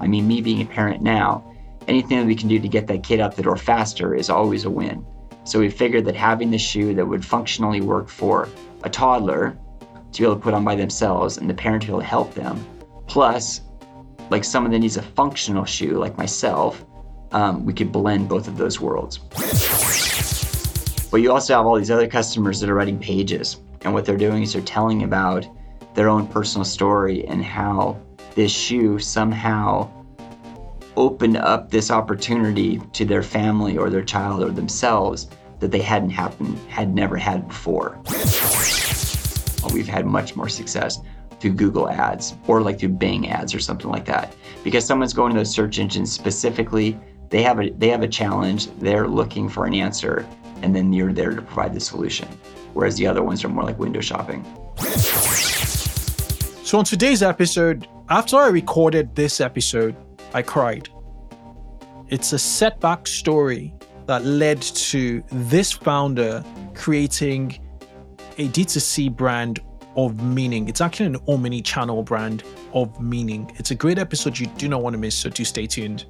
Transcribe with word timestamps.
I 0.00 0.06
mean, 0.06 0.26
me 0.26 0.40
being 0.40 0.62
a 0.62 0.66
parent 0.66 1.02
now, 1.02 1.44
anything 1.88 2.18
that 2.18 2.26
we 2.26 2.34
can 2.34 2.48
do 2.48 2.58
to 2.58 2.68
get 2.68 2.86
that 2.86 3.02
kid 3.02 3.20
out 3.20 3.36
the 3.36 3.42
door 3.42 3.56
faster 3.56 4.14
is 4.14 4.30
always 4.30 4.64
a 4.64 4.70
win. 4.70 5.04
So 5.44 5.58
we 5.58 5.70
figured 5.70 6.04
that 6.06 6.14
having 6.14 6.50
the 6.50 6.58
shoe 6.58 6.94
that 6.94 7.06
would 7.06 7.24
functionally 7.24 7.80
work 7.80 8.08
for 8.08 8.48
a 8.84 8.90
toddler 8.90 9.58
to 10.12 10.18
be 10.20 10.24
able 10.24 10.36
to 10.36 10.40
put 10.40 10.54
on 10.54 10.64
by 10.64 10.74
themselves 10.74 11.38
and 11.38 11.48
the 11.48 11.54
parent 11.54 11.88
able 11.88 12.00
to 12.00 12.04
help 12.04 12.34
them, 12.34 12.64
plus 13.06 13.62
like 14.30 14.44
someone 14.44 14.72
that 14.72 14.78
needs 14.78 14.96
a 14.96 15.02
functional 15.02 15.64
shoe 15.64 15.98
like 15.98 16.16
myself, 16.16 16.84
um, 17.32 17.64
we 17.64 17.72
could 17.72 17.92
blend 17.92 18.28
both 18.28 18.48
of 18.48 18.56
those 18.56 18.80
worlds. 18.80 19.18
But 21.10 21.18
you 21.18 21.32
also 21.32 21.56
have 21.56 21.66
all 21.66 21.76
these 21.76 21.90
other 21.90 22.06
customers 22.06 22.60
that 22.60 22.70
are 22.70 22.74
writing 22.74 22.98
pages, 22.98 23.60
and 23.82 23.92
what 23.92 24.04
they're 24.04 24.16
doing 24.16 24.42
is 24.44 24.52
they're 24.52 24.62
telling 24.62 25.02
about 25.02 25.46
their 25.94 26.08
own 26.08 26.26
personal 26.28 26.64
story 26.64 27.26
and 27.26 27.44
how 27.44 28.00
this 28.34 28.52
shoe 28.52 28.98
somehow 28.98 29.88
opened 30.96 31.36
up 31.36 31.70
this 31.70 31.90
opportunity 31.90 32.80
to 32.92 33.04
their 33.04 33.22
family 33.22 33.78
or 33.78 33.90
their 33.90 34.04
child 34.04 34.42
or 34.42 34.50
themselves 34.50 35.28
that 35.60 35.70
they 35.70 35.80
hadn't 35.80 36.10
happened 36.10 36.58
had 36.68 36.94
never 36.94 37.16
had 37.16 37.46
before. 37.48 37.98
We've 39.72 39.88
had 39.88 40.06
much 40.06 40.34
more 40.36 40.48
success 40.48 41.00
through 41.38 41.52
Google 41.52 41.88
ads 41.88 42.34
or 42.46 42.60
like 42.60 42.78
through 42.78 42.90
Bing 42.90 43.30
ads 43.30 43.54
or 43.54 43.60
something 43.60 43.90
like 43.90 44.04
that. 44.06 44.34
Because 44.64 44.84
someone's 44.84 45.12
going 45.12 45.32
to 45.32 45.38
those 45.38 45.50
search 45.50 45.78
engines 45.78 46.12
specifically, 46.12 46.98
they 47.28 47.42
have 47.42 47.60
a 47.60 47.70
they 47.70 47.88
have 47.88 48.02
a 48.02 48.08
challenge, 48.08 48.68
they're 48.78 49.08
looking 49.08 49.48
for 49.48 49.64
an 49.64 49.74
answer, 49.74 50.26
and 50.62 50.74
then 50.74 50.92
you're 50.92 51.12
there 51.12 51.30
to 51.30 51.42
provide 51.42 51.74
the 51.74 51.80
solution. 51.80 52.28
Whereas 52.74 52.96
the 52.96 53.06
other 53.06 53.22
ones 53.22 53.44
are 53.44 53.48
more 53.48 53.64
like 53.64 53.78
window 53.78 54.00
shopping. 54.00 54.44
So 56.70 56.78
on 56.78 56.84
today's 56.84 57.20
episode, 57.20 57.88
after 58.10 58.36
I 58.36 58.46
recorded 58.46 59.16
this 59.16 59.40
episode, 59.40 59.96
I 60.34 60.42
cried. 60.42 60.88
It's 62.06 62.32
a 62.32 62.38
setback 62.38 63.08
story 63.08 63.74
that 64.06 64.24
led 64.24 64.62
to 64.62 65.20
this 65.32 65.72
founder 65.72 66.44
creating 66.74 67.58
a 68.38 68.46
D2C 68.46 69.16
brand 69.16 69.58
of 69.96 70.22
meaning. 70.22 70.68
It's 70.68 70.80
actually 70.80 71.06
an 71.06 71.16
omni 71.26 71.60
channel 71.60 72.04
brand 72.04 72.44
of 72.72 73.00
meaning. 73.00 73.50
It's 73.56 73.72
a 73.72 73.74
great 73.74 73.98
episode 73.98 74.38
you 74.38 74.46
do 74.56 74.68
not 74.68 74.80
want 74.80 74.94
to 74.94 74.98
miss, 74.98 75.16
so 75.16 75.28
do 75.28 75.44
stay 75.44 75.66
tuned. 75.66 76.04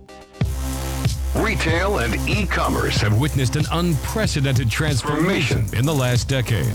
Retail 1.36 2.00
and 2.00 2.28
e 2.28 2.44
commerce 2.44 2.98
have 2.98 3.18
witnessed 3.18 3.56
an 3.56 3.64
unprecedented 3.72 4.70
transformation 4.70 5.64
in 5.74 5.86
the 5.86 5.94
last 5.94 6.28
decade. 6.28 6.74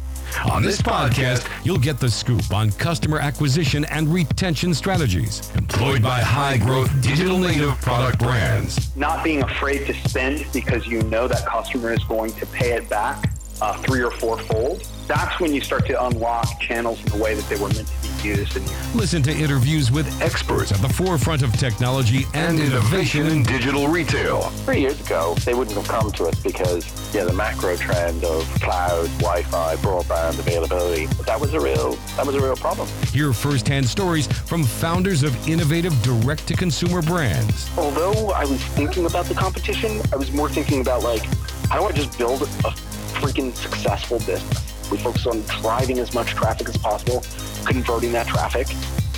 On 0.45 0.63
this 0.63 0.81
podcast, 0.81 1.47
you'll 1.63 1.77
get 1.77 1.99
the 1.99 2.09
scoop 2.09 2.51
on 2.53 2.71
customer 2.71 3.19
acquisition 3.19 3.85
and 3.85 4.07
retention 4.07 4.73
strategies 4.73 5.51
employed 5.55 6.01
by 6.01 6.19
high 6.19 6.57
growth 6.57 6.89
digital 7.01 7.37
native 7.37 7.79
product 7.81 8.19
brands. 8.19 8.95
Not 8.95 9.23
being 9.23 9.43
afraid 9.43 9.85
to 9.87 9.93
spend 10.09 10.45
because 10.53 10.87
you 10.87 11.01
know 11.03 11.27
that 11.27 11.45
customer 11.45 11.93
is 11.93 12.03
going 12.05 12.33
to 12.33 12.45
pay 12.47 12.71
it 12.73 12.89
back 12.89 13.31
uh, 13.61 13.77
three 13.77 14.03
or 14.03 14.11
four 14.11 14.37
fold. 14.39 14.87
That's 15.07 15.39
when 15.39 15.53
you 15.53 15.61
start 15.61 15.85
to 15.87 16.05
unlock 16.05 16.59
channels 16.59 16.99
in 17.03 17.11
the 17.11 17.23
way 17.23 17.35
that 17.35 17.47
they 17.47 17.61
were 17.61 17.69
meant 17.69 17.87
to 17.87 18.00
be 18.21 18.29
used. 18.29 18.57
And 18.57 18.95
Listen 18.95 19.21
to 19.23 19.31
interviews 19.31 19.91
with 19.91 20.21
experts 20.21 20.71
at 20.71 20.79
the 20.79 20.89
forefront 20.89 21.41
of 21.41 21.51
technology 21.57 22.25
and 22.33 22.59
innovation 22.59 23.27
in 23.27 23.43
digital 23.43 23.87
retail. 23.87 24.41
Three 24.65 24.81
years 24.81 24.99
ago, 25.01 25.35
they 25.45 25.53
wouldn't 25.53 25.75
have 25.77 25.87
come 25.87 26.11
to 26.11 26.25
us 26.25 26.35
because 26.41 26.85
yeah, 27.13 27.23
the 27.23 27.33
macro 27.33 27.75
trend 27.75 28.23
of 28.23 28.43
cloud, 28.61 29.07
Wi-Fi, 29.19 29.75
broadband 29.77 30.39
availability 30.39 31.07
that 31.25 31.39
was 31.39 31.53
a 31.53 31.59
real 31.59 31.95
that 32.15 32.25
was 32.25 32.35
a 32.35 32.41
real 32.41 32.55
problem. 32.55 32.87
Hear 33.11 33.33
firsthand 33.33 33.87
stories 33.87 34.27
from 34.27 34.63
founders 34.63 35.23
of 35.23 35.35
innovative 35.47 35.99
direct-to-consumer 36.01 37.01
brands. 37.03 37.69
Although 37.77 38.31
I 38.31 38.45
was 38.45 38.61
thinking 38.61 39.05
about 39.05 39.25
the 39.25 39.33
competition, 39.33 40.01
I 40.11 40.15
was 40.15 40.31
more 40.31 40.49
thinking 40.49 40.81
about 40.81 41.03
like 41.03 41.23
how 41.69 41.79
do 41.79 41.85
I 41.85 41.91
just 41.91 42.17
build 42.17 42.41
a 42.41 42.45
freaking 42.45 43.55
successful 43.55 44.19
business? 44.19 44.89
We 44.91 44.97
focus 44.97 45.25
on 45.25 45.41
driving 45.43 45.99
as 45.99 46.13
much 46.13 46.31
traffic 46.31 46.67
as 46.67 46.77
possible, 46.77 47.23
converting 47.65 48.11
that 48.11 48.27
traffic, 48.27 48.67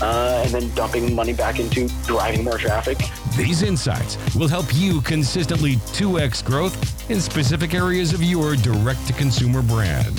uh, 0.02 0.44
and 0.46 0.52
then 0.52 0.74
dumping 0.76 1.14
money 1.14 1.34
back 1.34 1.60
into 1.60 1.88
driving 2.06 2.44
more 2.44 2.58
traffic. 2.58 2.98
These 3.36 3.64
insights 3.64 4.18
will 4.36 4.48
help 4.48 4.68
you 4.74 5.02
consistently 5.02 5.76
2x 5.94 6.44
growth 6.44 7.10
in 7.10 7.20
specific 7.20 7.74
areas 7.74 8.14
of 8.14 8.22
your 8.22 8.56
direct 8.56 9.06
to 9.08 9.14
consumer 9.14 9.62
brand. 9.62 10.16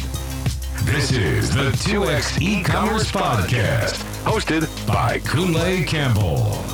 This 0.84 1.12
is 1.12 1.54
the 1.54 1.70
2x 1.70 2.42
e 2.42 2.62
commerce 2.62 3.10
podcast, 3.10 4.02
hosted 4.24 4.68
by 4.86 5.18
Kunle 5.20 5.86
Campbell. 5.86 6.73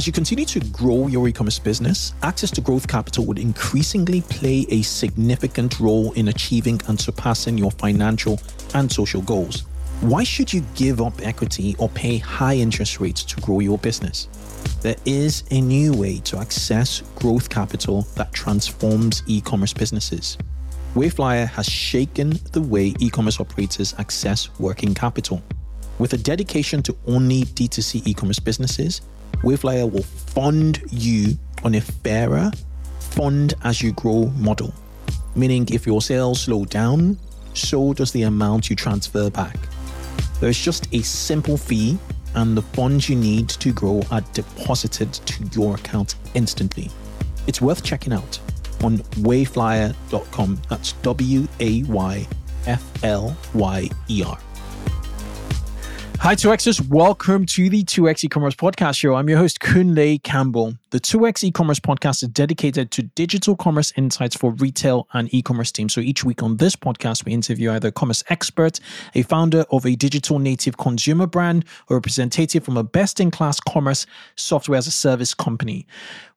As 0.00 0.06
you 0.06 0.14
continue 0.14 0.46
to 0.46 0.60
grow 0.60 1.08
your 1.08 1.28
e 1.28 1.32
commerce 1.32 1.58
business, 1.58 2.14
access 2.22 2.50
to 2.52 2.62
growth 2.62 2.88
capital 2.88 3.26
would 3.26 3.38
increasingly 3.38 4.22
play 4.22 4.64
a 4.70 4.80
significant 4.80 5.78
role 5.78 6.12
in 6.12 6.28
achieving 6.28 6.80
and 6.88 6.98
surpassing 6.98 7.58
your 7.58 7.70
financial 7.72 8.40
and 8.72 8.90
social 8.90 9.20
goals. 9.20 9.64
Why 10.00 10.24
should 10.24 10.54
you 10.54 10.64
give 10.74 11.02
up 11.02 11.12
equity 11.20 11.76
or 11.78 11.90
pay 11.90 12.16
high 12.16 12.54
interest 12.54 12.98
rates 12.98 13.22
to 13.24 13.42
grow 13.42 13.60
your 13.60 13.76
business? 13.76 14.28
There 14.80 14.96
is 15.04 15.44
a 15.50 15.60
new 15.60 15.92
way 15.92 16.20
to 16.20 16.38
access 16.38 17.02
growth 17.16 17.50
capital 17.50 18.06
that 18.14 18.32
transforms 18.32 19.22
e 19.26 19.42
commerce 19.42 19.74
businesses. 19.74 20.38
Wayflyer 20.94 21.46
has 21.46 21.68
shaken 21.68 22.40
the 22.52 22.62
way 22.62 22.94
e 23.00 23.10
commerce 23.10 23.38
operators 23.38 23.94
access 23.98 24.48
working 24.58 24.94
capital. 24.94 25.42
With 25.98 26.14
a 26.14 26.16
dedication 26.16 26.82
to 26.84 26.96
only 27.06 27.42
D2C 27.42 28.06
e 28.06 28.14
commerce 28.14 28.38
businesses, 28.38 29.02
Wayflyer 29.42 29.90
will 29.90 30.02
fund 30.02 30.82
you 30.90 31.38
on 31.64 31.74
a 31.74 31.80
fairer, 31.80 32.50
fund 32.98 33.54
as 33.64 33.82
you 33.82 33.92
grow 33.92 34.26
model. 34.36 34.72
Meaning, 35.34 35.68
if 35.72 35.86
your 35.86 36.02
sales 36.02 36.42
slow 36.42 36.64
down, 36.64 37.18
so 37.54 37.92
does 37.92 38.12
the 38.12 38.22
amount 38.22 38.70
you 38.70 38.76
transfer 38.76 39.30
back. 39.30 39.56
There's 40.40 40.58
just 40.58 40.92
a 40.94 41.02
simple 41.02 41.56
fee, 41.56 41.98
and 42.34 42.56
the 42.56 42.62
funds 42.62 43.08
you 43.08 43.16
need 43.16 43.48
to 43.48 43.72
grow 43.72 44.02
are 44.10 44.22
deposited 44.32 45.12
to 45.12 45.44
your 45.52 45.74
account 45.74 46.14
instantly. 46.34 46.90
It's 47.46 47.60
worth 47.60 47.82
checking 47.82 48.12
out 48.12 48.38
on 48.82 48.98
wayflyer.com. 48.98 50.62
That's 50.68 50.92
W 50.92 51.48
A 51.60 51.82
Y 51.84 52.26
F 52.66 53.04
L 53.04 53.36
Y 53.54 53.90
E 54.08 54.22
R. 54.22 54.38
Hi, 56.22 56.34
2Xers. 56.34 56.86
Welcome 56.86 57.46
to 57.46 57.70
the 57.70 57.82
2X 57.82 58.24
e-commerce 58.24 58.54
podcast 58.54 58.98
show. 58.98 59.14
I'm 59.14 59.26
your 59.30 59.38
host, 59.38 59.58
Kunle 59.60 60.22
Campbell. 60.22 60.74
The 60.90 61.00
2X 61.00 61.44
e-commerce 61.44 61.80
podcast 61.80 62.22
is 62.22 62.28
dedicated 62.28 62.90
to 62.90 63.04
digital 63.04 63.56
commerce 63.56 63.90
insights 63.96 64.36
for 64.36 64.50
retail 64.52 65.08
and 65.14 65.32
e-commerce 65.32 65.72
teams. 65.72 65.94
So 65.94 66.02
each 66.02 66.22
week 66.22 66.42
on 66.42 66.58
this 66.58 66.76
podcast, 66.76 67.24
we 67.24 67.32
interview 67.32 67.70
either 67.70 67.88
a 67.88 67.92
commerce 67.92 68.22
expert, 68.28 68.80
a 69.14 69.22
founder 69.22 69.64
of 69.70 69.86
a 69.86 69.96
digital 69.96 70.38
native 70.38 70.76
consumer 70.76 71.26
brand, 71.26 71.64
or 71.88 71.96
a 71.96 72.00
representative 72.00 72.64
from 72.64 72.76
a 72.76 72.84
best-in-class 72.84 73.60
commerce 73.60 74.04
software 74.36 74.76
as 74.76 74.86
a 74.86 74.90
service 74.90 75.32
company. 75.32 75.86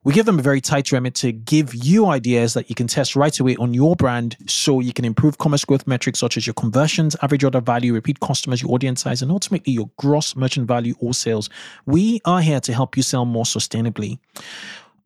We 0.04 0.12
give 0.12 0.26
them 0.26 0.38
a 0.38 0.42
very 0.42 0.60
tight 0.60 0.92
remit 0.92 1.14
to 1.16 1.32
give 1.32 1.74
you 1.74 2.08
ideas 2.08 2.52
that 2.52 2.68
you 2.68 2.74
can 2.74 2.86
test 2.86 3.16
right 3.16 3.40
away 3.40 3.56
on 3.56 3.72
your 3.72 3.96
brand 3.96 4.36
so 4.46 4.80
you 4.80 4.92
can 4.92 5.06
improve 5.06 5.38
commerce 5.38 5.64
growth 5.64 5.86
metrics 5.86 6.18
such 6.18 6.36
as 6.36 6.46
your 6.46 6.52
conversions, 6.52 7.16
average 7.22 7.42
order 7.42 7.62
value, 7.62 7.94
repeat 7.94 8.20
customers, 8.20 8.60
your 8.60 8.70
audience 8.72 9.00
size, 9.00 9.22
and 9.22 9.30
ultimately 9.30 9.72
your 9.72 9.88
gross 9.96 10.36
merchant 10.36 10.68
value 10.68 10.94
or 11.00 11.14
sales. 11.14 11.48
We 11.86 12.20
are 12.26 12.42
here 12.42 12.60
to 12.60 12.74
help 12.74 12.98
you 12.98 13.02
sell 13.02 13.24
more 13.24 13.44
sustainably. 13.44 14.18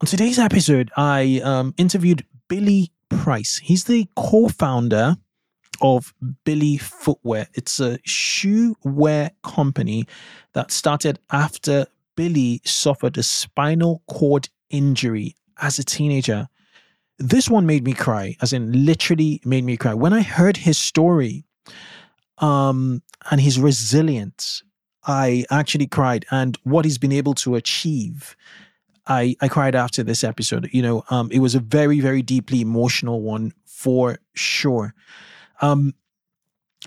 On 0.01 0.07
today's 0.09 0.41
episode, 0.41 0.91
I 0.97 1.43
um, 1.45 1.75
interviewed 1.79 2.27
Billy 2.49 2.91
Price. 3.09 3.59
He's 3.59 3.85
the 3.85 4.09
co 4.17 4.49
founder 4.49 5.17
of 5.81 6.13
Billy 6.43 6.77
Footwear. 6.77 7.47
It's 7.55 7.79
a 7.79 8.01
shoe 8.05 8.75
wear 8.83 9.31
company 9.45 10.09
that 10.55 10.73
started 10.73 11.21
after 11.31 11.87
Billy 12.17 12.61
suffered 12.65 13.17
a 13.17 13.23
spinal 13.23 14.03
cord 14.09 14.49
injury 14.71 15.37
as 15.61 15.79
a 15.79 15.85
teenager. 15.85 16.49
This 17.19 17.49
one 17.49 17.67
made 17.67 17.85
me 17.85 17.95
cry, 17.95 18.37
as 18.41 18.53
in 18.53 18.85
literally 18.87 19.41
made 19.45 19.65
me 19.65 19.77
cry. 19.77 19.95
When 19.95 20.13
I 20.13 20.23
heard 20.23 20.57
his 20.57 20.79
story 20.79 21.45
um, 22.39 23.03
and 23.31 23.41
his 23.41 23.59
resilience, 23.59 24.63
I 25.05 25.45
actually 25.51 25.87
cried. 25.87 26.27
And 26.31 26.57
what 26.63 26.85
he's 26.85 26.99
been 26.99 27.13
able 27.13 27.35
to 27.35 27.57
achieve, 27.57 28.37
I, 29.07 29.35
I 29.41 29.49
cried 29.49 29.75
after 29.75 30.03
this 30.03 30.23
episode. 30.23 30.69
You 30.73 30.83
know, 30.83 31.05
um, 31.11 31.31
it 31.33 31.41
was 31.41 31.55
a 31.55 31.61
very, 31.61 31.99
very 32.01 32.23
deeply 32.23 32.61
emotional 32.61 33.21
one 33.23 33.53
for 33.65 34.19
sure. 34.35 34.95
Um, 35.61 35.95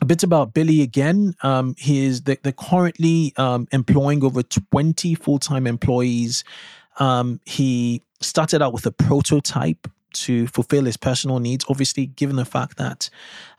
a 0.02 0.06
bit 0.06 0.24
about 0.24 0.54
Billy 0.54 0.82
again. 0.82 1.36
Um, 1.44 1.76
he 1.78 2.06
is 2.06 2.22
they're, 2.22 2.38
currently 2.38 3.34
um, 3.38 3.68
employing 3.72 4.24
over 4.24 4.44
20 4.44 5.16
full 5.16 5.40
time 5.40 5.68
employees. 5.68 6.44
Um, 7.00 7.40
he 7.46 8.02
started 8.20 8.62
out 8.62 8.74
with 8.74 8.86
a 8.86 8.92
prototype 8.92 9.88
to 10.14 10.48
fulfill 10.48 10.86
his 10.86 10.98
personal 10.98 11.40
needs. 11.40 11.66
Obviously, 11.70 12.06
given 12.06 12.36
the 12.36 12.46
fact 12.46 12.78
that 12.78 13.10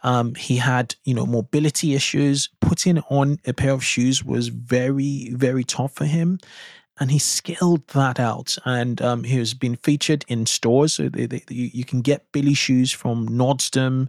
um, 0.02 0.34
he 0.34 0.56
had, 0.56 0.94
you 1.04 1.14
know, 1.14 1.26
mobility 1.26 1.94
issues, 1.94 2.48
putting 2.60 2.98
on 3.10 3.38
a 3.46 3.52
pair 3.52 3.72
of 3.72 3.84
shoes 3.84 4.24
was 4.24 4.48
very, 4.48 5.30
very 5.32 5.64
tough 5.64 5.94
for 5.94 6.04
him. 6.04 6.38
And 7.00 7.10
he 7.10 7.18
scaled 7.18 7.88
that 7.88 8.20
out, 8.20 8.58
and 8.66 9.00
um, 9.00 9.24
he 9.24 9.38
has 9.38 9.54
been 9.54 9.76
featured 9.76 10.26
in 10.28 10.44
stores. 10.44 10.92
So 10.94 11.08
they, 11.08 11.24
they, 11.24 11.42
you 11.48 11.84
can 11.84 12.02
get 12.02 12.30
Billy 12.32 12.52
shoes 12.52 12.92
from 12.92 13.28
Nordstrom, 13.28 14.08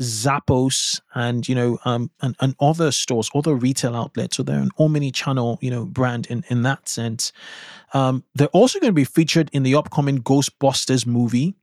Zappos 0.00 1.00
and 1.14 1.46
you 1.48 1.54
know 1.54 1.78
um 1.84 2.10
and, 2.22 2.34
and 2.40 2.54
other 2.60 2.90
stores, 2.90 3.30
other 3.34 3.54
retail 3.54 3.94
outlets. 3.94 4.36
So 4.36 4.42
they're 4.42 4.58
an 4.58 4.70
omni-channel 4.78 5.58
you 5.60 5.70
know 5.70 5.84
brand 5.84 6.26
in 6.26 6.44
in 6.48 6.62
that 6.62 6.88
sense. 6.88 7.32
Um, 7.92 8.24
they're 8.34 8.48
also 8.48 8.78
going 8.78 8.90
to 8.90 8.94
be 8.94 9.04
featured 9.04 9.50
in 9.52 9.62
the 9.62 9.74
upcoming 9.74 10.22
Ghostbusters 10.22 11.06
movie, 11.06 11.54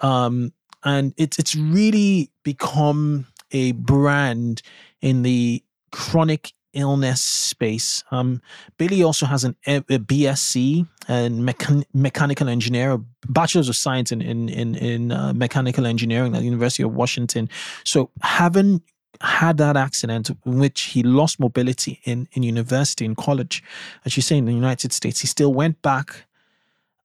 um, 0.00 0.52
and 0.84 1.14
it's 1.16 1.38
it's 1.38 1.54
really 1.54 2.30
become 2.42 3.26
a 3.52 3.72
brand 3.72 4.62
in 5.00 5.22
the 5.22 5.62
chronic 5.92 6.52
illness 6.76 7.22
space. 7.22 8.04
Um, 8.10 8.40
Billy 8.78 9.02
also 9.02 9.26
has 9.26 9.44
an 9.44 9.56
a, 9.66 9.80
BSc 9.80 10.86
and 11.08 11.40
mechan- 11.40 11.84
mechanical 11.92 12.48
engineer, 12.48 12.92
a 12.92 12.98
bachelor's 13.28 13.68
of 13.68 13.76
science 13.76 14.12
in 14.12 14.20
in 14.20 14.48
in, 14.48 14.74
in 14.76 15.12
uh, 15.12 15.32
mechanical 15.34 15.86
engineering 15.86 16.34
at 16.34 16.40
the 16.40 16.44
University 16.44 16.82
of 16.82 16.94
Washington. 16.94 17.48
So 17.84 18.10
having 18.22 18.82
had 19.20 19.56
that 19.56 19.76
accident 19.76 20.30
in 20.30 20.58
which 20.58 20.82
he 20.82 21.02
lost 21.02 21.40
mobility 21.40 22.00
in 22.04 22.28
in 22.32 22.42
university 22.42 23.04
in 23.04 23.14
college, 23.14 23.62
as 24.04 24.16
you 24.16 24.22
say 24.22 24.36
in 24.36 24.44
the 24.44 24.54
United 24.54 24.92
States, 24.92 25.20
he 25.20 25.26
still 25.26 25.52
went 25.52 25.80
back 25.82 26.26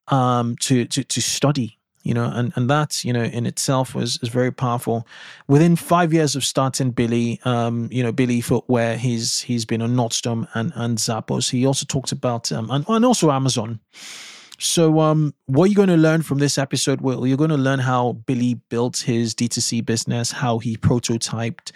um, 0.09 0.56
to 0.57 0.85
to 0.85 1.03
to 1.03 1.21
study 1.21 1.77
you 2.03 2.13
know, 2.13 2.25
and, 2.25 2.51
and 2.56 2.69
that, 2.69 3.03
you 3.03 3.13
know, 3.13 3.24
in 3.24 3.45
itself 3.45 3.94
was 3.94 4.19
is 4.21 4.30
very 4.30 4.51
powerful. 4.51 5.07
Within 5.48 5.75
five 5.75 6.13
years 6.13 6.36
of 6.36 6.44
starting 6.44 6.92
Billy, 6.92 7.39
um, 7.45 7.89
you 7.92 8.03
know, 8.03 8.12
Billy 8.12 8.42
Footwear, 8.42 8.98
he's 8.98 9.42
he's 9.42 9.65
been 9.65 9.81
on 9.81 9.95
Nordstrom 9.95 10.48
and, 10.53 10.71
and 10.75 10.98
Zappos. 10.98 11.51
He 11.51 11.65
also 11.65 11.86
talked 11.86 12.12
about 12.12 12.51
um, 12.51 12.69
and, 12.71 12.86
and 12.88 13.06
also 13.06 13.31
Amazon. 13.31 13.80
So, 14.57 15.00
um, 15.00 15.33
what 15.48 15.65
you're 15.65 15.75
going 15.75 15.89
to 15.89 15.98
learn 15.98 16.21
from 16.21 16.38
this 16.38 16.59
episode? 16.59 17.01
Well, 17.01 17.25
you're 17.25 17.36
going 17.36 17.50
to 17.50 17.57
learn 17.57 17.80
how 17.80 18.13
Billy 18.13 18.54
built 18.54 19.00
his 19.00 19.33
D2C 19.33 19.83
business, 19.83 20.31
how 20.31 20.59
he 20.59 20.77
prototyped, 20.77 21.71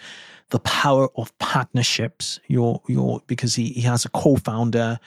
the 0.50 0.60
power 0.60 1.08
of 1.16 1.36
partnerships. 1.38 2.40
Your 2.46 2.82
your 2.88 3.20
because 3.26 3.54
he 3.54 3.70
he 3.70 3.82
has 3.82 4.04
a 4.04 4.10
co-founder 4.10 4.98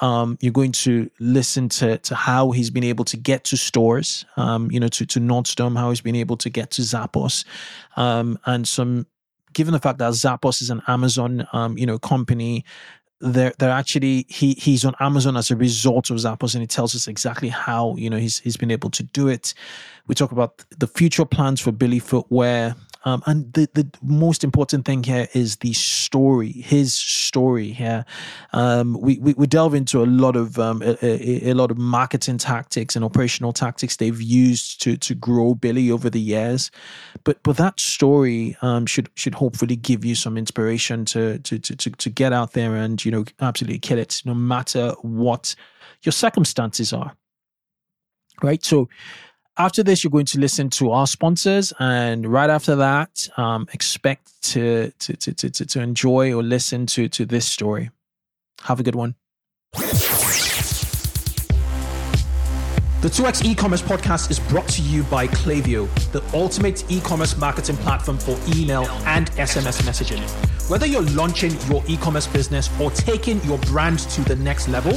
um, 0.00 0.36
you're 0.40 0.52
going 0.52 0.72
to 0.72 1.10
listen 1.20 1.68
to 1.70 1.98
to 1.98 2.14
how 2.14 2.50
he's 2.50 2.70
been 2.70 2.84
able 2.84 3.04
to 3.06 3.16
get 3.16 3.44
to 3.44 3.56
stores, 3.56 4.24
um, 4.36 4.70
you 4.70 4.80
know, 4.80 4.88
to 4.88 5.06
to 5.06 5.20
Nordstrom, 5.20 5.76
how 5.76 5.90
he's 5.90 6.00
been 6.00 6.16
able 6.16 6.36
to 6.38 6.50
get 6.50 6.70
to 6.72 6.82
Zappos, 6.82 7.44
um, 7.96 8.38
and 8.46 8.66
some. 8.66 9.06
Given 9.52 9.72
the 9.72 9.80
fact 9.80 9.98
that 10.00 10.12
Zappos 10.12 10.60
is 10.60 10.68
an 10.68 10.82
Amazon, 10.86 11.48
um, 11.54 11.78
you 11.78 11.86
know, 11.86 11.98
company, 11.98 12.62
they're 13.20 13.54
they're 13.58 13.70
actually 13.70 14.26
he 14.28 14.52
he's 14.52 14.84
on 14.84 14.94
Amazon 15.00 15.36
as 15.36 15.50
a 15.50 15.56
result 15.56 16.10
of 16.10 16.18
Zappos, 16.18 16.54
and 16.54 16.62
he 16.62 16.66
tells 16.66 16.94
us 16.94 17.08
exactly 17.08 17.48
how 17.48 17.96
you 17.96 18.10
know 18.10 18.18
he's 18.18 18.40
he's 18.40 18.58
been 18.58 18.70
able 18.70 18.90
to 18.90 19.02
do 19.02 19.28
it. 19.28 19.54
We 20.08 20.14
talk 20.14 20.30
about 20.30 20.62
the 20.76 20.86
future 20.86 21.24
plans 21.24 21.60
for 21.60 21.72
Billy 21.72 21.98
Footwear, 21.98 22.76
um, 23.06 23.22
and 23.26 23.52
the, 23.52 23.68
the 23.74 23.88
most 24.02 24.42
important 24.42 24.84
thing 24.84 25.04
here 25.04 25.28
is 25.32 25.58
the 25.58 25.72
story, 25.74 26.50
his 26.50 26.92
story 26.92 27.70
here. 27.70 28.04
Um, 28.52 29.00
we, 29.00 29.18
we, 29.18 29.32
we 29.34 29.46
delve 29.46 29.74
into 29.74 30.02
a 30.02 30.06
lot 30.06 30.34
of 30.34 30.58
um, 30.58 30.82
a, 30.82 30.98
a, 31.00 31.50
a, 31.50 31.54
lot 31.54 31.70
of 31.70 31.78
marketing 31.78 32.38
tactics 32.38 32.96
and 32.96 33.04
operational 33.04 33.52
tactics 33.52 33.96
they've 33.96 34.20
used 34.20 34.82
to 34.82 34.96
to 34.96 35.14
grow 35.14 35.54
Billy 35.54 35.88
over 35.88 36.10
the 36.10 36.20
years, 36.20 36.72
but 37.22 37.40
but 37.44 37.56
that 37.58 37.78
story 37.78 38.56
um, 38.60 38.86
should 38.86 39.08
should 39.14 39.34
hopefully 39.34 39.76
give 39.76 40.04
you 40.04 40.16
some 40.16 40.36
inspiration 40.36 41.04
to, 41.04 41.38
to 41.38 41.60
to 41.60 41.76
to 41.76 41.90
to 41.90 42.10
get 42.10 42.32
out 42.32 42.54
there 42.54 42.74
and 42.74 43.04
you 43.04 43.12
know 43.12 43.24
absolutely 43.40 43.78
kill 43.78 44.00
it, 44.00 44.20
no 44.24 44.34
matter 44.34 44.90
what 45.02 45.54
your 46.02 46.12
circumstances 46.12 46.92
are. 46.92 47.14
Right, 48.42 48.64
so 48.64 48.88
after 49.58 49.82
this, 49.82 50.04
you're 50.04 50.10
going 50.10 50.26
to 50.26 50.38
listen 50.38 50.70
to 50.70 50.90
our 50.90 51.06
sponsors, 51.06 51.72
and 51.78 52.26
right 52.26 52.50
after 52.50 52.76
that, 52.76 53.28
um, 53.36 53.66
expect 53.72 54.30
to, 54.42 54.90
to, 54.98 55.16
to, 55.16 55.32
to, 55.50 55.64
to 55.64 55.80
enjoy 55.80 56.32
or 56.34 56.42
listen 56.42 56.86
to, 56.86 57.08
to 57.08 57.24
this 57.24 57.46
story. 57.46 57.90
Have 58.64 58.80
a 58.80 58.82
good 58.82 58.94
one. 58.94 59.14
The 63.02 63.12
2x 63.12 63.44
e-commerce 63.44 63.82
podcast 63.82 64.30
is 64.30 64.40
brought 64.40 64.68
to 64.68 64.82
you 64.82 65.04
by 65.04 65.28
Klaviyo, 65.28 65.88
the 66.12 66.22
ultimate 66.34 66.90
e-commerce 66.90 67.36
marketing 67.36 67.76
platform 67.76 68.18
for 68.18 68.38
email 68.56 68.86
and 69.04 69.30
SMS 69.32 69.82
messaging. 69.82 70.55
Whether 70.68 70.86
you're 70.86 71.02
launching 71.02 71.52
your 71.70 71.84
e-commerce 71.86 72.26
business 72.26 72.68
or 72.80 72.90
taking 72.90 73.40
your 73.44 73.56
brand 73.58 74.00
to 74.00 74.22
the 74.22 74.34
next 74.34 74.66
level, 74.66 74.94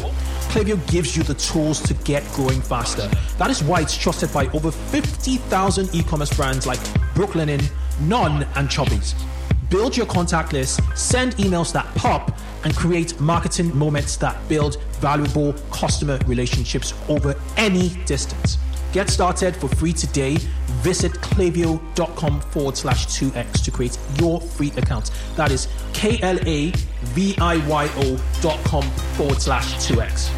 Klaviyo 0.49 0.77
gives 0.89 1.15
you 1.15 1.21
the 1.21 1.35
tools 1.35 1.79
to 1.81 1.93
get 1.93 2.23
growing 2.31 2.59
faster. 2.59 3.07
That 3.37 3.51
is 3.51 3.61
why 3.61 3.81
it's 3.81 3.95
trusted 3.95 4.33
by 4.33 4.47
over 4.47 4.71
50,000 4.71 5.93
e-commerce 5.93 6.35
brands 6.35 6.65
like 6.65 6.79
Brooklinen, 7.13 7.63
None, 8.01 8.47
and 8.55 8.67
Chubbies. 8.67 9.13
Build 9.69 9.95
your 9.95 10.07
contact 10.07 10.53
list, 10.53 10.81
send 10.95 11.33
emails 11.33 11.71
that 11.73 11.85
pop, 11.93 12.35
and 12.63 12.75
create 12.75 13.19
marketing 13.21 13.77
moments 13.77 14.17
that 14.17 14.35
build 14.49 14.81
valuable 14.93 15.53
customer 15.69 16.17
relationships 16.25 16.95
over 17.09 17.35
any 17.57 17.89
distance. 18.05 18.57
Get 18.91 19.07
started 19.11 19.55
for 19.55 19.67
free 19.67 19.93
today. 19.93 20.37
Visit 20.81 21.11
klaviyo.com 21.11 22.41
forward 22.41 22.75
slash 22.75 23.05
2x 23.05 23.63
to 23.63 23.69
create 23.69 23.99
your 24.19 24.41
free 24.41 24.71
account. 24.77 25.11
That 25.35 25.51
is 25.51 25.67
K 25.93 26.19
L 26.23 26.39
A 26.47 26.71
V 27.13 27.35
I 27.39 27.57
Y 27.67 27.89
O 27.97 28.41
dot 28.41 28.57
com 28.63 28.81
forward 29.15 29.39
slash 29.39 29.75
2x. 29.75 30.29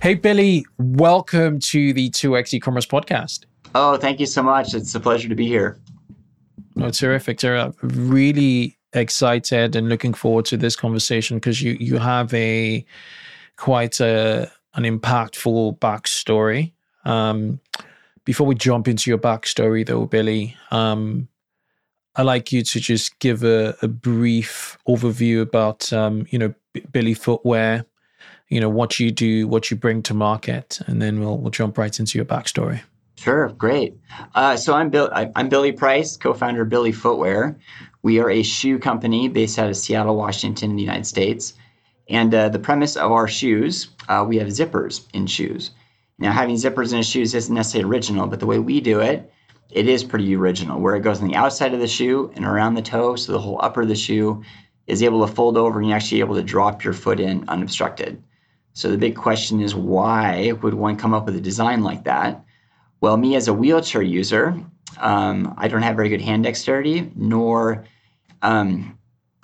Hey, 0.00 0.14
Billy, 0.14 0.64
welcome 0.78 1.58
to 1.58 1.92
the 1.92 2.08
2x 2.10 2.54
e 2.54 2.60
commerce 2.60 2.86
podcast. 2.86 3.46
Oh, 3.74 3.96
thank 3.96 4.20
you 4.20 4.26
so 4.26 4.40
much. 4.40 4.72
It's 4.72 4.94
a 4.94 5.00
pleasure 5.00 5.28
to 5.28 5.34
be 5.34 5.48
here. 5.48 5.80
No, 6.76 6.90
terrific. 6.90 7.38
Tara. 7.38 7.74
Really 7.82 8.78
excited 8.92 9.74
and 9.74 9.88
looking 9.88 10.14
forward 10.14 10.44
to 10.44 10.56
this 10.56 10.76
conversation 10.76 11.38
because 11.38 11.60
you 11.60 11.76
you 11.80 11.98
have 11.98 12.32
a 12.34 12.86
quite 13.56 13.98
a 14.00 14.52
an 14.76 14.84
impactful 14.84 15.78
backstory. 15.78 16.72
Um, 17.04 17.60
before 18.24 18.46
we 18.46 18.54
jump 18.54 18.88
into 18.88 19.10
your 19.10 19.18
backstory, 19.18 19.86
though, 19.86 20.06
Billy, 20.06 20.56
um, 20.70 21.28
I'd 22.16 22.22
like 22.22 22.52
you 22.52 22.62
to 22.62 22.80
just 22.80 23.18
give 23.18 23.42
a, 23.42 23.76
a 23.82 23.88
brief 23.88 24.78
overview 24.88 25.42
about 25.42 25.92
um, 25.92 26.26
you 26.30 26.38
know 26.38 26.54
B- 26.72 26.84
Billy 26.90 27.14
Footwear, 27.14 27.84
you 28.48 28.60
know 28.60 28.68
what 28.68 28.98
you 29.00 29.10
do, 29.10 29.48
what 29.48 29.70
you 29.70 29.76
bring 29.76 30.02
to 30.04 30.14
market, 30.14 30.80
and 30.86 31.00
then 31.00 31.20
we'll 31.20 31.38
we'll 31.38 31.50
jump 31.50 31.78
right 31.78 31.98
into 31.98 32.18
your 32.18 32.24
backstory. 32.24 32.80
Sure, 33.16 33.48
great. 33.48 33.96
Uh, 34.34 34.56
so 34.56 34.74
I'm 34.74 34.90
Bill. 34.90 35.10
I'm 35.12 35.48
Billy 35.48 35.72
Price, 35.72 36.16
co-founder 36.16 36.62
of 36.62 36.68
Billy 36.68 36.92
Footwear. 36.92 37.56
We 38.02 38.20
are 38.20 38.30
a 38.30 38.42
shoe 38.42 38.78
company 38.78 39.28
based 39.28 39.58
out 39.58 39.68
of 39.68 39.76
Seattle, 39.76 40.16
Washington, 40.16 40.70
in 40.70 40.76
the 40.76 40.82
United 40.82 41.06
States. 41.06 41.54
And 42.08 42.34
uh, 42.34 42.48
the 42.48 42.58
premise 42.58 42.96
of 42.96 43.10
our 43.10 43.28
shoes, 43.28 43.88
uh, 44.08 44.24
we 44.26 44.38
have 44.38 44.48
zippers 44.48 45.06
in 45.12 45.26
shoes. 45.26 45.72
Now, 46.18 46.32
having 46.32 46.56
zippers 46.56 46.94
in 46.94 47.02
shoes 47.02 47.34
isn't 47.34 47.54
necessarily 47.54 47.90
original, 47.90 48.26
but 48.26 48.40
the 48.40 48.46
way 48.46 48.58
we 48.58 48.80
do 48.80 49.00
it, 49.00 49.30
it 49.70 49.88
is 49.88 50.04
pretty 50.04 50.34
original. 50.36 50.80
Where 50.80 50.94
it 50.94 51.00
goes 51.00 51.20
on 51.20 51.28
the 51.28 51.34
outside 51.34 51.74
of 51.74 51.80
the 51.80 51.88
shoe 51.88 52.30
and 52.36 52.44
around 52.44 52.74
the 52.74 52.82
toe, 52.82 53.16
so 53.16 53.32
the 53.32 53.40
whole 53.40 53.60
upper 53.62 53.82
of 53.82 53.88
the 53.88 53.96
shoe 53.96 54.42
is 54.86 55.02
able 55.02 55.26
to 55.26 55.32
fold 55.32 55.56
over, 55.56 55.80
and 55.80 55.88
you're 55.88 55.96
actually 55.96 56.20
able 56.20 56.36
to 56.36 56.42
drop 56.42 56.84
your 56.84 56.92
foot 56.94 57.18
in 57.18 57.44
unobstructed. 57.48 58.22
So 58.72 58.90
the 58.90 58.98
big 58.98 59.16
question 59.16 59.60
is, 59.60 59.74
why 59.74 60.52
would 60.52 60.74
one 60.74 60.96
come 60.96 61.12
up 61.12 61.26
with 61.26 61.36
a 61.36 61.40
design 61.40 61.82
like 61.82 62.04
that? 62.04 62.44
Well, 63.00 63.16
me 63.16 63.34
as 63.34 63.48
a 63.48 63.52
wheelchair 63.52 64.02
user, 64.02 64.54
um, 64.98 65.54
I 65.58 65.68
don't 65.68 65.82
have 65.82 65.96
very 65.96 66.08
good 66.08 66.20
hand 66.20 66.44
dexterity, 66.44 67.10
nor, 67.16 67.84
um, 68.42 68.95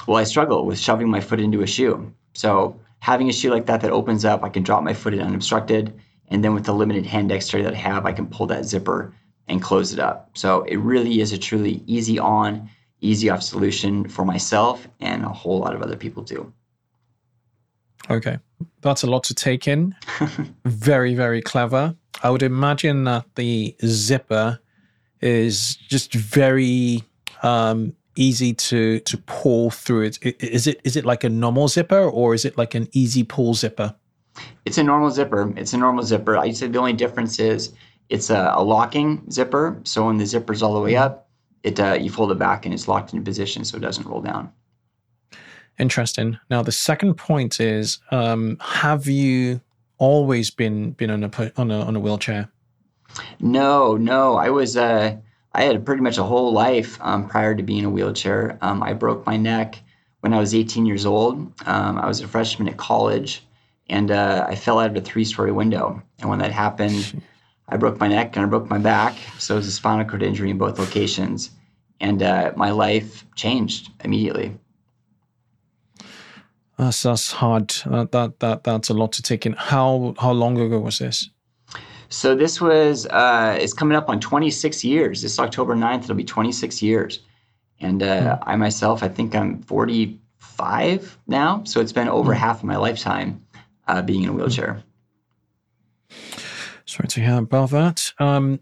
well, 0.06 0.16
I 0.16 0.25
struggle 0.25 0.66
with 0.66 0.78
shoving 0.78 1.09
my 1.09 1.21
foot 1.21 1.40
into 1.40 1.62
a 1.62 1.66
shoe. 1.66 2.12
So 2.35 2.78
having 3.00 3.28
a 3.28 3.32
shoe 3.32 3.50
like 3.50 3.66
that 3.66 3.80
that 3.82 3.90
opens 3.90 4.25
up, 4.25 4.42
I 4.42 4.49
can 4.49 4.62
drop 4.62 4.82
my 4.82 4.94
foot 4.94 5.14
in 5.14 5.21
unobstructed. 5.21 5.92
And 6.28 6.42
then 6.42 6.54
with 6.54 6.64
the 6.64 6.73
limited 6.73 7.06
hand 7.06 7.28
dexterity 7.28 7.64
that 7.64 7.75
I 7.75 7.80
have, 7.80 8.06
I 8.06 8.12
can 8.12 8.26
pull 8.26 8.47
that 8.47 8.64
zipper 8.64 9.14
and 9.49 9.61
close 9.61 9.92
it 9.92 9.99
up. 9.99 10.30
So 10.35 10.62
it 10.62 10.76
really 10.76 11.21
is 11.21 11.32
a 11.32 11.38
truly 11.38 11.82
easy 11.87 12.18
on, 12.18 12.71
easy 13.00 13.28
off 13.28 13.42
solution 13.42 14.09
for 14.09 14.25
myself 14.25 14.87
and 15.00 15.25
a 15.25 15.28
whole 15.28 15.59
lot 15.59 15.75
of 15.75 15.82
other 15.82 15.97
people 15.97 16.25
too. 16.25 16.52
Okay. 18.09 18.38
That's 18.80 19.02
a 19.02 19.06
lot 19.06 19.25
to 19.25 19.35
take 19.35 19.68
in. 19.68 19.94
very, 20.64 21.14
very 21.14 21.42
clever. 21.42 21.94
I 22.23 22.30
would 22.30 22.42
imagine 22.42 23.04
that 23.04 23.26
the 23.35 23.76
zipper 23.85 24.59
is 25.21 25.76
just 25.88 26.14
very 26.14 27.02
um, 27.42 27.94
easy 28.16 28.52
to 28.54 29.00
to 29.00 29.19
pull 29.19 29.71
through 29.71 30.02
it. 30.02 30.19
Is 30.42 30.66
it 30.66 30.81
is 30.85 30.97
it 30.97 31.04
like 31.04 31.25
a 31.25 31.28
normal 31.28 31.69
zipper 31.69 32.02
or 32.02 32.35
is 32.35 32.45
it 32.45 32.59
like 32.59 32.75
an 32.75 32.88
easy 32.92 33.23
pull 33.25 33.54
zipper? 33.54 33.95
It's 34.64 34.78
a 34.78 34.83
normal 34.83 35.11
zipper. 35.11 35.52
It's 35.57 35.73
a 35.73 35.78
normal 35.78 36.04
zipper. 36.04 36.37
I'd 36.37 36.57
say 36.57 36.69
the 36.69 36.78
only 36.78 36.95
difference 36.95 37.38
is 37.38 37.73
it's 38.09 38.31
a, 38.31 38.52
a 38.54 38.62
locking 38.62 39.31
zipper. 39.31 39.81
So 39.85 40.07
when 40.07 40.19
the 40.19 40.26
zipper's 40.26 40.62
all 40.62 40.75
the 40.75 40.81
way 40.81 40.97
up, 40.97 41.28
it 41.62 41.78
uh, 41.78 41.95
you 42.00 42.11
fold 42.11 42.33
it 42.33 42.38
back 42.38 42.64
and 42.64 42.75
it's 42.75 42.88
locked 42.88 43.12
into 43.12 43.25
position 43.25 43.64
so 43.64 43.76
it 43.76 43.81
doesn't 43.81 44.07
roll 44.07 44.21
down. 44.21 44.50
Interesting. 45.78 46.38
Now 46.50 46.62
the 46.62 46.73
second 46.73 47.14
point 47.14 47.61
is, 47.61 47.99
um, 48.11 48.59
have 48.61 49.07
you 49.07 49.61
always 49.99 50.50
been 50.50 50.92
been 50.92 51.11
on 51.11 51.25
a 51.25 51.52
on 51.57 51.71
a 51.71 51.81
on 51.81 51.97
a 51.97 52.00
wheelchair? 52.00 52.49
No, 53.40 53.97
no. 53.97 54.37
I 54.37 54.50
was 54.50 54.76
uh, 54.76 55.16
I 55.54 55.64
had 55.64 55.85
pretty 55.85 56.02
much 56.02 56.18
a 56.18 56.23
whole 56.23 56.52
life 56.52 56.99
um, 57.02 57.28
prior 57.28 57.54
to 57.54 57.62
being 57.62 57.80
in 57.80 57.85
a 57.87 57.90
wheelchair. 57.90 58.59
Um, 58.62 58.82
I 58.82 58.94
broke 58.94 59.26
my 59.26 59.37
neck 59.37 59.78
when 60.21 60.32
I 60.32 60.38
was 60.38 60.54
18 60.54 60.87
years 60.87 61.04
old. 61.04 61.52
Um, 61.66 61.99
I 61.99 62.06
was 62.06 62.21
a 62.21 62.28
freshman 62.28 62.68
at 62.68 62.76
college, 62.76 63.44
and 63.88 64.11
uh, 64.11 64.47
I 64.49 64.54
fell 64.54 64.78
out 64.78 64.90
of 64.90 64.97
a 64.97 65.00
three-story 65.00 65.52
window. 65.52 66.02
And 66.21 66.30
when 66.30 66.38
that 66.38 66.52
happened, 66.52 67.23
I 67.68 67.76
broke 67.76 68.00
my 68.00 68.09
neck 68.09 68.37
and 68.37 68.47
I 68.47 68.49
broke 68.49 68.71
my 68.71 68.78
back. 68.78 69.16
So 69.38 69.54
it 69.54 69.59
was 69.59 69.66
a 69.66 69.73
spinal 69.73 70.06
cord 70.06 70.23
injury 70.23 70.50
in 70.50 70.59
both 70.59 70.78
locations, 70.78 71.50
and 72.00 72.23
uh, 72.23 72.52
my 72.56 72.71
life 72.71 73.26
changed 73.35 73.90
immediately. 74.04 74.56
That's 76.78 77.02
that's 77.02 77.32
hard. 77.32 77.75
Uh, 77.85 78.06
that 78.12 78.40
that 78.40 78.64
that's 78.64 78.88
a 78.88 78.94
lot 78.94 79.12
to 79.12 79.23
take 79.23 79.44
in. 79.44 79.52
How 79.52 80.14
how 80.18 80.32
long 80.32 80.59
ago 80.59 80.80
was 80.80 80.99
this? 80.99 81.28
So 82.12 82.35
this 82.35 82.61
was 82.61 83.07
uh, 83.07 83.57
it's 83.59 83.73
coming 83.73 83.97
up 83.97 84.11
on 84.11 84.21
26 84.21 84.85
years. 84.85 85.23
This 85.23 85.38
October 85.38 85.75
9th, 85.75 86.04
it'll 86.04 86.14
be 86.14 86.25
26 86.25 86.83
years. 86.83 87.21
And 87.81 88.02
uh, 88.02 88.37
hmm. 88.37 88.50
I 88.50 88.57
myself, 88.57 89.02
I 89.02 89.09
think 89.09 89.35
I'm 89.35 89.62
45 89.62 91.19
now. 91.26 91.64
So 91.64 91.81
it's 91.81 91.92
been 91.92 92.09
over 92.09 92.35
hmm. 92.35 92.38
half 92.38 92.59
of 92.59 92.64
my 92.64 92.76
lifetime 92.76 93.42
uh, 93.88 94.02
being 94.02 94.25
in 94.25 94.28
a 94.28 94.33
wheelchair. 94.35 94.83
Sorry 96.85 97.09
to 97.09 97.21
hear 97.21 97.38
about 97.38 97.71
that. 97.71 98.12
Um, 98.19 98.61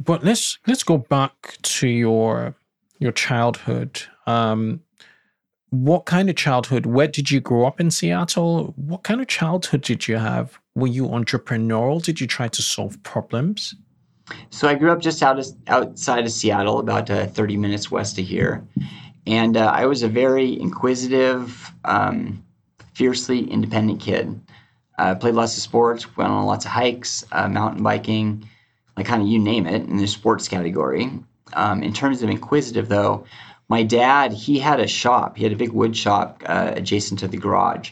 but 0.00 0.24
let's 0.24 0.58
let's 0.66 0.82
go 0.82 0.98
back 0.98 1.56
to 1.62 1.86
your 1.86 2.56
your 2.98 3.12
childhood. 3.12 4.02
Um, 4.26 4.80
what 5.70 6.06
kind 6.06 6.28
of 6.28 6.34
childhood? 6.34 6.86
Where 6.86 7.06
did 7.06 7.30
you 7.30 7.40
grow 7.40 7.66
up 7.66 7.78
in 7.78 7.92
Seattle? 7.92 8.74
What 8.76 9.04
kind 9.04 9.20
of 9.20 9.28
childhood 9.28 9.82
did 9.82 10.08
you 10.08 10.16
have? 10.16 10.58
Were 10.76 10.88
you 10.88 11.06
entrepreneurial? 11.06 12.02
Did 12.02 12.20
you 12.20 12.26
try 12.26 12.48
to 12.48 12.62
solve 12.62 13.00
problems? 13.04 13.74
So 14.50 14.68
I 14.68 14.74
grew 14.74 14.90
up 14.90 15.00
just 15.00 15.22
out 15.22 15.38
of, 15.38 15.46
outside 15.68 16.24
of 16.24 16.32
Seattle, 16.32 16.80
about 16.80 17.10
uh, 17.10 17.26
30 17.26 17.56
minutes 17.56 17.90
west 17.90 18.18
of 18.18 18.26
here. 18.26 18.66
And 19.26 19.56
uh, 19.56 19.66
I 19.66 19.86
was 19.86 20.02
a 20.02 20.08
very 20.08 20.58
inquisitive, 20.60 21.72
um, 21.84 22.44
fiercely 22.94 23.48
independent 23.50 24.00
kid. 24.00 24.40
I 24.98 25.10
uh, 25.10 25.14
played 25.14 25.34
lots 25.34 25.56
of 25.56 25.62
sports, 25.62 26.16
went 26.16 26.30
on 26.30 26.44
lots 26.46 26.64
of 26.64 26.70
hikes, 26.70 27.24
uh, 27.32 27.48
mountain 27.48 27.82
biking, 27.82 28.48
like 28.96 29.06
kind 29.06 29.22
of 29.22 29.28
you 29.28 29.38
name 29.38 29.66
it 29.66 29.82
in 29.88 29.96
the 29.96 30.06
sports 30.06 30.48
category. 30.48 31.10
Um, 31.52 31.82
in 31.82 31.92
terms 31.92 32.22
of 32.22 32.30
inquisitive, 32.30 32.88
though, 32.88 33.24
my 33.68 33.82
dad 33.82 34.32
he 34.32 34.58
had 34.58 34.80
a 34.80 34.86
shop. 34.86 35.36
He 35.36 35.44
had 35.44 35.52
a 35.52 35.56
big 35.56 35.72
wood 35.72 35.96
shop 35.96 36.42
uh, 36.46 36.72
adjacent 36.76 37.20
to 37.20 37.28
the 37.28 37.36
garage 37.36 37.90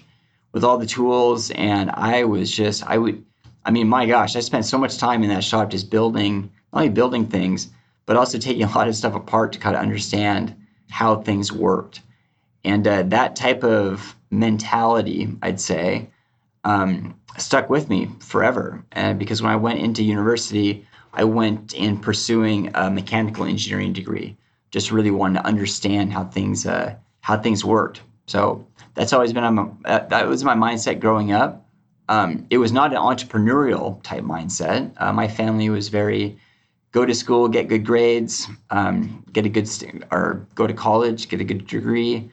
with 0.52 0.64
all 0.64 0.78
the 0.78 0.87
tools, 0.87 1.50
and 1.52 1.90
I 1.90 2.25
was 2.25 2.50
just 2.50 2.85
I 2.87 2.99
would. 2.99 3.25
I 3.64 3.71
mean, 3.71 3.88
my 3.88 4.06
gosh, 4.06 4.35
I 4.35 4.40
spent 4.40 4.64
so 4.64 4.76
much 4.76 4.99
time 4.99 5.23
in 5.23 5.28
that 5.30 5.44
shop 5.44 5.71
just 5.71 5.88
building, 5.90 6.50
not 6.73 6.80
only 6.80 6.88
building 6.88 7.26
things, 7.26 7.68
but 8.06 8.16
also 8.16 8.38
taking 8.38 8.64
a 8.64 8.75
lot 8.75 8.88
of 8.88 8.97
stuff 8.97 9.14
apart 9.14 9.52
to 9.52 9.59
kind 9.61 9.76
of 9.76 9.82
understand 9.82 10.56
how 10.90 11.16
things 11.16 11.52
worked. 11.52 12.02
And 12.64 12.87
uh, 12.87 13.04
that 13.04 13.37
type 13.37 13.62
of 13.62 14.16
mentality, 14.30 15.28
I'd 15.42 15.61
say, 15.61 16.09
um, 16.64 17.14
stuck 17.38 17.71
with 17.71 17.88
me 17.88 18.11
forever. 18.21 18.85
And 18.92 19.18
because 19.18 19.42
when 19.42 19.52
I 19.52 19.56
went 19.56 19.80
into 19.80 20.02
university, 20.02 20.87
I 21.12 21.25
went 21.25 21.75
in 21.75 21.99
pursuing 21.99 22.71
a 22.75 22.90
mechanical 22.90 23.44
engineering 23.44 23.92
degree, 23.92 24.37
just 24.71 24.90
really 24.90 25.11
wanted 25.11 25.40
to 25.40 25.47
understand 25.47 26.12
how 26.12 26.25
things 26.25 26.66
uh, 26.66 26.94
how 27.21 27.38
things 27.38 27.64
worked. 27.64 28.02
So 28.26 28.66
that's 28.95 29.13
always 29.13 29.33
been 29.33 29.55
my, 29.55 29.69
that 29.85 30.27
was 30.27 30.45
my 30.45 30.55
mindset 30.55 31.01
growing 31.01 31.33
up. 31.33 31.67
Um, 32.09 32.47
it 32.51 32.59
was 32.59 32.73
not 32.73 32.93
an 32.93 32.99
entrepreneurial 32.99 34.03
type 34.03 34.25
mindset. 34.25 34.93
Uh, 35.01 35.13
my 35.13 35.29
family 35.29 35.71
was 35.71 35.89
very 35.89 36.39
go 36.91 37.07
to 37.07 37.15
school, 37.15 37.49
get 37.49 37.69
good 37.69 37.87
grades, 37.87 38.49
um, 38.71 39.25
get 39.33 39.47
a 39.47 39.49
good 39.49 39.67
st- 39.67 40.05
or 40.11 40.47
go 40.55 40.67
to 40.67 40.75
college, 40.75 41.29
get 41.29 41.41
a 41.41 41.45
good 41.45 41.67
degree, 41.67 42.31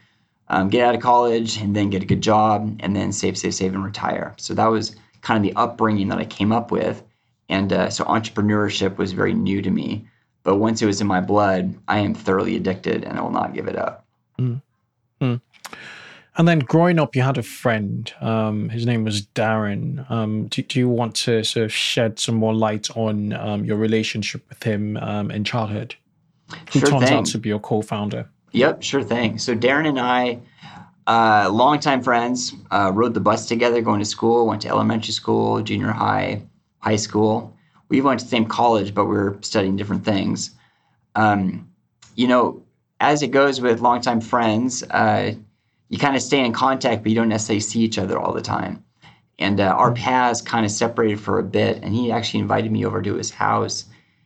um, 0.49 0.69
get 0.69 0.85
out 0.85 0.95
of 0.95 1.01
college, 1.01 1.57
and 1.57 1.75
then 1.75 1.89
get 1.89 2.03
a 2.03 2.05
good 2.05 2.21
job, 2.21 2.77
and 2.81 2.95
then 2.95 3.13
save, 3.13 3.37
save, 3.37 3.55
save, 3.55 3.73
and 3.73 3.85
retire. 3.85 4.33
So 4.37 4.53
that 4.55 4.67
was 4.67 4.95
kind 5.21 5.37
of 5.37 5.43
the 5.43 5.57
upbringing 5.57 6.09
that 6.09 6.17
I 6.17 6.25
came 6.25 6.51
up 6.51 6.71
with. 6.71 7.03
And 7.47 7.71
uh, 7.71 7.89
so 7.89 8.03
entrepreneurship 8.03 8.97
was 8.97 9.13
very 9.13 9.33
new 9.33 9.61
to 9.61 9.71
me. 9.71 10.05
But 10.43 10.57
once 10.57 10.81
it 10.81 10.85
was 10.85 11.01
in 11.01 11.07
my 11.07 11.21
blood, 11.21 11.75
I 11.87 11.99
am 11.99 12.13
thoroughly 12.13 12.55
addicted 12.55 13.03
and 13.03 13.17
I 13.17 13.21
will 13.21 13.31
not 13.31 13.53
give 13.53 13.67
it 13.67 13.75
up. 13.75 14.05
Mm. 14.37 14.61
Mm. 15.21 15.41
And 16.39 16.47
then 16.47 16.59
growing 16.59 16.99
up, 16.99 17.17
you 17.17 17.21
had 17.21 17.37
a 17.37 17.43
friend. 17.43 18.11
Um, 18.21 18.69
his 18.69 18.85
name 18.85 19.03
was 19.03 19.23
Darin. 19.23 20.05
Um, 20.07 20.47
do, 20.47 20.61
do, 20.61 20.79
you 20.79 20.87
want 20.87 21.13
to 21.15 21.43
sort 21.43 21.65
of 21.65 21.73
shed 21.73 22.17
some 22.17 22.35
more 22.35 22.55
light 22.55 22.89
on 22.95 23.33
um, 23.33 23.65
your 23.65 23.75
relationship 23.75 24.47
with 24.47 24.63
him 24.63 24.95
um, 24.95 25.31
in 25.31 25.43
childhood? 25.43 25.95
Who 26.71 26.79
sure 26.79 26.91
turns 26.91 27.03
thing. 27.03 27.17
out 27.17 27.25
to 27.25 27.39
be 27.39 27.49
your 27.49 27.59
co-founder. 27.59 28.25
Yep, 28.53 28.83
sure 28.83 29.03
thing. 29.03 29.37
So 29.37 29.53
Darin 29.53 29.85
and 29.85 29.99
I, 29.99 30.39
uh, 31.07 31.49
longtime 31.51 32.03
friends, 32.03 32.53
uh, 32.71 32.93
rode 32.93 33.15
the 33.15 33.19
bus 33.19 33.45
together 33.45 33.81
going 33.81 33.99
to 33.99 34.05
school. 34.05 34.47
Went 34.47 34.61
to 34.61 34.69
elementary 34.69 35.11
school, 35.11 35.61
junior 35.61 35.91
high, 35.91 36.41
high 36.77 36.95
school. 36.95 37.53
We 37.89 37.99
went 37.99 38.21
to 38.21 38.25
the 38.25 38.29
same 38.29 38.45
college, 38.45 38.93
but 38.93 39.07
we 39.07 39.17
were 39.17 39.37
studying 39.41 39.75
different 39.75 40.05
things. 40.05 40.51
Um, 41.15 41.69
you 42.15 42.29
know, 42.29 42.63
as 43.01 43.23
it 43.23 43.31
goes 43.31 43.59
with 43.59 43.81
longtime 43.81 44.21
friends, 44.21 44.83
uh, 44.83 45.33
you 45.89 45.97
kind 45.97 46.15
of 46.15 46.21
stay 46.21 46.45
in 46.45 46.53
contact, 46.53 47.03
but 47.03 47.09
you 47.09 47.15
don't 47.15 47.29
necessarily 47.29 47.59
see 47.59 47.81
each 47.81 47.97
other 47.97 48.17
all 48.17 48.33
the 48.33 48.41
time. 48.41 48.83
And 49.39 49.59
uh, 49.59 49.65
our 49.65 49.91
paths 49.93 50.41
kind 50.41 50.65
of 50.65 50.71
separated 50.71 51.19
for 51.19 51.39
a 51.39 51.43
bit, 51.43 51.81
and 51.81 51.93
he 51.93 52.11
actually 52.11 52.41
invited 52.41 52.71
me 52.71 52.85
over 52.85 53.01
to 53.01 53.15
his 53.15 53.31
house 53.31 53.85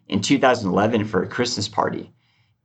in 0.10 0.22
2011 0.22 1.06
for 1.06 1.24
a 1.24 1.28
Christmas 1.28 1.68
party. 1.68 2.12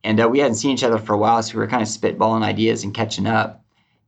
And 0.03 0.19
uh, 0.21 0.27
we 0.27 0.39
hadn't 0.39 0.55
seen 0.55 0.71
each 0.71 0.83
other 0.83 0.97
for 0.97 1.13
a 1.13 1.17
while, 1.17 1.41
so 1.41 1.53
we 1.53 1.59
were 1.59 1.67
kind 1.67 1.81
of 1.81 1.87
spitballing 1.87 2.43
ideas 2.43 2.83
and 2.83 2.93
catching 2.93 3.27
up. 3.27 3.63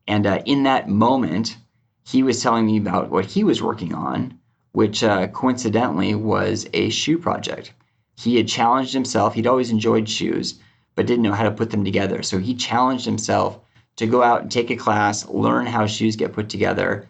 And 0.08 0.26
uh, 0.26 0.42
in 0.46 0.64
that 0.64 0.90
moment, 0.90 1.58
he 2.04 2.24
was 2.24 2.42
telling 2.42 2.66
me 2.66 2.78
about 2.78 3.12
what 3.12 3.26
he 3.26 3.44
was 3.44 3.62
working 3.62 3.94
on, 3.94 4.40
which 4.74 5.04
uh, 5.04 5.28
coincidentally 5.28 6.16
was 6.16 6.68
a 6.74 6.90
shoe 6.90 7.18
project. 7.18 7.74
He 8.18 8.38
had 8.38 8.48
challenged 8.48 8.94
himself. 8.94 9.36
He'd 9.36 9.48
always 9.48 9.72
enjoyed 9.72 10.10
shoes, 10.10 10.60
but 10.96 11.06
didn't 11.06 11.24
know 11.24 11.34
how 11.34 11.44
to 11.44 11.52
put 11.52 11.70
them 11.70 11.86
together. 11.86 12.24
So 12.24 12.40
he 12.40 12.56
challenged 12.56 13.06
himself 13.06 13.60
to 14.02 14.08
go 14.08 14.24
out 14.24 14.42
and 14.42 14.52
take 14.52 14.72
a 14.72 14.76
class, 14.76 15.28
learn 15.30 15.68
how 15.68 15.86
shoes 15.86 16.16
get 16.16 16.34
put 16.34 16.50
together, 16.50 17.08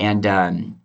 and 0.00 0.26
um, 0.26 0.80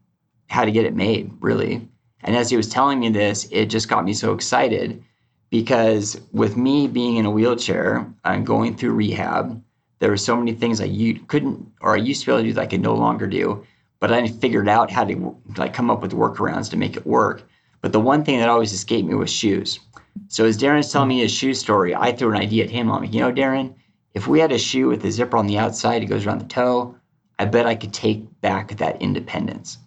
how 0.50 0.64
to 0.64 0.72
get 0.72 0.86
it 0.86 0.96
made, 0.96 1.32
really. 1.40 1.88
And 2.22 2.36
as 2.36 2.52
he 2.52 2.58
was 2.58 2.70
telling 2.70 3.00
me 3.00 3.10
this, 3.10 3.48
it 3.52 3.66
just 3.66 3.90
got 3.90 4.06
me 4.06 4.14
so 4.14 4.34
excited 4.34 5.04
because 5.50 6.22
with 6.32 6.58
me 6.58 6.88
being 6.88 7.16
in 7.18 7.26
a 7.26 7.32
wheelchair 7.32 8.06
and 8.24 8.46
going 8.46 8.76
through 8.76 8.94
rehab, 8.94 9.60
there 9.98 10.12
were 10.12 10.18
so 10.18 10.36
many 10.36 10.54
things 10.54 10.80
I 10.80 11.20
couldn't, 11.28 11.72
or 11.82 11.96
I 11.96 11.98
used 11.98 12.22
to 12.22 12.28
be 12.28 12.32
able 12.34 12.44
to 12.44 12.48
do 12.50 12.54
that 12.54 12.62
I 12.62 12.68
could 12.68 12.82
no 12.82 12.94
longer 12.94 13.26
do. 13.26 13.66
But 14.00 14.12
I 14.12 14.28
figured 14.28 14.70
out 14.70 14.92
how 14.92 15.06
to 15.06 15.36
like 15.58 15.74
come 15.74 15.90
up 15.90 16.04
with 16.04 16.12
workarounds 16.12 16.70
to 16.70 16.78
make 16.78 16.96
it 16.96 17.08
work. 17.08 17.42
But 17.82 17.94
the 17.94 18.00
one 18.00 18.24
thing 18.24 18.38
that 18.40 18.50
always 18.50 18.74
escaped 18.74 19.08
me 19.08 19.16
was 19.16 19.32
shoes. 19.34 19.80
So 20.28 20.46
as 20.46 20.56
Darin's 20.56 20.92
telling 20.92 21.10
me 21.10 21.22
his 21.22 21.32
shoe 21.32 21.56
story, 21.56 21.96
I 21.96 22.12
threw 22.12 22.30
an 22.30 22.38
idea 22.38 22.66
at 22.66 22.70
him. 22.70 22.92
I'm 22.92 23.02
like, 23.02 23.14
you 23.14 23.22
know, 23.22 23.32
Darin, 23.32 23.74
if 24.18 24.26
we 24.28 24.40
had 24.40 24.52
a 24.52 24.58
shoe 24.58 24.88
with 24.88 25.06
a 25.06 25.12
zipper 25.12 25.38
on 25.38 25.46
the 25.46 25.60
outside, 25.60 26.02
it 26.02 26.08
goes 26.08 26.26
around 26.26 26.40
the 26.40 26.46
toe, 26.46 26.96
I 27.38 27.46
bet 27.46 27.68
I 27.68 27.76
could 27.76 27.94
take 27.94 28.42
back 28.42 28.76
that 28.78 29.00
independence. 29.00 29.78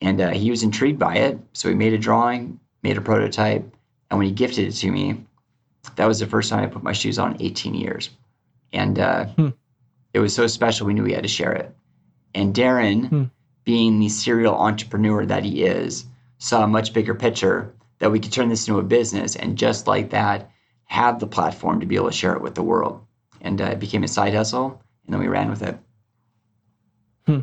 And 0.00 0.20
uh, 0.20 0.30
he 0.30 0.48
was 0.48 0.62
intrigued 0.62 1.00
by 1.00 1.16
it. 1.16 1.40
So 1.54 1.68
he 1.68 1.74
made 1.74 1.92
a 1.92 1.98
drawing, 1.98 2.60
made 2.84 2.96
a 2.96 3.00
prototype. 3.00 3.64
And 4.10 4.18
when 4.18 4.28
he 4.28 4.32
gifted 4.32 4.68
it 4.68 4.76
to 4.76 4.92
me, 4.92 5.24
that 5.96 6.06
was 6.06 6.20
the 6.20 6.28
first 6.28 6.50
time 6.50 6.62
I 6.62 6.68
put 6.68 6.84
my 6.84 6.92
shoes 6.92 7.18
on 7.18 7.34
in 7.34 7.42
18 7.42 7.74
years. 7.74 8.10
And 8.72 8.96
uh, 8.96 9.24
hmm. 9.24 9.48
it 10.12 10.20
was 10.20 10.32
so 10.32 10.46
special, 10.46 10.86
we 10.86 10.94
knew 10.94 11.02
we 11.02 11.12
had 11.12 11.24
to 11.24 11.28
share 11.28 11.52
it. 11.52 11.74
And 12.32 12.54
Darin, 12.54 13.04
hmm. 13.06 13.24
being 13.64 13.98
the 13.98 14.08
serial 14.08 14.54
entrepreneur 14.54 15.26
that 15.26 15.42
he 15.42 15.64
is, 15.64 16.04
saw 16.38 16.62
a 16.62 16.68
much 16.68 16.92
bigger 16.92 17.14
picture 17.14 17.74
that 17.98 18.12
we 18.12 18.20
could 18.20 18.32
turn 18.32 18.50
this 18.50 18.68
into 18.68 18.78
a 18.78 18.84
business 18.84 19.34
and 19.34 19.58
just 19.58 19.88
like 19.88 20.10
that, 20.10 20.52
have 20.84 21.18
the 21.18 21.26
platform 21.26 21.80
to 21.80 21.86
be 21.86 21.96
able 21.96 22.10
to 22.10 22.16
share 22.16 22.36
it 22.36 22.42
with 22.42 22.54
the 22.54 22.62
world 22.62 23.04
and 23.44 23.60
uh, 23.60 23.66
it 23.66 23.78
became 23.78 24.02
a 24.02 24.08
side 24.08 24.34
hustle, 24.34 24.82
and 25.06 25.14
then 25.14 25.20
we 25.20 25.28
ran 25.28 25.48
with 25.48 25.62
it. 25.62 25.78
Hmm. 27.26 27.40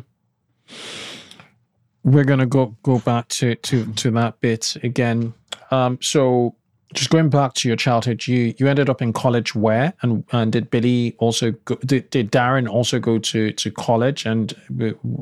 We're 2.04 2.24
gonna 2.24 2.46
go 2.46 2.76
go 2.82 2.98
back 2.98 3.28
to 3.28 3.54
to 3.54 3.86
to 3.94 4.10
that 4.10 4.40
bit 4.40 4.76
again. 4.82 5.32
Um, 5.70 5.98
so 6.02 6.56
just 6.92 7.10
going 7.10 7.30
back 7.30 7.54
to 7.54 7.68
your 7.68 7.76
childhood, 7.76 8.26
you 8.26 8.54
you 8.58 8.68
ended 8.68 8.90
up 8.90 9.00
in 9.00 9.12
college 9.12 9.54
where, 9.54 9.94
and 10.02 10.24
and 10.32 10.52
did 10.52 10.70
Billy 10.70 11.14
also 11.18 11.52
go, 11.64 11.76
did, 11.76 12.10
did 12.10 12.30
Darin 12.30 12.68
also 12.68 12.98
go 12.98 13.18
to 13.18 13.52
to 13.52 13.70
college, 13.70 14.26
and 14.26 14.54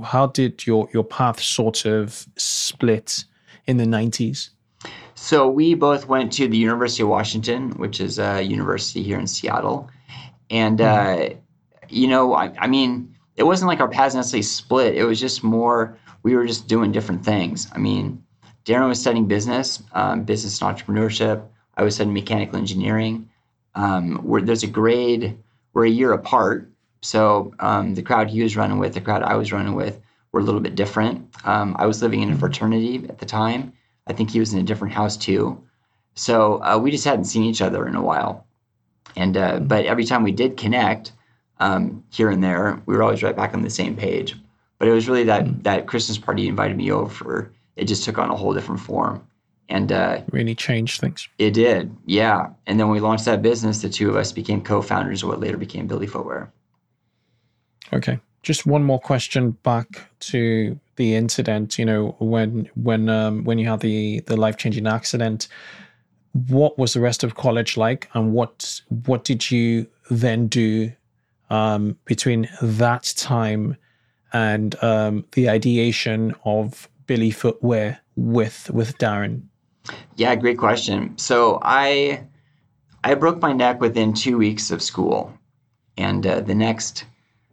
how 0.05 0.27
did 0.27 0.67
your 0.67 0.89
your 0.93 1.05
path 1.05 1.41
sort 1.41 1.85
of 1.85 2.27
split 2.37 3.25
in 3.67 3.77
the 3.77 3.87
nineties? 3.87 4.51
So 5.15 5.47
we 5.49 5.75
both 5.75 6.09
went 6.09 6.33
to 6.35 6.49
the 6.49 6.57
University 6.57 7.03
of 7.03 7.11
Washington, 7.11 7.73
which 7.73 8.01
is 8.01 8.19
a 8.19 8.41
university 8.41 9.03
here 9.03 9.19
in 9.19 9.27
Seattle, 9.27 9.91
and 10.51 10.79
mm-hmm. 10.79 11.35
uh, 11.35 11.37
you 11.89 12.09
know, 12.09 12.35
I, 12.35 12.53
I 12.59 12.67
mean, 12.67 13.17
it 13.37 13.45
wasn't 13.45 13.69
like 13.69 13.81
our 13.81 13.89
paths 13.89 14.15
necessarily 14.15 14.43
split. 14.43 14.97
It 14.97 15.05
was 15.05 15.19
just 15.21 15.43
more 15.43 15.97
we 16.23 16.35
were 16.35 16.47
just 16.47 16.69
doing 16.69 16.93
different 16.93 17.25
things. 17.25 17.69
I 17.73 17.79
mean, 17.79 18.23
Darin 18.65 18.89
was 18.89 19.01
studying 19.01 19.27
business, 19.27 19.83
um, 19.93 20.25
business 20.25 20.61
and 20.61 20.77
entrepreneurship. 20.77 21.43
I 21.77 21.83
was 21.83 21.95
studying 21.95 22.15
mechanical 22.15 22.57
engineering. 22.57 23.29
Um, 23.77 24.17
where 24.25 24.43
there's 24.43 24.65
a 24.65 24.67
grade, 24.67 25.39
we're 25.73 25.87
a 25.87 25.91
year 25.91 26.13
apart. 26.13 26.69
So 27.03 27.55
um, 27.61 27.95
the 27.95 28.03
crowd 28.03 28.29
he 28.29 28.43
was 28.43 28.57
running 28.57 28.79
with, 28.79 28.95
the 28.95 29.01
crowd 29.01 29.23
I 29.23 29.37
was 29.37 29.53
running 29.53 29.75
with, 29.75 30.01
were 30.33 30.41
a 30.41 30.43
little 30.43 30.61
bit 30.61 30.75
different. 30.75 31.33
Um, 31.45 31.77
I 31.79 31.87
was 31.87 32.03
living 32.03 32.21
in 32.21 32.33
a 32.33 32.37
fraternity 32.37 33.07
at 33.09 33.19
the 33.19 33.27
time. 33.27 33.73
I 34.09 34.13
think 34.13 34.31
he 34.31 34.41
was 34.41 34.53
in 34.53 34.59
a 34.59 34.65
different 34.65 34.93
house 34.93 35.17
too. 35.17 35.63
So 36.15 36.63
uh, 36.63 36.79
we 36.79 36.91
just 36.91 37.05
hadn't 37.05 37.25
seen 37.25 37.45
each 37.45 37.63
other 37.63 37.87
in 37.87 37.95
a 37.95 38.03
while. 38.03 38.45
And 39.17 39.37
uh, 39.37 39.61
but 39.61 39.87
every 39.87 40.05
time 40.05 40.23
we 40.23 40.33
did 40.33 40.57
connect 40.57 41.13
um, 41.59 42.05
here 42.11 42.31
and 42.31 42.43
there, 42.43 42.81
we 42.87 42.97
were 42.97 43.03
always 43.03 43.23
right 43.23 43.37
back 43.37 43.55
on 43.55 43.63
the 43.63 43.71
same 43.71 43.97
page. 43.97 44.35
But 44.79 44.89
it 44.89 44.93
was 44.93 45.09
really 45.09 45.25
that 45.25 45.65
that 45.65 45.87
Christmas 45.87 46.19
party 46.19 46.49
invited 46.49 46.77
me 46.77 46.91
over. 46.91 47.53
It 47.77 47.85
just 47.85 48.05
took 48.05 48.19
on 48.19 48.31
a 48.31 48.37
whole 48.37 48.55
different 48.55 48.81
form 48.81 49.27
and 49.71 49.93
uh, 49.93 50.23
really 50.33 50.55
changed 50.55 51.01
things. 51.01 51.29
It 51.39 51.53
did, 51.53 51.97
yeah. 52.05 52.49
And 52.67 52.79
then 52.79 52.89
when 52.89 52.95
we 52.95 53.01
launched 53.01 53.25
that 53.27 53.41
business, 53.41 53.83
the 53.83 53.89
two 53.89 54.11
of 54.11 54.17
us 54.17 54.33
became 54.33 54.61
co-founders 54.63 55.23
of 55.23 55.29
what 55.29 55.41
later 55.41 55.57
became 55.57 55.87
Billy 55.87 56.07
Footwear. 56.07 56.53
Okay, 57.93 58.19
just 58.43 58.67
one 58.67 58.83
more 58.83 59.01
question 59.01 59.53
back 59.63 60.09
to 60.21 60.79
the 60.97 61.15
incident. 61.15 61.79
You 61.79 61.85
know, 61.85 62.17
when 62.19 62.69
when 62.75 63.09
um, 63.09 63.45
when 63.45 63.59
you 63.59 63.69
had 63.69 63.81
the 63.81 64.21
the 64.21 64.37
life 64.37 64.57
changing 64.57 64.87
accident, 64.87 65.49
what 66.33 66.79
was 66.79 66.93
the 66.93 67.01
rest 67.01 67.25
of 67.25 67.35
college 67.35 67.77
like, 67.77 68.09
and 68.15 68.33
what 68.33 68.81
what 69.05 69.25
did 69.25 69.51
you 69.51 69.87
then 70.11 70.47
do 70.47 70.93
um, 71.51 71.97
between 72.05 72.49
that 72.63 73.13
time 73.17 73.77
and 74.33 74.83
um, 74.83 75.25
the 75.33 75.49
ideation 75.49 76.35
of 76.45 76.89
Billy 77.07 77.31
Footwear 77.31 78.01
with 78.17 78.71
with 78.71 78.97
Darin? 78.99 79.49
Yeah, 80.17 80.35
great 80.37 80.59
question. 80.59 81.17
So 81.19 81.59
I 81.63 82.25
I 83.03 83.15
broke 83.15 83.41
my 83.41 83.53
neck 83.53 83.81
within 83.81 84.13
two 84.13 84.39
weeks 84.39 84.71
of 84.71 84.83
school, 84.83 85.33
and 85.97 86.27
uh, 86.27 86.41
the 86.41 86.55
next 86.55 87.05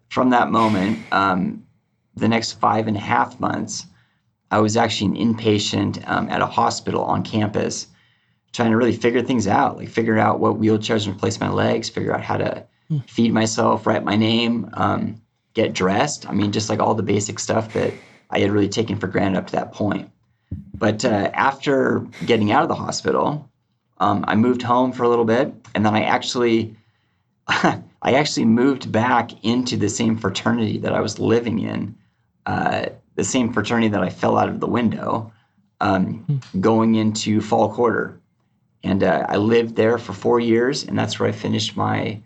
from 0.09 0.29
that 0.29 0.51
moment, 0.51 0.99
um, 1.11 1.63
the 2.15 2.27
next 2.27 2.53
five 2.53 2.87
and 2.87 2.97
a 2.97 2.99
half 2.99 3.39
months, 3.39 3.85
I 4.51 4.59
was 4.59 4.77
actually 4.77 5.19
an 5.19 5.35
inpatient 5.35 6.07
um, 6.09 6.29
at 6.29 6.41
a 6.41 6.45
hospital 6.45 7.03
on 7.03 7.23
campus, 7.23 7.87
trying 8.57 8.71
to 8.71 8.77
really 8.77 8.95
figure 8.95 9.21
things 9.21 9.47
out, 9.47 9.77
like 9.77 9.87
figure 9.87 10.17
out 10.17 10.39
what 10.39 10.59
wheelchairs 10.59 11.07
replace 11.07 11.39
my 11.39 11.47
legs, 11.47 11.89
figure 11.89 12.11
out 12.11 12.23
how 12.23 12.37
to 12.37 12.65
mm. 12.89 13.07
feed 13.07 13.31
myself, 13.31 13.85
write 13.85 14.03
my 14.03 14.15
name, 14.15 14.67
um, 14.73 15.21
get 15.53 15.73
dressed. 15.73 16.27
I 16.27 16.33
mean, 16.33 16.51
just 16.51 16.67
like 16.67 16.79
all 16.79 16.95
the 16.95 17.03
basic 17.03 17.37
stuff 17.37 17.73
that 17.73 17.93
I 18.31 18.39
had 18.39 18.49
really 18.49 18.67
taken 18.67 18.97
for 18.97 19.05
granted 19.05 19.37
up 19.37 19.45
to 19.47 19.51
that 19.53 19.73
point. 19.73 20.09
But 20.73 21.05
uh, 21.05 21.29
after 21.35 21.99
getting 22.25 22.51
out 22.51 22.63
of 22.63 22.67
the 22.67 22.73
hospital, 22.73 23.47
um, 23.99 24.25
I 24.27 24.33
moved 24.33 24.63
home 24.63 24.91
for 24.91 25.03
a 25.03 25.09
little 25.09 25.25
bit, 25.25 25.53
and 25.75 25.85
then 25.85 25.93
I 25.93 26.01
actually, 26.01 26.75
I 27.47 27.83
actually 28.01 28.45
moved 28.45 28.91
back 28.91 29.45
into 29.45 29.77
the 29.77 29.89
same 29.89 30.17
fraternity 30.17 30.79
that 30.79 30.93
I 30.93 31.01
was 31.01 31.19
living 31.19 31.59
in, 31.59 31.95
uh, 32.47 32.87
the 33.13 33.23
same 33.23 33.53
fraternity 33.53 33.89
that 33.89 34.01
I 34.01 34.09
fell 34.09 34.35
out 34.35 34.49
of 34.49 34.61
the 34.61 34.67
window, 34.67 35.31
um, 35.79 36.23
hmm. 36.23 36.59
going 36.59 36.95
into 36.95 37.39
fall 37.39 37.71
quarter, 37.71 38.19
and 38.87 39.03
uh, 39.03 39.25
I 39.27 39.37
lived 39.37 39.75
there 39.75 39.97
for 39.97 40.13
four 40.13 40.39
years, 40.39 40.83
and 40.83 40.97
that's 40.97 41.19
where 41.19 41.27
I 41.27 41.33
finished 41.33 41.75
my 41.75 42.19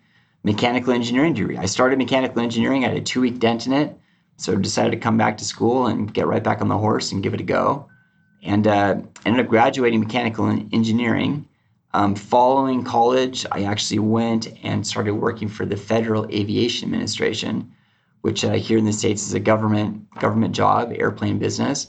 mechanical 0.44 0.94
engineering 0.94 1.34
degree. 1.34 1.58
I 1.58 1.66
started 1.66 1.98
mechanical 1.98 2.42
engineering. 2.42 2.86
I 2.86 2.90
had 2.90 2.98
a 2.98 3.02
two-week 3.02 3.40
dent 3.40 3.66
in 3.68 3.74
it, 3.74 3.98
so 4.38 4.56
decided 4.56 4.92
to 4.92 4.98
come 4.98 5.18
back 5.18 5.38
to 5.38 5.46
school 5.46 5.88
and 5.88 6.14
get 6.14 6.28
right 6.28 6.44
back 6.44 6.62
on 6.62 6.68
the 6.68 6.78
horse 6.78 7.12
and 7.12 7.24
give 7.24 7.34
it 7.34 7.42
a 7.42 7.44
go 7.44 7.88
and 8.44 8.68
uh, 8.68 8.96
ended 9.26 9.46
up 9.46 9.50
graduating 9.50 10.00
mechanical 10.00 10.48
engineering. 10.72 11.48
Um, 11.94 12.16
following 12.16 12.84
college, 12.84 13.46
I 13.52 13.64
actually 13.64 14.00
went 14.00 14.48
and 14.64 14.86
started 14.88 15.14
working 15.16 15.48
for 15.48 15.66
the 15.66 15.78
Federal 15.78 16.26
Aviation 16.32 16.88
Administration, 16.88 17.72
which 18.22 18.46
uh, 18.46 18.54
here 18.54 18.78
in 18.78 18.86
the 18.86 18.94
states 18.94 19.28
is 19.28 19.34
a 19.34 19.40
government 19.40 20.10
government 20.20 20.56
job, 20.56 20.94
airplane 20.96 21.38
business. 21.38 21.88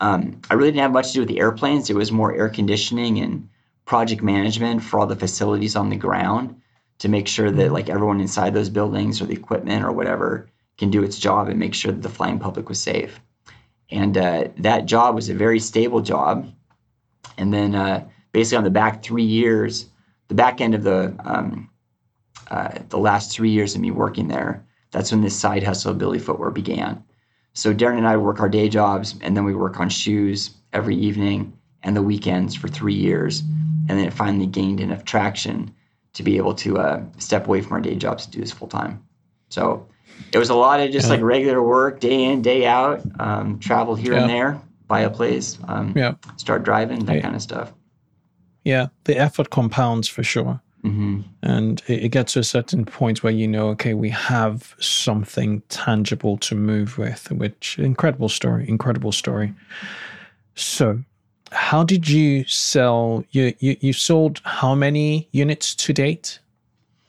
Um, 0.00 0.40
I 0.48 0.54
really 0.54 0.70
didn't 0.70 0.82
have 0.82 0.92
much 0.92 1.08
to 1.08 1.14
do 1.14 1.20
with 1.20 1.28
the 1.28 1.40
airplanes. 1.40 1.90
It 1.90 1.96
was 1.96 2.12
more 2.12 2.34
air 2.34 2.48
conditioning 2.48 3.18
and 3.18 3.48
project 3.84 4.22
management 4.22 4.82
for 4.82 5.00
all 5.00 5.06
the 5.06 5.16
facilities 5.16 5.76
on 5.76 5.88
the 5.88 5.96
ground 5.96 6.54
to 6.98 7.08
make 7.08 7.26
sure 7.26 7.50
that 7.50 7.72
like 7.72 7.88
everyone 7.88 8.20
inside 8.20 8.54
those 8.54 8.70
buildings 8.70 9.20
or 9.20 9.26
the 9.26 9.34
equipment 9.34 9.84
or 9.84 9.92
whatever 9.92 10.48
can 10.78 10.90
do 10.90 11.02
its 11.02 11.18
job 11.18 11.48
and 11.48 11.58
make 11.58 11.74
sure 11.74 11.92
that 11.92 12.02
the 12.02 12.08
flying 12.08 12.38
public 12.38 12.68
was 12.68 12.80
safe. 12.80 13.20
And 13.90 14.16
uh, 14.16 14.48
that 14.58 14.86
job 14.86 15.14
was 15.14 15.28
a 15.28 15.34
very 15.34 15.58
stable 15.58 16.00
job. 16.00 16.50
And 17.36 17.52
then 17.52 17.74
uh, 17.74 18.08
basically 18.32 18.58
on 18.58 18.64
the 18.64 18.70
back 18.70 19.02
three 19.02 19.24
years, 19.24 19.86
the 20.28 20.34
back 20.34 20.60
end 20.60 20.74
of 20.74 20.82
the 20.82 21.14
um, 21.24 21.68
uh, 22.50 22.78
the 22.88 22.98
last 22.98 23.32
three 23.32 23.50
years 23.50 23.74
of 23.74 23.80
me 23.80 23.90
working 23.90 24.28
there, 24.28 24.64
that's 24.90 25.10
when 25.10 25.22
this 25.22 25.38
side 25.38 25.62
hustle 25.62 25.92
of 25.92 25.98
Billy 25.98 26.18
Footwear 26.18 26.50
began. 26.50 27.02
So 27.54 27.72
Darin 27.72 27.98
and 27.98 28.06
I 28.06 28.16
work 28.16 28.40
our 28.40 28.48
day 28.48 28.68
jobs, 28.68 29.14
and 29.22 29.36
then 29.36 29.44
we 29.44 29.54
work 29.54 29.80
on 29.80 29.88
shoes 29.88 30.50
every 30.72 30.96
evening 30.96 31.52
and 31.82 31.96
the 31.96 32.02
weekends 32.02 32.54
for 32.54 32.68
three 32.68 32.94
years, 32.94 33.40
and 33.88 33.98
then 33.98 34.06
it 34.06 34.12
finally 34.12 34.46
gained 34.46 34.80
enough 34.80 35.04
traction 35.04 35.74
to 36.14 36.22
be 36.22 36.36
able 36.36 36.54
to 36.54 36.78
uh, 36.78 37.02
step 37.18 37.46
away 37.46 37.60
from 37.60 37.72
our 37.72 37.80
day 37.80 37.94
jobs 37.94 38.26
to 38.26 38.32
do 38.32 38.40
this 38.40 38.52
full 38.52 38.68
time. 38.68 39.02
So 39.48 39.86
it 40.32 40.38
was 40.38 40.50
a 40.50 40.54
lot 40.54 40.80
of 40.80 40.90
just 40.90 41.06
yeah. 41.06 41.14
like 41.14 41.22
regular 41.22 41.62
work, 41.62 42.00
day 42.00 42.24
in, 42.24 42.42
day 42.42 42.66
out, 42.66 43.02
um, 43.18 43.58
travel 43.58 43.94
here 43.94 44.12
yeah. 44.12 44.20
and 44.20 44.30
there, 44.30 44.62
buy 44.86 45.00
a 45.00 45.10
place, 45.10 45.58
um, 45.68 45.94
yeah. 45.96 46.14
start 46.36 46.62
driving, 46.62 47.04
that 47.06 47.22
kind 47.22 47.34
of 47.34 47.42
stuff. 47.42 47.72
Yeah, 48.64 48.88
the 49.04 49.16
effort 49.16 49.50
compounds 49.50 50.08
for 50.08 50.22
sure. 50.22 50.60
Mm-hmm. 50.84 51.20
And 51.42 51.82
it, 51.86 52.04
it, 52.04 52.08
gets 52.08 52.32
to 52.32 52.40
a 52.40 52.44
certain 52.44 52.84
point 52.84 53.22
where 53.22 53.32
you 53.32 53.46
know, 53.46 53.68
okay, 53.68 53.94
we 53.94 54.10
have 54.10 54.74
something 54.80 55.62
tangible 55.68 56.36
to 56.38 56.56
move 56.56 56.98
with, 56.98 57.30
which 57.30 57.78
incredible 57.78 58.28
story, 58.28 58.68
incredible 58.68 59.12
story. 59.12 59.54
So, 60.56 61.04
how 61.52 61.84
did 61.84 62.08
you 62.08 62.44
sell? 62.46 63.24
You 63.30 63.54
you, 63.60 63.76
you 63.80 63.92
sold 63.92 64.40
how 64.44 64.74
many 64.74 65.28
units 65.32 65.74
to 65.76 65.92
date? 65.92 66.38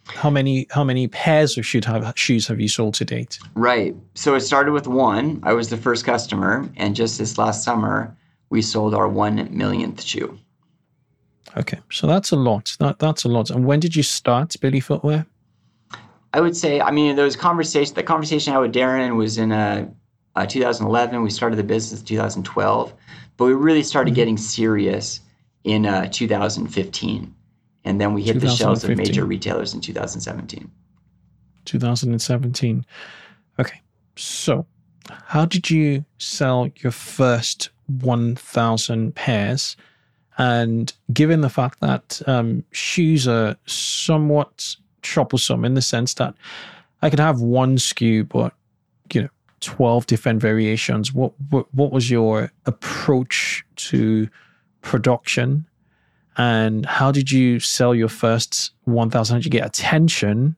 How 0.05 0.29
many 0.29 0.67
how 0.69 0.83
many 0.83 1.07
pairs 1.07 1.57
of 1.57 1.65
shoes 1.65 1.85
have, 1.85 2.13
shoes 2.17 2.47
have 2.47 2.59
you 2.59 2.67
sold 2.67 2.93
to 2.95 3.05
date? 3.05 3.39
Right. 3.55 3.95
So 4.15 4.35
it 4.35 4.41
started 4.41 4.73
with 4.73 4.87
one. 4.87 5.39
I 5.43 5.53
was 5.53 5.69
the 5.69 5.77
first 5.77 6.05
customer, 6.05 6.69
and 6.75 6.95
just 6.95 7.17
this 7.17 7.37
last 7.37 7.63
summer, 7.63 8.15
we 8.49 8.61
sold 8.61 8.93
our 8.93 9.07
one 9.07 9.47
millionth 9.49 10.03
shoe. 10.03 10.37
Okay, 11.55 11.79
so 11.91 12.07
that's 12.07 12.31
a 12.31 12.35
lot. 12.35 12.75
That 12.79 12.99
that's 12.99 13.23
a 13.23 13.29
lot. 13.29 13.49
And 13.49 13.65
when 13.65 13.79
did 13.79 13.95
you 13.95 14.03
start 14.03 14.55
Billy 14.59 14.79
Footwear? 14.79 15.25
I 16.33 16.41
would 16.41 16.57
say, 16.57 16.81
I 16.81 16.89
mean, 16.89 17.15
there 17.15 17.25
was 17.25 17.35
conversation. 17.35 17.93
The 17.93 18.03
conversation 18.03 18.51
I 18.51 18.55
had 18.55 18.61
with 18.61 18.71
Darin 18.71 19.17
was 19.17 19.37
in 19.37 19.51
uh, 19.51 19.87
uh, 20.35 20.45
2011. 20.45 21.21
We 21.21 21.29
started 21.29 21.55
the 21.57 21.63
business 21.63 21.99
in 22.01 22.05
2012, 22.05 22.93
but 23.37 23.45
we 23.45 23.53
really 23.53 23.83
started 23.83 24.11
mm-hmm. 24.11 24.15
getting 24.15 24.37
serious 24.37 25.21
in 25.63 25.85
uh, 25.85 26.07
2015 26.11 27.33
and 27.85 27.99
then 27.99 28.13
we 28.13 28.23
hit 28.23 28.39
the 28.39 28.49
shelves 28.49 28.83
of 28.83 28.95
major 28.95 29.25
retailers 29.25 29.73
in 29.73 29.81
2017. 29.81 30.69
2017. 31.65 32.85
Okay. 33.59 33.81
So, 34.15 34.65
how 35.09 35.45
did 35.45 35.69
you 35.69 36.05
sell 36.17 36.69
your 36.77 36.91
first 36.91 37.69
1,000 37.87 39.15
pairs? 39.15 39.75
And 40.37 40.93
given 41.11 41.41
the 41.41 41.49
fact 41.49 41.81
that 41.81 42.21
um, 42.25 42.63
shoes 42.71 43.27
are 43.27 43.55
somewhat 43.65 44.75
troublesome 45.01 45.65
in 45.65 45.73
the 45.73 45.81
sense 45.81 46.13
that 46.15 46.33
I 47.01 47.09
could 47.09 47.19
have 47.19 47.41
one 47.41 47.75
SKU, 47.75 48.27
but 48.29 48.53
you 49.13 49.23
know, 49.23 49.29
12 49.63 50.05
different 50.07 50.41
variations. 50.41 51.13
What, 51.13 51.33
what, 51.49 51.73
what 51.73 51.91
was 51.91 52.09
your 52.09 52.51
approach 52.65 53.63
to 53.75 54.27
production 54.81 55.65
and 56.37 56.85
how 56.85 57.11
did 57.11 57.31
you 57.31 57.59
sell 57.59 57.93
your 57.93 58.09
first 58.09 58.71
1000 58.85 59.33
how 59.33 59.37
did 59.37 59.45
you 59.45 59.51
get 59.51 59.65
attention 59.65 60.55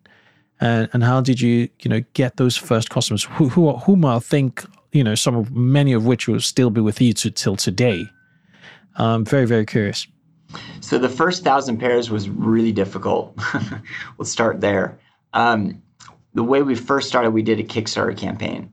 and, 0.60 0.90
and 0.94 1.04
how 1.04 1.22
did 1.22 1.40
you 1.40 1.70
you 1.82 1.90
know 1.90 2.02
get 2.14 2.38
those 2.38 2.58
first 2.58 2.90
customers 2.90 3.24
who, 3.24 3.50
who 3.50 3.72
whom 3.74 4.04
i 4.04 4.18
think 4.18 4.66
you 4.94 5.04
know 5.04 5.14
some 5.14 5.36
of 5.36 5.52
many 5.52 5.94
of 5.94 6.06
which 6.06 6.28
will 6.28 6.40
still 6.40 6.72
be 6.72 6.82
with 6.82 7.00
you 7.02 7.14
to, 7.14 7.30
till 7.30 7.56
today 7.56 8.08
i'm 8.96 9.24
very 9.26 9.46
very 9.46 9.66
curious 9.66 10.08
So 10.82 10.98
the 10.98 11.10
first 11.10 11.44
thousand 11.44 11.80
pairs 11.80 12.10
was 12.10 12.30
really 12.30 12.72
difficult. 12.72 13.38
Let's 14.18 14.32
start 14.32 14.62
there. 14.62 14.98
Um, 15.34 15.82
the 16.34 16.44
way 16.44 16.62
we 16.62 16.76
first 16.76 17.08
started, 17.08 17.32
we 17.32 17.42
did 17.42 17.60
a 17.60 17.64
Kickstarter 17.64 18.18
campaign. 18.18 18.72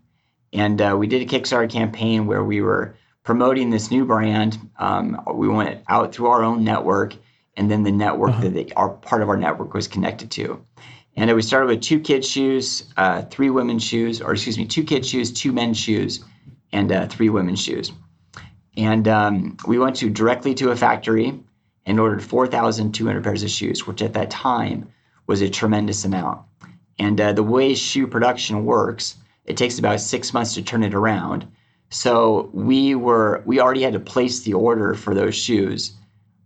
And 0.52 0.80
uh, 0.80 0.96
we 0.98 1.06
did 1.06 1.22
a 1.22 1.26
Kickstarter 1.26 1.70
campaign 1.70 2.26
where 2.26 2.44
we 2.44 2.60
were 2.60 2.94
promoting 3.24 3.70
this 3.70 3.90
new 3.90 4.04
brand. 4.04 4.58
Um, 4.78 5.22
we 5.34 5.48
went 5.48 5.82
out 5.88 6.14
through 6.14 6.26
our 6.26 6.42
own 6.42 6.64
network, 6.64 7.14
and 7.56 7.70
then 7.70 7.82
the 7.82 7.92
network 7.92 8.30
uh-huh. 8.30 8.42
that 8.42 8.54
they, 8.54 8.68
our 8.76 8.90
part 8.90 9.22
of 9.22 9.28
our 9.28 9.36
network 9.36 9.74
was 9.74 9.88
connected 9.88 10.30
to. 10.32 10.64
And 11.16 11.34
we 11.34 11.42
started 11.42 11.66
with 11.66 11.82
two 11.82 12.00
kids' 12.00 12.28
shoes, 12.28 12.84
uh, 12.96 13.22
three 13.22 13.50
women's 13.50 13.84
shoes, 13.84 14.20
or 14.22 14.32
excuse 14.32 14.56
me, 14.56 14.66
two 14.66 14.82
kids' 14.82 15.08
shoes, 15.08 15.30
two 15.30 15.52
men's 15.52 15.78
shoes, 15.78 16.24
and 16.72 16.90
uh, 16.90 17.06
three 17.06 17.28
women's 17.28 17.62
shoes. 17.62 17.92
And 18.76 19.06
um, 19.08 19.56
we 19.66 19.78
went 19.78 19.96
to 19.96 20.08
directly 20.08 20.54
to 20.54 20.70
a 20.70 20.76
factory 20.76 21.38
and 21.84 22.00
ordered 22.00 22.22
4,200 22.22 23.22
pairs 23.22 23.42
of 23.42 23.50
shoes, 23.50 23.86
which 23.86 24.00
at 24.00 24.14
that 24.14 24.30
time 24.30 24.90
was 25.26 25.42
a 25.42 25.50
tremendous 25.50 26.04
amount. 26.04 26.40
And 26.98 27.20
uh, 27.20 27.32
the 27.32 27.42
way 27.42 27.74
shoe 27.74 28.06
production 28.06 28.64
works, 28.64 29.16
it 29.44 29.56
takes 29.56 29.78
about 29.78 30.00
six 30.00 30.32
months 30.32 30.54
to 30.54 30.62
turn 30.62 30.82
it 30.82 30.94
around. 30.94 31.46
So 31.90 32.50
we 32.52 32.94
were 32.94 33.42
we 33.44 33.60
already 33.60 33.82
had 33.82 33.92
to 33.92 34.00
place 34.00 34.40
the 34.40 34.54
order 34.54 34.94
for 34.94 35.14
those 35.14 35.34
shoes 35.34 35.92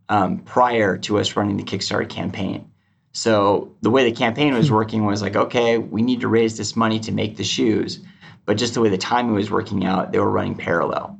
um, 0.08 0.38
prior 0.38 0.96
to 0.98 1.18
us 1.18 1.36
running 1.36 1.56
the 1.56 1.62
Kickstarter 1.62 2.08
campaign. 2.08 2.70
So 3.12 3.74
the 3.80 3.90
way 3.90 4.04
the 4.04 4.16
campaign 4.16 4.54
was 4.54 4.68
hmm. 4.68 4.74
working 4.74 5.06
was 5.06 5.22
like, 5.22 5.36
okay, 5.36 5.78
we 5.78 6.02
need 6.02 6.20
to 6.20 6.28
raise 6.28 6.56
this 6.56 6.76
money 6.76 7.00
to 7.00 7.12
make 7.12 7.36
the 7.36 7.44
shoes, 7.44 8.00
but 8.44 8.58
just 8.58 8.74
the 8.74 8.80
way 8.80 8.88
the 8.88 8.98
timing 8.98 9.34
was 9.34 9.50
working 9.50 9.84
out, 9.86 10.12
they 10.12 10.18
were 10.18 10.30
running 10.30 10.54
parallel. 10.54 11.18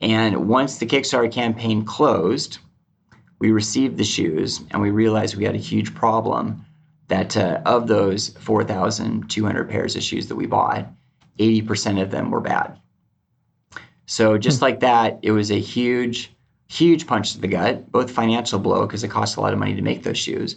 And 0.00 0.48
once 0.48 0.78
the 0.78 0.86
Kickstarter 0.86 1.30
campaign 1.30 1.84
closed, 1.84 2.58
we 3.38 3.52
received 3.52 3.96
the 3.96 4.04
shoes 4.04 4.62
and 4.70 4.82
we 4.82 4.90
realized 4.90 5.36
we 5.36 5.44
had 5.44 5.54
a 5.54 5.58
huge 5.58 5.94
problem 5.94 6.64
that 7.08 7.36
uh, 7.36 7.60
of 7.66 7.86
those 7.86 8.30
4,200 8.40 9.70
pairs 9.70 9.96
of 9.96 10.02
shoes 10.02 10.28
that 10.28 10.36
we 10.36 10.46
bought, 10.46 10.88
80% 11.38 12.00
of 12.00 12.10
them 12.10 12.30
were 12.30 12.40
bad. 12.40 12.78
So 14.06 14.38
just 14.38 14.58
hmm. 14.58 14.64
like 14.64 14.80
that, 14.80 15.18
it 15.22 15.32
was 15.32 15.50
a 15.50 15.60
huge, 15.60 16.32
huge 16.68 17.06
punch 17.06 17.32
to 17.32 17.40
the 17.40 17.48
gut, 17.48 17.90
both 17.90 18.10
financial 18.10 18.58
blow 18.58 18.86
because 18.86 19.04
it 19.04 19.08
costs 19.08 19.36
a 19.36 19.40
lot 19.40 19.52
of 19.52 19.58
money 19.58 19.74
to 19.74 19.82
make 19.82 20.02
those 20.02 20.18
shoes, 20.18 20.56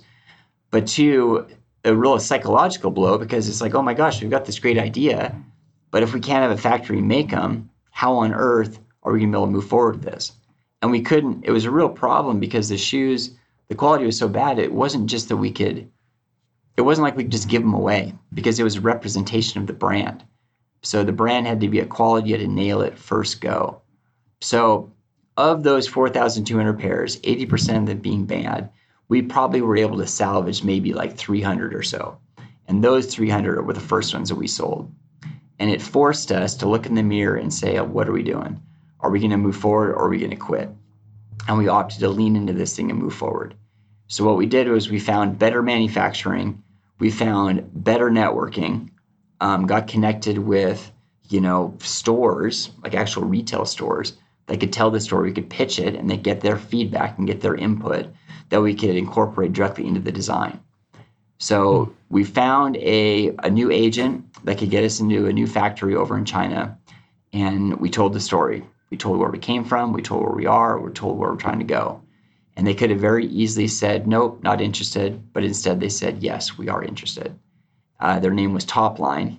but 0.72 0.88
two, 0.88 1.48
a 1.84 1.96
real 1.96 2.20
psychological 2.20 2.92
blow 2.92 3.18
because 3.18 3.48
it's 3.48 3.62
like, 3.62 3.76
oh 3.76 3.82
my 3.82 3.94
gosh, 3.94 4.22
we've 4.22 4.32
got 4.32 4.46
this 4.46 4.60
great 4.60 4.78
idea, 4.78 5.36
but 5.92 6.04
if 6.04 6.14
we 6.14 6.20
can't 6.20 6.42
have 6.42 6.52
a 6.52 6.62
factory 6.62 7.02
make 7.02 7.30
them, 7.30 7.70
how 7.92 8.14
on 8.16 8.34
earth 8.34 8.80
are 9.04 9.14
we 9.14 9.20
going 9.20 9.32
to 9.32 9.38
be 9.38 9.40
able 9.40 9.48
to 9.48 9.52
move 9.52 9.68
forward 9.68 9.98
with 9.98 10.06
this? 10.06 10.32
and 10.86 10.92
we 10.92 11.02
couldn't 11.02 11.44
it 11.44 11.52
was 11.52 11.66
a 11.66 11.72
real 11.72 11.90
problem 11.90 12.40
because 12.40 12.70
the 12.70 12.78
shoes 12.78 13.32
the 13.70 13.76
quality 13.76 14.06
was 14.06 14.18
so 14.18 14.28
bad 14.28 14.60
it 14.60 14.72
wasn't 14.72 15.08
just 15.08 15.30
that 15.30 15.38
we 15.38 15.52
could 15.52 15.90
it 16.78 16.82
wasn't 16.82 17.04
like 17.04 17.16
we 17.16 17.24
could 17.24 17.32
just 17.32 17.50
give 17.50 17.64
them 17.64 17.74
away 17.74 18.14
because 18.36 18.60
it 18.60 18.64
was 18.64 18.76
a 18.76 18.82
representation 18.82 19.60
of 19.60 19.66
the 19.66 19.74
brand 19.74 20.24
so 20.86 21.04
the 21.04 21.12
brand 21.12 21.48
had 21.48 21.62
to 21.62 21.70
be 21.70 21.80
a 21.80 21.86
quality 21.86 22.30
you 22.30 22.38
had 22.38 22.46
to 22.46 22.52
nail 22.52 22.82
it 22.82 22.98
first 22.98 23.42
go. 23.42 23.82
So 24.42 24.92
of 25.38 25.64
those 25.64 25.88
4200 25.88 26.80
pairs 26.80 27.20
80% 27.22 27.80
of 27.80 27.86
them 27.88 28.00
being 28.00 28.26
bad 28.26 28.70
we 29.08 29.22
probably 29.22 29.62
were 29.62 29.78
able 29.78 29.98
to 29.98 30.08
salvage 30.08 30.64
maybe 30.64 30.94
like 30.94 31.16
300 31.16 31.76
or 31.76 31.84
so. 31.84 32.18
And 32.68 32.84
those 32.84 33.14
300 33.14 33.66
were 33.66 33.74
the 33.74 33.80
first 33.80 34.14
ones 34.14 34.30
that 34.30 34.36
we 34.36 34.48
sold. 34.48 34.92
And 35.60 35.70
it 35.70 35.82
forced 35.82 36.32
us 36.32 36.56
to 36.58 36.68
look 36.68 36.86
in 36.86 36.96
the 36.96 37.04
mirror 37.04 37.38
and 37.38 37.54
say 37.54 37.80
what 37.80 38.10
are 38.10 38.14
we 38.14 38.24
doing? 38.24 38.62
Are 39.00 39.12
we 39.12 39.20
going 39.20 39.32
to 39.32 39.38
move 39.38 39.56
forward 39.56 39.92
or 39.92 40.06
are 40.06 40.10
we 40.10 40.18
going 40.18 40.32
to 40.32 40.36
quit? 40.36 40.70
And 41.48 41.58
we 41.58 41.68
opted 41.68 42.00
to 42.00 42.10
lean 42.10 42.36
into 42.36 42.54
this 42.54 42.76
thing 42.76 42.90
and 42.90 43.00
move 43.00 43.14
forward. 43.14 43.56
So 44.08 44.26
what 44.26 44.38
we 44.38 44.48
did 44.48 44.68
was 44.68 44.90
we 44.90 45.00
found 45.00 45.40
better 45.40 45.62
manufacturing, 45.62 46.64
we 47.00 47.12
found 47.12 47.70
better 47.74 48.10
networking, 48.10 48.90
um, 49.42 49.66
got 49.66 49.88
connected 49.88 50.40
with 50.40 50.92
you 51.30 51.42
know 51.42 51.76
stores 51.80 52.72
like 52.84 52.94
actual 52.94 53.24
retail 53.24 53.66
stores 53.66 54.14
that 54.48 54.60
could 54.60 54.74
tell 54.74 54.92
the 54.92 55.00
story, 55.00 55.30
we 55.30 55.34
could 55.34 55.50
pitch 55.50 55.80
it, 55.80 55.96
and 55.96 56.10
they 56.10 56.18
get 56.18 56.42
their 56.42 56.58
feedback 56.58 57.18
and 57.18 57.28
get 57.28 57.42
their 57.42 57.56
input 57.56 58.08
that 58.50 58.62
we 58.62 58.76
could 58.76 58.96
incorporate 58.96 59.54
directly 59.54 59.88
into 59.88 60.00
the 60.00 60.12
design. 60.12 60.60
So 61.40 61.94
we 62.10 62.24
found 62.24 62.78
a, 62.78 63.36
a 63.44 63.50
new 63.50 63.72
agent 63.72 64.24
that 64.46 64.58
could 64.58 64.70
get 64.70 64.84
us 64.84 65.00
into 65.00 65.26
a 65.26 65.34
new 65.34 65.48
factory 65.48 65.96
over 65.96 66.18
in 66.18 66.26
China, 66.26 66.78
and 67.34 67.80
we 67.80 67.90
told 67.90 68.14
the 68.14 68.20
story. 68.20 68.64
We 68.92 68.98
told 68.98 69.20
where 69.20 69.32
we 69.32 69.40
came 69.40 69.64
from, 69.64 69.94
we 69.94 70.02
told 70.02 70.22
where 70.24 70.36
we 70.36 70.46
are, 70.46 70.80
we're 70.80 70.92
told 70.92 71.18
where 71.18 71.32
we're 71.32 71.38
trying 71.38 71.60
to 71.60 71.66
go. 71.66 72.02
And 72.56 72.66
they 72.66 72.76
could 72.76 72.92
have 72.92 73.00
very 73.00 73.26
easily 73.26 73.68
said, 73.68 74.08
nope, 74.08 74.42
not 74.44 74.62
interested. 74.62 75.34
But 75.34 75.44
instead, 75.44 75.80
they 75.80 75.90
said, 75.90 76.24
yes, 76.24 76.58
we 76.58 76.70
are 76.70 76.84
interested. 76.84 77.38
Uh, 78.00 78.20
their 78.20 78.34
name 78.34 78.54
was 78.54 78.66
Topline. 78.66 79.38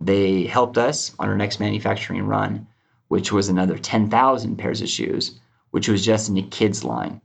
They 0.00 0.44
helped 0.44 0.78
us 0.78 1.14
on 1.18 1.28
our 1.28 1.36
next 1.36 1.60
manufacturing 1.60 2.26
run, 2.26 2.66
which 3.08 3.32
was 3.32 3.48
another 3.48 3.78
10,000 3.78 4.56
pairs 4.56 4.80
of 4.80 4.88
shoes, 4.88 5.38
which 5.70 5.88
was 5.88 6.04
just 6.04 6.28
in 6.28 6.34
the 6.34 6.42
kids 6.42 6.84
line. 6.84 7.20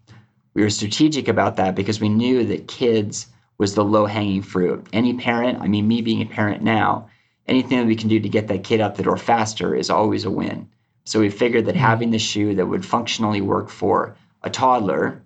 We 0.54 0.62
were 0.62 0.70
strategic 0.70 1.28
about 1.28 1.58
that 1.58 1.76
because 1.76 2.00
we 2.00 2.10
knew 2.10 2.46
that 2.46 2.68
kids 2.68 3.28
was 3.58 3.76
the 3.76 3.84
low 3.84 4.06
hanging 4.06 4.42
fruit. 4.42 4.88
Any 4.94 5.14
parent, 5.14 5.62
I 5.62 5.68
mean, 5.68 5.88
me 5.88 6.02
being 6.02 6.22
a 6.22 6.26
parent 6.26 6.64
now, 6.64 7.10
anything 7.48 7.78
that 7.78 7.88
we 7.88 7.96
can 7.96 8.10
do 8.10 8.20
to 8.20 8.30
get 8.30 8.48
that 8.48 8.64
kid 8.64 8.82
out 8.82 8.96
the 8.96 9.04
door 9.04 9.18
faster 9.18 9.76
is 9.76 9.90
always 9.90 10.26
a 10.26 10.32
win. 10.32 10.70
So 11.06 11.20
we 11.20 11.30
figured 11.30 11.66
that 11.66 11.76
having 11.76 12.12
the 12.12 12.20
shoe 12.20 12.56
that 12.56 12.68
would 12.68 12.86
functionally 12.86 13.42
work 13.42 13.70
for 13.70 14.16
a 14.44 14.50
toddler 14.50 15.22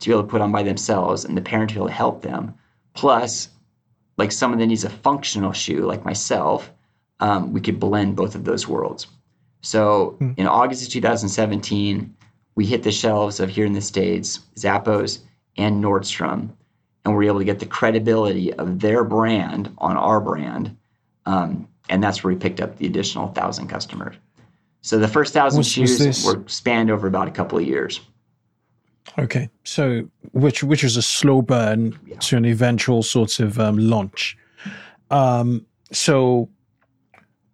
to 0.00 0.08
be 0.08 0.12
able 0.12 0.22
to 0.22 0.28
put 0.28 0.40
on 0.40 0.52
by 0.52 0.62
themselves 0.62 1.24
and 1.24 1.36
the 1.36 1.42
parent 1.42 1.70
to 1.70 1.74
be 1.74 1.78
able 1.78 1.88
to 1.88 1.94
help 1.94 2.22
them, 2.22 2.54
plus 2.94 3.48
like 4.20 4.30
someone 4.32 4.60
that 4.60 4.66
needs 4.66 4.84
a 4.84 4.90
functional 4.90 5.50
shoe 5.50 5.86
like 5.86 6.04
myself, 6.04 6.70
um, 7.20 7.54
we 7.54 7.60
could 7.60 7.80
blend 7.80 8.16
both 8.16 8.34
of 8.34 8.44
those 8.44 8.68
worlds. 8.68 9.06
So 9.62 10.18
mm. 10.20 10.38
in 10.38 10.46
August 10.46 10.82
of 10.82 10.90
2017, 10.90 12.14
we 12.54 12.66
hit 12.66 12.82
the 12.82 12.92
shelves 12.92 13.40
of 13.40 13.48
here 13.48 13.64
in 13.64 13.72
the 13.72 13.80
States, 13.80 14.40
Zappos 14.56 15.20
and 15.56 15.82
Nordstrom, 15.82 16.50
and 17.02 17.14
we're 17.14 17.22
able 17.22 17.38
to 17.38 17.46
get 17.46 17.60
the 17.60 17.66
credibility 17.66 18.52
of 18.52 18.80
their 18.80 19.04
brand 19.04 19.74
on 19.78 19.96
our 19.96 20.20
brand. 20.20 20.76
Um, 21.24 21.66
and 21.88 22.04
that's 22.04 22.22
where 22.22 22.34
we 22.34 22.38
picked 22.38 22.60
up 22.60 22.76
the 22.76 22.86
additional 22.86 23.28
thousand 23.28 23.68
customers. 23.68 24.16
So 24.82 24.98
the 24.98 25.08
first 25.08 25.32
thousand 25.32 25.62
shoes 25.62 26.26
were 26.26 26.42
spanned 26.46 26.90
over 26.90 27.06
about 27.06 27.26
a 27.26 27.30
couple 27.30 27.56
of 27.56 27.64
years. 27.64 28.02
Okay, 29.18 29.48
so 29.64 30.08
which 30.32 30.62
which 30.62 30.84
is 30.84 30.96
a 30.96 31.02
slow 31.02 31.42
burn 31.42 31.98
yeah. 32.06 32.16
to 32.18 32.36
an 32.36 32.44
eventual 32.44 33.02
sort 33.02 33.40
of 33.40 33.58
um, 33.58 33.76
launch. 33.78 34.36
Um, 35.10 35.66
so 35.92 36.48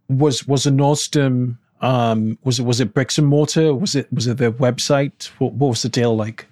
was 0.08 0.46
was 0.46 0.66
a 0.66 0.70
Nordstrom 0.70 1.56
um, 1.80 2.38
was 2.42 2.58
it 2.58 2.64
was 2.64 2.80
it 2.80 2.94
bricks 2.94 3.18
and 3.18 3.26
mortar? 3.26 3.74
Was 3.74 3.94
it 3.94 4.12
was 4.12 4.26
it 4.26 4.38
their 4.38 4.52
website? 4.52 5.26
What, 5.38 5.52
what 5.54 5.68
was 5.68 5.82
the 5.82 5.88
deal 5.88 6.16
like? 6.16 6.46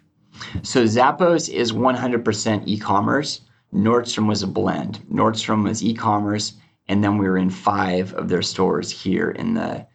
So 0.62 0.84
Zappos 0.84 1.48
is 1.48 1.72
100% 1.72 2.62
e-commerce. 2.66 3.40
Nordstrom 3.72 4.26
was 4.26 4.42
a 4.42 4.48
blend. 4.48 5.00
Nordstrom 5.10 5.62
was 5.62 5.82
e-commerce, 5.82 6.54
and 6.88 7.04
then 7.04 7.18
we 7.18 7.28
were 7.28 7.38
in 7.38 7.50
five 7.50 8.12
of 8.14 8.28
their 8.28 8.42
stores 8.42 8.90
here 8.90 9.30
in 9.30 9.54
the 9.54 9.86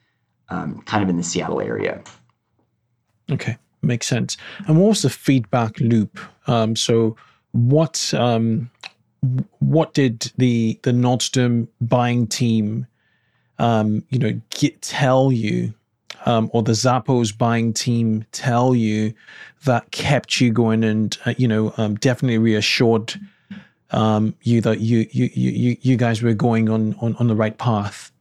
um, 0.49 0.81
kind 0.83 1.03
of 1.03 1.09
in 1.09 1.17
the 1.17 1.23
Seattle 1.23 1.61
area. 1.61 2.01
Okay, 3.31 3.57
makes 3.81 4.07
sense. 4.07 4.37
And 4.67 4.79
what 4.79 4.89
was 4.89 5.01
the 5.01 5.09
feedback 5.09 5.79
loop? 5.79 6.19
Um, 6.47 6.75
so, 6.75 7.15
what 7.51 8.13
um, 8.13 8.69
what 9.59 9.93
did 9.93 10.31
the 10.37 10.79
the 10.83 10.91
Nordstrom 10.91 11.67
buying 11.81 12.27
team, 12.27 12.87
um, 13.57 14.03
you 14.09 14.19
know, 14.19 14.39
get, 14.51 14.81
tell 14.81 15.31
you, 15.31 15.73
um, 16.25 16.49
or 16.53 16.63
the 16.63 16.73
Zappos 16.73 17.35
buying 17.37 17.73
team 17.73 18.25
tell 18.31 18.75
you 18.75 19.13
that 19.65 19.91
kept 19.91 20.39
you 20.39 20.51
going 20.51 20.83
and 20.83 21.17
uh, 21.25 21.33
you 21.37 21.47
know 21.47 21.73
um, 21.77 21.95
definitely 21.95 22.37
reassured 22.37 23.19
um, 23.91 24.35
you 24.43 24.61
that 24.61 24.79
you 24.79 25.07
you 25.11 25.29
you 25.33 25.77
you 25.81 25.97
guys 25.97 26.21
were 26.21 26.33
going 26.33 26.69
on 26.69 26.95
on, 27.01 27.15
on 27.17 27.27
the 27.27 27.35
right 27.35 27.57
path? 27.57 28.11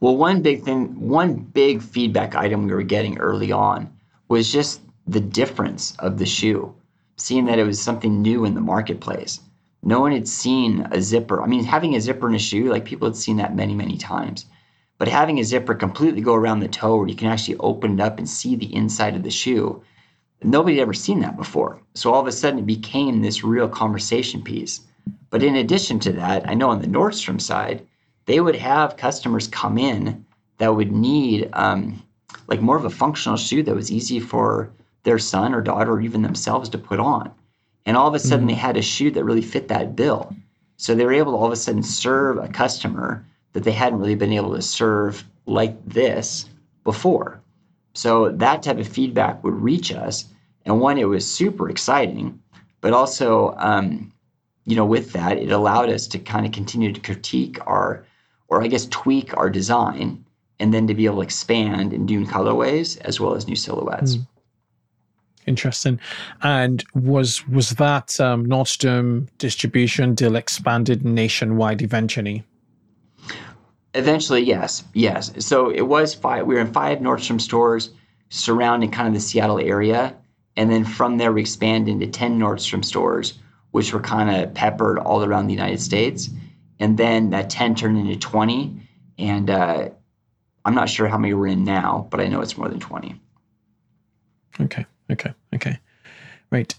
Well, 0.00 0.16
one 0.16 0.42
big 0.42 0.62
thing, 0.62 1.08
one 1.08 1.36
big 1.36 1.80
feedback 1.80 2.34
item 2.34 2.66
we 2.66 2.74
were 2.74 2.82
getting 2.82 3.16
early 3.18 3.50
on 3.50 3.95
was 4.28 4.52
just 4.52 4.80
the 5.06 5.20
difference 5.20 5.94
of 5.98 6.18
the 6.18 6.26
shoe, 6.26 6.74
seeing 7.16 7.44
that 7.46 7.58
it 7.58 7.66
was 7.66 7.80
something 7.80 8.22
new 8.22 8.44
in 8.44 8.54
the 8.54 8.60
marketplace. 8.60 9.40
No 9.82 10.00
one 10.00 10.12
had 10.12 10.26
seen 10.26 10.88
a 10.90 11.00
zipper. 11.00 11.42
I 11.42 11.46
mean, 11.46 11.64
having 11.64 11.94
a 11.94 12.00
zipper 12.00 12.28
in 12.28 12.34
a 12.34 12.40
shoe, 12.40 12.70
like 12.70 12.84
people 12.84 13.08
had 13.08 13.16
seen 13.16 13.36
that 13.36 13.54
many, 13.54 13.74
many 13.74 13.96
times. 13.96 14.46
But 14.98 15.08
having 15.08 15.38
a 15.38 15.44
zipper 15.44 15.74
completely 15.74 16.22
go 16.22 16.34
around 16.34 16.60
the 16.60 16.68
toe 16.68 16.96
where 16.96 17.06
you 17.06 17.14
can 17.14 17.28
actually 17.28 17.58
open 17.58 18.00
it 18.00 18.02
up 18.02 18.18
and 18.18 18.28
see 18.28 18.56
the 18.56 18.74
inside 18.74 19.14
of 19.14 19.22
the 19.22 19.30
shoe, 19.30 19.82
nobody 20.42 20.76
had 20.76 20.82
ever 20.82 20.94
seen 20.94 21.20
that 21.20 21.36
before. 21.36 21.80
So 21.94 22.12
all 22.12 22.20
of 22.20 22.26
a 22.26 22.32
sudden 22.32 22.60
it 22.60 22.66
became 22.66 23.20
this 23.20 23.44
real 23.44 23.68
conversation 23.68 24.42
piece. 24.42 24.80
But 25.30 25.42
in 25.42 25.54
addition 25.54 26.00
to 26.00 26.12
that, 26.12 26.48
I 26.48 26.54
know 26.54 26.70
on 26.70 26.80
the 26.80 26.88
Nordstrom 26.88 27.40
side, 27.40 27.86
they 28.24 28.40
would 28.40 28.56
have 28.56 28.96
customers 28.96 29.46
come 29.46 29.78
in 29.78 30.24
that 30.58 30.74
would 30.74 30.90
need 30.90 31.50
um, 31.52 32.02
like 32.48 32.60
more 32.60 32.76
of 32.76 32.84
a 32.84 32.90
functional 32.90 33.36
shoe 33.36 33.62
that 33.62 33.74
was 33.74 33.90
easy 33.90 34.20
for 34.20 34.70
their 35.02 35.18
son 35.18 35.54
or 35.54 35.60
daughter 35.60 35.92
or 35.92 36.00
even 36.00 36.22
themselves 36.22 36.68
to 36.68 36.78
put 36.78 37.00
on. 37.00 37.32
And 37.86 37.96
all 37.96 38.08
of 38.08 38.14
a 38.14 38.18
sudden, 38.18 38.40
mm-hmm. 38.40 38.48
they 38.48 38.54
had 38.54 38.76
a 38.76 38.82
shoe 38.82 39.10
that 39.12 39.24
really 39.24 39.42
fit 39.42 39.68
that 39.68 39.94
bill. 39.94 40.34
So 40.76 40.94
they 40.94 41.04
were 41.04 41.12
able 41.12 41.32
to 41.32 41.38
all 41.38 41.46
of 41.46 41.52
a 41.52 41.56
sudden 41.56 41.82
serve 41.82 42.38
a 42.38 42.48
customer 42.48 43.24
that 43.52 43.64
they 43.64 43.72
hadn't 43.72 44.00
really 44.00 44.16
been 44.16 44.32
able 44.32 44.54
to 44.54 44.62
serve 44.62 45.24
like 45.46 45.76
this 45.86 46.48
before. 46.84 47.40
So 47.94 48.30
that 48.30 48.62
type 48.62 48.78
of 48.78 48.86
feedback 48.86 49.42
would 49.42 49.54
reach 49.54 49.90
us. 49.90 50.26
And 50.66 50.80
one, 50.80 50.98
it 50.98 51.08
was 51.08 51.26
super 51.26 51.70
exciting, 51.70 52.42
but 52.82 52.92
also, 52.92 53.54
um, 53.56 54.12
you 54.66 54.76
know, 54.76 54.84
with 54.84 55.12
that, 55.12 55.38
it 55.38 55.50
allowed 55.50 55.88
us 55.88 56.06
to 56.08 56.18
kind 56.18 56.44
of 56.44 56.52
continue 56.52 56.92
to 56.92 57.00
critique 57.00 57.58
our, 57.66 58.04
or 58.48 58.62
I 58.62 58.66
guess 58.66 58.86
tweak 58.86 59.34
our 59.36 59.48
design, 59.48 60.25
and 60.58 60.72
then 60.72 60.86
to 60.86 60.94
be 60.94 61.06
able 61.06 61.16
to 61.16 61.22
expand 61.22 61.92
in 61.92 62.04
new 62.04 62.24
colorways 62.24 62.98
as 63.02 63.20
well 63.20 63.34
as 63.34 63.46
new 63.46 63.56
silhouettes. 63.56 64.16
Mm. 64.16 64.26
Interesting. 65.46 66.00
And 66.42 66.84
was 66.94 67.46
was 67.46 67.70
that 67.70 68.18
um, 68.18 68.46
Nordstrom 68.46 69.28
distribution 69.38 70.14
deal 70.14 70.34
expanded 70.34 71.04
nationwide 71.04 71.82
eventually? 71.82 72.42
Eventually, 73.94 74.42
yes, 74.42 74.82
yes. 74.92 75.32
So 75.38 75.70
it 75.70 75.82
was 75.82 76.14
five. 76.14 76.46
We 76.46 76.56
were 76.56 76.60
in 76.62 76.72
five 76.72 76.98
Nordstrom 76.98 77.40
stores 77.40 77.90
surrounding 78.28 78.90
kind 78.90 79.06
of 79.06 79.14
the 79.14 79.20
Seattle 79.20 79.60
area, 79.60 80.16
and 80.56 80.68
then 80.68 80.84
from 80.84 81.18
there 81.18 81.32
we 81.32 81.42
expanded 81.42 81.92
into 81.92 82.08
ten 82.08 82.40
Nordstrom 82.40 82.84
stores, 82.84 83.38
which 83.70 83.92
were 83.92 84.00
kind 84.00 84.28
of 84.30 84.52
peppered 84.52 84.98
all 84.98 85.24
around 85.24 85.46
the 85.46 85.54
United 85.54 85.80
States. 85.80 86.28
And 86.80 86.98
then 86.98 87.30
that 87.30 87.50
ten 87.50 87.76
turned 87.76 87.98
into 87.98 88.16
twenty, 88.16 88.80
and 89.16 89.48
uh, 89.48 89.90
I'm 90.66 90.74
not 90.74 90.90
sure 90.90 91.06
how 91.06 91.16
many 91.16 91.32
we're 91.32 91.46
in 91.46 91.64
now, 91.64 92.08
but 92.10 92.20
I 92.20 92.26
know 92.26 92.40
it's 92.40 92.58
more 92.58 92.68
than 92.68 92.80
twenty. 92.80 93.20
Okay. 94.60 94.84
Okay. 95.10 95.32
Okay. 95.54 95.78
Right. 96.50 96.74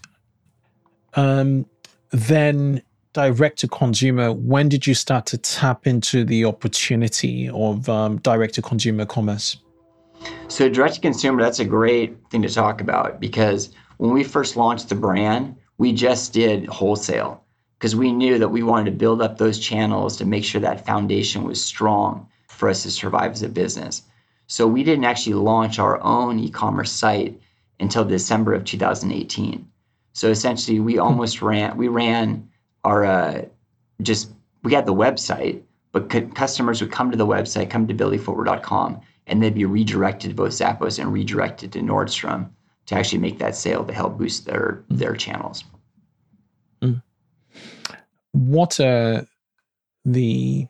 Um, 1.14 1.64
then 2.10 2.82
direct 3.14 3.58
to 3.60 3.68
consumer, 3.68 4.30
when 4.30 4.68
did 4.68 4.86
you 4.86 4.92
start 4.92 5.24
to 5.26 5.38
tap 5.38 5.86
into 5.86 6.22
the 6.22 6.44
opportunity 6.44 7.48
of 7.48 7.88
um, 7.88 8.18
direct 8.18 8.54
to 8.54 8.62
consumer 8.62 9.06
commerce? 9.06 9.56
So, 10.48 10.68
direct 10.68 10.96
to 10.96 11.00
consumer, 11.00 11.42
that's 11.42 11.58
a 11.58 11.64
great 11.64 12.14
thing 12.30 12.42
to 12.42 12.48
talk 12.48 12.82
about 12.82 13.18
because 13.20 13.70
when 13.96 14.12
we 14.12 14.22
first 14.22 14.56
launched 14.56 14.90
the 14.90 14.96
brand, 14.96 15.56
we 15.78 15.92
just 15.92 16.34
did 16.34 16.66
wholesale 16.66 17.42
because 17.78 17.96
we 17.96 18.12
knew 18.12 18.38
that 18.38 18.48
we 18.48 18.62
wanted 18.62 18.90
to 18.90 18.96
build 18.96 19.22
up 19.22 19.38
those 19.38 19.58
channels 19.58 20.18
to 20.18 20.26
make 20.26 20.44
sure 20.44 20.60
that 20.60 20.84
foundation 20.84 21.44
was 21.44 21.64
strong 21.64 22.28
for 22.58 22.68
us 22.68 22.82
to 22.82 22.90
survive 22.90 23.32
as 23.32 23.42
a 23.42 23.48
business. 23.48 24.02
So, 24.48 24.66
we 24.66 24.82
didn't 24.82 25.04
actually 25.04 25.34
launch 25.34 25.78
our 25.78 26.02
own 26.02 26.38
e 26.38 26.50
commerce 26.50 26.90
site 26.90 27.40
until 27.80 28.04
December 28.04 28.52
of 28.52 28.64
2018. 28.64 29.66
So, 30.12 30.28
essentially, 30.28 30.80
we 30.80 30.98
almost 30.98 31.40
ran, 31.40 31.76
we 31.76 31.88
ran 31.88 32.48
our 32.84 33.04
uh, 33.04 33.42
just 34.02 34.30
we 34.62 34.74
had 34.74 34.86
the 34.86 34.94
website, 34.94 35.62
but 35.92 36.10
c- 36.12 36.22
customers 36.34 36.80
would 36.80 36.90
come 36.90 37.10
to 37.10 37.16
the 37.16 37.26
website, 37.26 37.70
come 37.70 37.86
to 37.86 37.94
billyfootwear.com, 37.94 39.00
and 39.26 39.42
they'd 39.42 39.54
be 39.54 39.64
redirected 39.64 40.30
to 40.30 40.34
both 40.34 40.52
Zappos 40.52 40.98
and 40.98 41.12
redirected 41.12 41.72
to 41.72 41.80
Nordstrom 41.80 42.50
to 42.86 42.94
actually 42.94 43.18
make 43.18 43.38
that 43.38 43.54
sale 43.54 43.84
to 43.84 43.92
help 43.92 44.18
boost 44.18 44.46
their 44.46 44.82
mm. 44.90 44.98
their 44.98 45.14
channels. 45.14 45.64
Mm. 46.82 47.02
What 48.32 48.80
are 48.80 49.26
the 50.04 50.66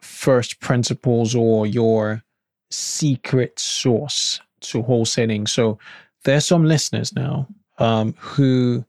first 0.00 0.60
principles 0.60 1.34
or 1.34 1.66
your 1.66 2.22
secret 2.70 3.58
source 3.58 4.40
to 4.60 4.82
wholesaling? 4.82 5.48
So 5.48 5.78
there's 6.24 6.46
some 6.46 6.64
listeners 6.64 7.14
now 7.14 7.48
um, 7.78 8.14
who 8.18 8.84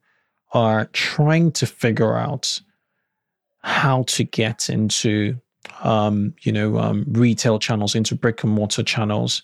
are 0.53 0.85
trying 0.93 1.51
to 1.53 1.65
figure 1.65 2.15
out 2.15 2.61
how 3.63 4.03
to 4.03 4.23
get 4.23 4.69
into 4.69 5.39
um, 5.81 6.33
you 6.41 6.51
know 6.51 6.79
um, 6.79 7.05
retail 7.09 7.59
channels 7.59 7.95
into 7.95 8.15
brick 8.15 8.43
and 8.43 8.53
mortar 8.53 8.83
channels. 8.83 9.41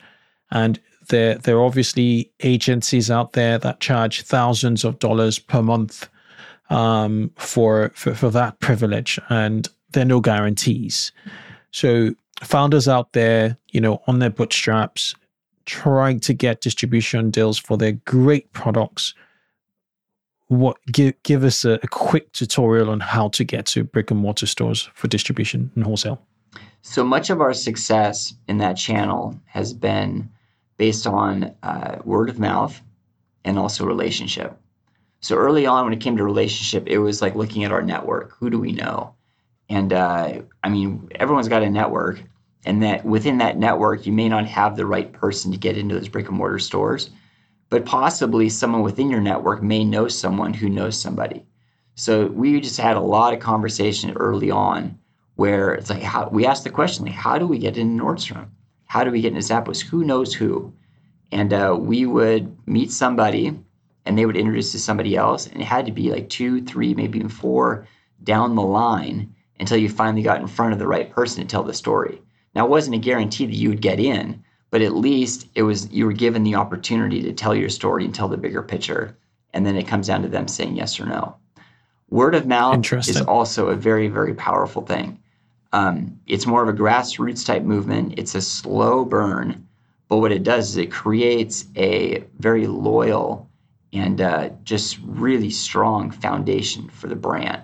And 0.51 0.79
there 1.09 1.35
there 1.35 1.57
are 1.57 1.63
obviously 1.63 2.31
agencies 2.41 3.09
out 3.09 3.33
there 3.33 3.57
that 3.59 3.79
charge 3.79 4.23
thousands 4.23 4.83
of 4.83 4.99
dollars 4.99 5.39
per 5.39 5.61
month 5.61 6.09
um, 6.69 7.31
for, 7.37 7.91
for 7.95 8.13
for 8.13 8.29
that 8.31 8.59
privilege. 8.59 9.19
And 9.29 9.67
there 9.91 10.03
are 10.03 10.05
no 10.05 10.19
guarantees 10.19 11.11
so 11.71 12.13
founders 12.43 12.87
out 12.87 13.13
there 13.13 13.57
you 13.71 13.81
know 13.81 14.01
on 14.07 14.19
their 14.19 14.29
bootstraps 14.29 15.15
trying 15.65 16.19
to 16.19 16.33
get 16.33 16.61
distribution 16.61 17.29
deals 17.29 17.57
for 17.57 17.77
their 17.77 17.93
great 18.05 18.51
products 18.53 19.13
what 20.47 20.77
give 20.91 21.21
give 21.23 21.43
us 21.43 21.65
a, 21.65 21.73
a, 21.83 21.87
quick 21.87 22.31
tutorial 22.31 22.89
on 22.89 22.99
how 22.99 23.27
to 23.29 23.43
get 23.43 23.65
to 23.65 23.83
brick 23.83 24.11
and 24.11 24.19
mortar 24.19 24.45
stores 24.45 24.89
for 24.93 25.07
distribution 25.07 25.71
and 25.75 25.83
wholesale. 25.83 26.21
So 26.81 27.03
much 27.03 27.29
of 27.29 27.41
our 27.41 27.53
success 27.53 28.33
in 28.47 28.57
that 28.59 28.77
channel 28.77 29.39
has 29.45 29.73
been 29.73 30.29
based 30.77 31.05
on 31.05 31.53
uh, 31.63 31.97
word 32.05 32.29
of 32.29 32.39
mouth 32.39 32.81
and 33.43 33.59
also 33.59 33.85
relationship. 33.85 34.57
So 35.19 35.35
early 35.35 35.65
on 35.65 35.83
when 35.83 35.93
it 35.93 35.99
came 35.99 36.15
to 36.15 36.23
relationship 36.23 36.87
it 36.87 36.99
was 36.99 37.21
like 37.21 37.35
looking 37.35 37.63
at 37.65 37.71
our 37.71 37.81
network. 37.81 38.33
Who 38.37 38.49
do 38.49 38.59
we 38.59 38.71
know 38.71 39.15
and 39.69 39.93
uh, 39.93 40.41
i 40.63 40.69
mean 40.69 41.07
everyone's 41.15 41.47
got 41.47 41.63
a 41.63 41.69
network 41.69 42.21
and 42.65 42.83
that 42.83 43.05
within 43.05 43.37
that 43.37 43.57
network 43.57 44.05
you 44.05 44.11
may 44.11 44.29
not 44.29 44.45
have 44.45 44.75
the 44.75 44.85
right 44.85 45.13
person 45.13 45.51
to 45.51 45.57
get 45.57 45.77
into 45.77 45.95
those 45.95 46.09
brick 46.09 46.27
and 46.27 46.37
mortar 46.37 46.59
stores 46.59 47.09
but 47.69 47.85
possibly 47.85 48.49
someone 48.49 48.81
within 48.81 49.09
your 49.09 49.19
network 49.19 49.61
may 49.61 49.83
know 49.83 50.07
someone 50.07 50.53
who 50.53 50.69
knows 50.69 50.99
somebody. 50.99 51.45
So 51.95 52.27
we 52.27 52.59
just 52.61 52.79
had 52.79 52.95
a 52.95 53.01
lot 53.01 53.33
of 53.33 53.39
conversation 53.39 54.15
early 54.15 54.51
on 54.51 54.97
where 55.35 55.73
it's 55.73 55.89
like 55.89 56.01
how 56.01 56.29
we 56.29 56.45
asked 56.45 56.63
the 56.63 56.69
question 56.69 57.05
like 57.05 57.13
how 57.13 57.37
do 57.37 57.47
we 57.47 57.57
get 57.57 57.77
into 57.77 58.03
Nordstrom? 58.03 58.47
How 58.85 59.03
do 59.03 59.11
we 59.11 59.21
get 59.21 59.33
into 59.33 59.45
Zappos? 59.45 59.81
Who 59.81 60.03
knows 60.03 60.33
who? 60.33 60.73
And 61.31 61.51
uh, 61.51 61.75
we 61.77 62.05
would 62.05 62.55
meet 62.67 62.91
somebody 62.91 63.53
and 64.05 64.17
they 64.17 64.25
would 64.25 64.37
introduce 64.37 64.71
to 64.71 64.79
somebody 64.79 65.15
else 65.17 65.47
and 65.47 65.61
it 65.61 65.65
had 65.65 65.85
to 65.87 65.91
be 65.91 66.09
like 66.09 66.29
two, 66.29 66.61
three, 66.61 66.93
maybe 66.93 67.19
even 67.19 67.29
four 67.29 67.85
down 68.23 68.55
the 68.55 68.61
line 68.61 69.33
until 69.59 69.77
you 69.77 69.89
finally 69.89 70.21
got 70.21 70.41
in 70.41 70.47
front 70.47 70.73
of 70.73 70.79
the 70.79 70.87
right 70.87 71.09
person 71.09 71.41
to 71.41 71.47
tell 71.47 71.63
the 71.63 71.73
story. 71.73 72.21
Now 72.55 72.65
it 72.65 72.69
wasn't 72.69 72.95
a 72.95 72.99
guarantee 72.99 73.45
that 73.45 73.55
you 73.55 73.69
would 73.69 73.81
get 73.81 73.99
in, 73.99 74.43
but 74.69 74.81
at 74.81 74.95
least 74.95 75.47
it 75.55 75.63
was 75.63 75.91
you 75.91 76.05
were 76.05 76.13
given 76.13 76.43
the 76.43 76.55
opportunity 76.55 77.21
to 77.23 77.33
tell 77.33 77.55
your 77.55 77.69
story 77.69 78.05
and 78.05 78.13
tell 78.13 78.27
the 78.27 78.37
bigger 78.37 78.61
picture. 78.61 79.17
And 79.53 79.65
then 79.65 79.75
it 79.75 79.87
comes 79.87 80.07
down 80.07 80.21
to 80.23 80.27
them 80.27 80.47
saying 80.47 80.75
yes 80.75 80.99
or 80.99 81.05
no. 81.05 81.35
Word 82.09 82.35
of 82.35 82.47
mouth 82.47 82.93
is 82.93 83.21
also 83.21 83.67
a 83.67 83.75
very 83.75 84.07
very 84.07 84.33
powerful 84.33 84.81
thing. 84.81 85.19
Um, 85.73 86.19
it's 86.27 86.47
more 86.47 86.63
of 86.63 86.69
a 86.69 86.77
grassroots 86.77 87.45
type 87.45 87.63
movement. 87.63 88.15
It's 88.17 88.35
a 88.35 88.41
slow 88.41 89.03
burn 89.03 89.67
but 90.07 90.17
what 90.17 90.31
it 90.31 90.43
does 90.43 90.69
is 90.69 90.77
it 90.77 90.91
creates 90.91 91.65
a 91.75 92.23
very 92.39 92.67
loyal 92.67 93.49
and 93.93 94.21
uh, 94.21 94.49
just 94.63 94.99
really 95.03 95.49
strong 95.49 96.11
foundation 96.11 96.89
for 96.89 97.07
the 97.07 97.15
brand 97.15 97.63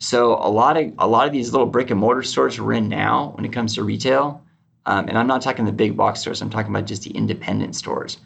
so 0.00 0.34
a 0.34 0.50
lot 0.50 0.76
of 0.76 0.92
a 0.98 1.06
lot 1.06 1.26
of 1.26 1.32
these 1.32 1.52
little 1.52 1.66
brick 1.66 1.90
and 1.90 2.00
mortar 2.00 2.22
stores 2.22 2.60
we're 2.60 2.72
in 2.72 2.88
now 2.88 3.32
when 3.36 3.44
it 3.44 3.52
comes 3.52 3.74
to 3.74 3.84
retail 3.84 4.42
um, 4.86 5.08
and 5.08 5.18
I'm 5.18 5.26
not 5.26 5.42
talking 5.42 5.64
the 5.64 5.72
big 5.72 5.96
box 5.96 6.20
stores, 6.20 6.40
I'm 6.40 6.50
talking 6.50 6.72
about 6.72 6.86
just 6.86 7.02
the 7.02 7.10
independent 7.10 7.76
stores. 7.76 8.18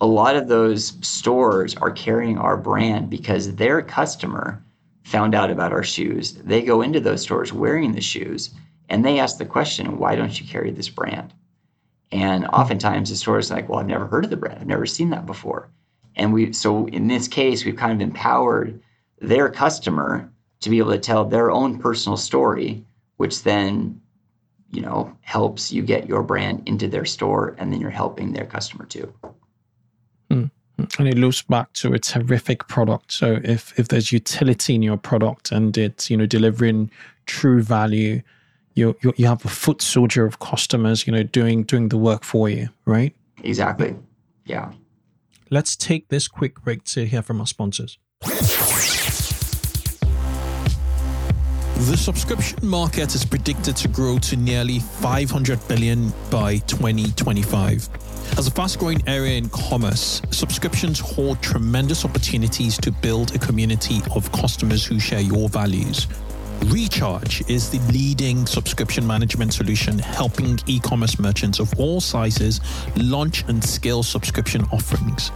A 0.00 0.06
lot 0.06 0.36
of 0.36 0.48
those 0.48 0.96
stores 1.06 1.74
are 1.76 1.90
carrying 1.90 2.38
our 2.38 2.56
brand 2.56 3.10
because 3.10 3.56
their 3.56 3.82
customer 3.82 4.62
found 5.02 5.34
out 5.34 5.50
about 5.50 5.72
our 5.72 5.82
shoes. 5.82 6.34
They 6.34 6.62
go 6.62 6.82
into 6.82 7.00
those 7.00 7.22
stores 7.22 7.52
wearing 7.52 7.92
the 7.92 8.00
shoes 8.00 8.50
and 8.88 9.04
they 9.04 9.18
ask 9.18 9.38
the 9.38 9.44
question, 9.44 9.98
why 9.98 10.14
don't 10.14 10.40
you 10.40 10.46
carry 10.46 10.70
this 10.70 10.88
brand? 10.88 11.34
And 12.12 12.46
oftentimes 12.46 13.10
the 13.10 13.16
store 13.16 13.38
is 13.38 13.50
like, 13.50 13.68
well, 13.68 13.80
I've 13.80 13.86
never 13.86 14.06
heard 14.06 14.24
of 14.24 14.30
the 14.30 14.36
brand. 14.36 14.60
I've 14.60 14.66
never 14.66 14.86
seen 14.86 15.10
that 15.10 15.26
before. 15.26 15.68
And 16.16 16.32
we, 16.32 16.52
so 16.52 16.86
in 16.88 17.08
this 17.08 17.28
case, 17.28 17.64
we've 17.64 17.76
kind 17.76 17.92
of 17.92 18.00
empowered 18.00 18.80
their 19.20 19.50
customer 19.50 20.30
to 20.60 20.70
be 20.70 20.78
able 20.78 20.92
to 20.92 20.98
tell 20.98 21.24
their 21.24 21.50
own 21.50 21.78
personal 21.78 22.16
story, 22.16 22.84
which 23.16 23.42
then 23.42 24.00
you 24.70 24.82
know 24.82 25.16
helps 25.20 25.72
you 25.72 25.82
get 25.82 26.08
your 26.08 26.22
brand 26.22 26.62
into 26.66 26.88
their 26.88 27.04
store 27.04 27.54
and 27.58 27.72
then 27.72 27.80
you're 27.80 27.90
helping 27.90 28.32
their 28.32 28.46
customer 28.46 28.84
too. 28.84 29.12
Mm. 30.30 30.50
and 30.98 31.08
it 31.08 31.16
loops 31.16 31.42
back 31.42 31.72
to 31.74 31.92
a 31.92 31.98
terrific 31.98 32.68
product. 32.68 33.12
So 33.12 33.40
if 33.44 33.78
if 33.78 33.88
there's 33.88 34.12
utility 34.12 34.74
in 34.74 34.82
your 34.82 34.96
product 34.96 35.52
and 35.52 35.76
it's 35.76 36.10
you 36.10 36.16
know 36.16 36.26
delivering 36.26 36.90
true 37.26 37.62
value 37.62 38.22
you 38.74 38.96
you, 39.02 39.12
you 39.16 39.26
have 39.26 39.44
a 39.44 39.48
foot 39.48 39.82
soldier 39.82 40.24
of 40.24 40.38
customers 40.38 41.06
you 41.06 41.12
know 41.12 41.22
doing 41.22 41.64
doing 41.64 41.88
the 41.88 41.98
work 41.98 42.24
for 42.24 42.48
you 42.48 42.68
right? 42.84 43.14
Exactly. 43.42 43.96
Yeah. 44.44 44.72
Let's 45.50 45.76
take 45.76 46.08
this 46.08 46.28
quick 46.28 46.60
break 46.62 46.84
to 46.84 47.06
hear 47.06 47.22
from 47.22 47.40
our 47.40 47.46
sponsors 47.46 47.98
The 51.86 51.96
subscription 51.96 52.58
market 52.66 53.14
is 53.14 53.24
predicted 53.24 53.76
to 53.76 53.86
grow 53.86 54.18
to 54.18 54.36
nearly 54.36 54.80
500 54.80 55.68
billion 55.68 56.12
by 56.28 56.56
2025. 56.66 57.88
As 58.36 58.48
a 58.48 58.50
fast 58.50 58.80
growing 58.80 59.00
area 59.06 59.38
in 59.38 59.48
commerce, 59.50 60.20
subscriptions 60.32 60.98
hold 60.98 61.40
tremendous 61.40 62.04
opportunities 62.04 62.76
to 62.78 62.90
build 62.90 63.32
a 63.36 63.38
community 63.38 64.00
of 64.16 64.30
customers 64.32 64.84
who 64.84 64.98
share 64.98 65.20
your 65.20 65.48
values. 65.48 66.08
Recharge 66.64 67.48
is 67.48 67.70
the 67.70 67.78
leading 67.92 68.44
subscription 68.44 69.06
management 69.06 69.54
solution 69.54 70.00
helping 70.00 70.58
e 70.66 70.80
commerce 70.80 71.20
merchants 71.20 71.60
of 71.60 71.72
all 71.78 72.00
sizes 72.00 72.60
launch 72.96 73.44
and 73.46 73.62
scale 73.62 74.02
subscription 74.02 74.64
offerings. 74.72 75.30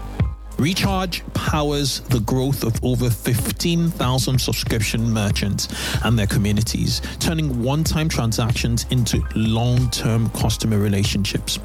Recharge 0.59 1.23
powers 1.35 2.01
the 2.01 2.21
growth 2.21 2.63
of 2.63 2.83
over 2.85 3.11
15,000 3.11 4.41
subscription 4.41 5.13
merchants 5.13 5.69
and 6.05 6.19
their 6.19 6.27
communities, 6.27 7.01
turning 7.19 7.63
one 7.63 7.85
time 7.85 8.09
transactions 8.09 8.87
into 8.91 9.23
long 9.35 9.91
term 9.91 10.31
customer 10.31 10.79
relationships. 10.79 11.59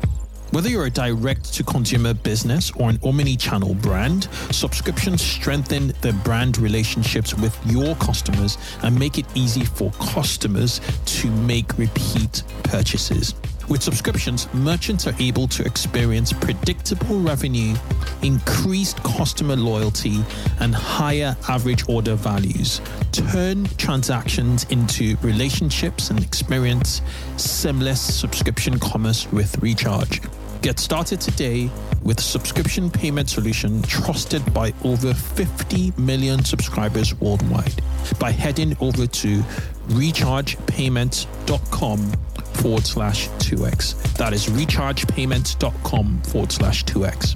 Whether 0.51 0.69
you're 0.69 0.85
a 0.85 0.89
direct 0.89 1.53
to 1.55 1.63
consumer 1.63 2.13
business 2.13 2.71
or 2.71 2.89
an 2.89 2.99
omni 3.03 3.35
channel 3.35 3.75
brand, 3.75 4.29
subscriptions 4.51 5.21
strengthen 5.21 5.89
the 6.01 6.13
brand 6.23 6.57
relationships 6.57 7.33
with 7.35 7.59
your 7.65 7.95
customers 7.95 8.57
and 8.81 8.97
make 8.97 9.17
it 9.17 9.25
easy 9.35 9.65
for 9.65 9.91
customers 9.99 10.79
to 11.05 11.29
make 11.29 11.77
repeat 11.77 12.43
purchases. 12.63 13.35
With 13.69 13.83
subscriptions, 13.83 14.51
merchants 14.53 15.07
are 15.07 15.13
able 15.19 15.49
to 15.49 15.65
experience 15.65 16.31
predictable 16.31 17.19
revenue, 17.19 17.75
increased 18.21 19.03
customer 19.03 19.57
loyalty, 19.57 20.23
and 20.61 20.73
higher 20.73 21.35
average 21.49 21.83
order 21.89 22.15
values. 22.15 22.79
Turn 23.11 23.65
transactions 23.77 24.63
into 24.69 25.17
relationships 25.21 26.09
and 26.09 26.23
experience 26.23 27.01
seamless 27.35 27.99
subscription 27.99 28.79
commerce 28.79 29.29
with 29.33 29.61
Recharge. 29.61 30.21
Get 30.61 30.79
started 30.79 31.19
today 31.19 31.69
with 32.03 32.21
subscription 32.21 32.89
payment 32.89 33.29
solution 33.29 33.81
trusted 33.81 34.53
by 34.53 34.73
over 34.85 35.13
50 35.13 35.91
million 35.97 36.45
subscribers 36.45 37.13
worldwide 37.19 37.81
by 38.17 38.31
heading 38.31 38.77
over 38.79 39.07
to 39.07 39.41
rechargepayment.com 39.89 42.11
forward 42.57 42.85
slash 42.85 43.29
2x. 43.39 44.15
That 44.17 44.33
is 44.33 44.47
rechargepayment.com 44.47 46.21
forward 46.23 46.51
slash 46.51 46.85
2x. 46.85 47.35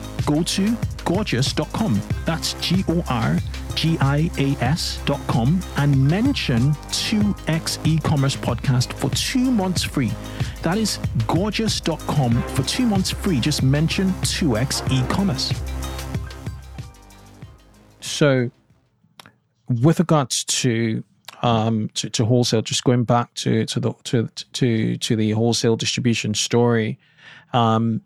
go 0.25 0.43
to 0.43 0.71
gorgias.com. 1.05 2.01
That's 2.25 2.53
G 2.55 2.83
O 2.87 3.03
R 3.09 3.37
G 3.75 3.97
I 3.99 4.29
A 4.37 4.63
S.com 4.63 5.61
and 5.77 6.07
mention 6.07 6.71
2x 6.91 7.85
e 7.85 7.97
commerce 7.99 8.35
podcast 8.35 8.93
for 8.93 9.09
two 9.11 9.51
months 9.51 9.83
free. 9.83 10.11
That 10.61 10.77
is 10.77 10.97
gorgias.com 11.27 12.41
for 12.49 12.63
two 12.63 12.85
months 12.85 13.09
free. 13.09 13.39
Just 13.39 13.63
mention 13.63 14.09
2x 14.21 14.91
e 14.91 15.07
commerce. 15.07 15.53
So, 17.99 18.51
with 19.81 19.99
regards 19.99 20.43
to 20.43 21.03
um, 21.41 21.89
to, 21.95 22.09
to 22.09 22.25
wholesale, 22.25 22.61
just 22.61 22.83
going 22.83 23.03
back 23.03 23.33
to 23.35 23.65
to 23.65 23.79
the 23.79 23.93
to 24.03 24.27
to 24.53 24.97
to 24.97 25.15
the 25.15 25.31
wholesale 25.31 25.75
distribution 25.75 26.33
story, 26.33 26.99
um, 27.53 28.01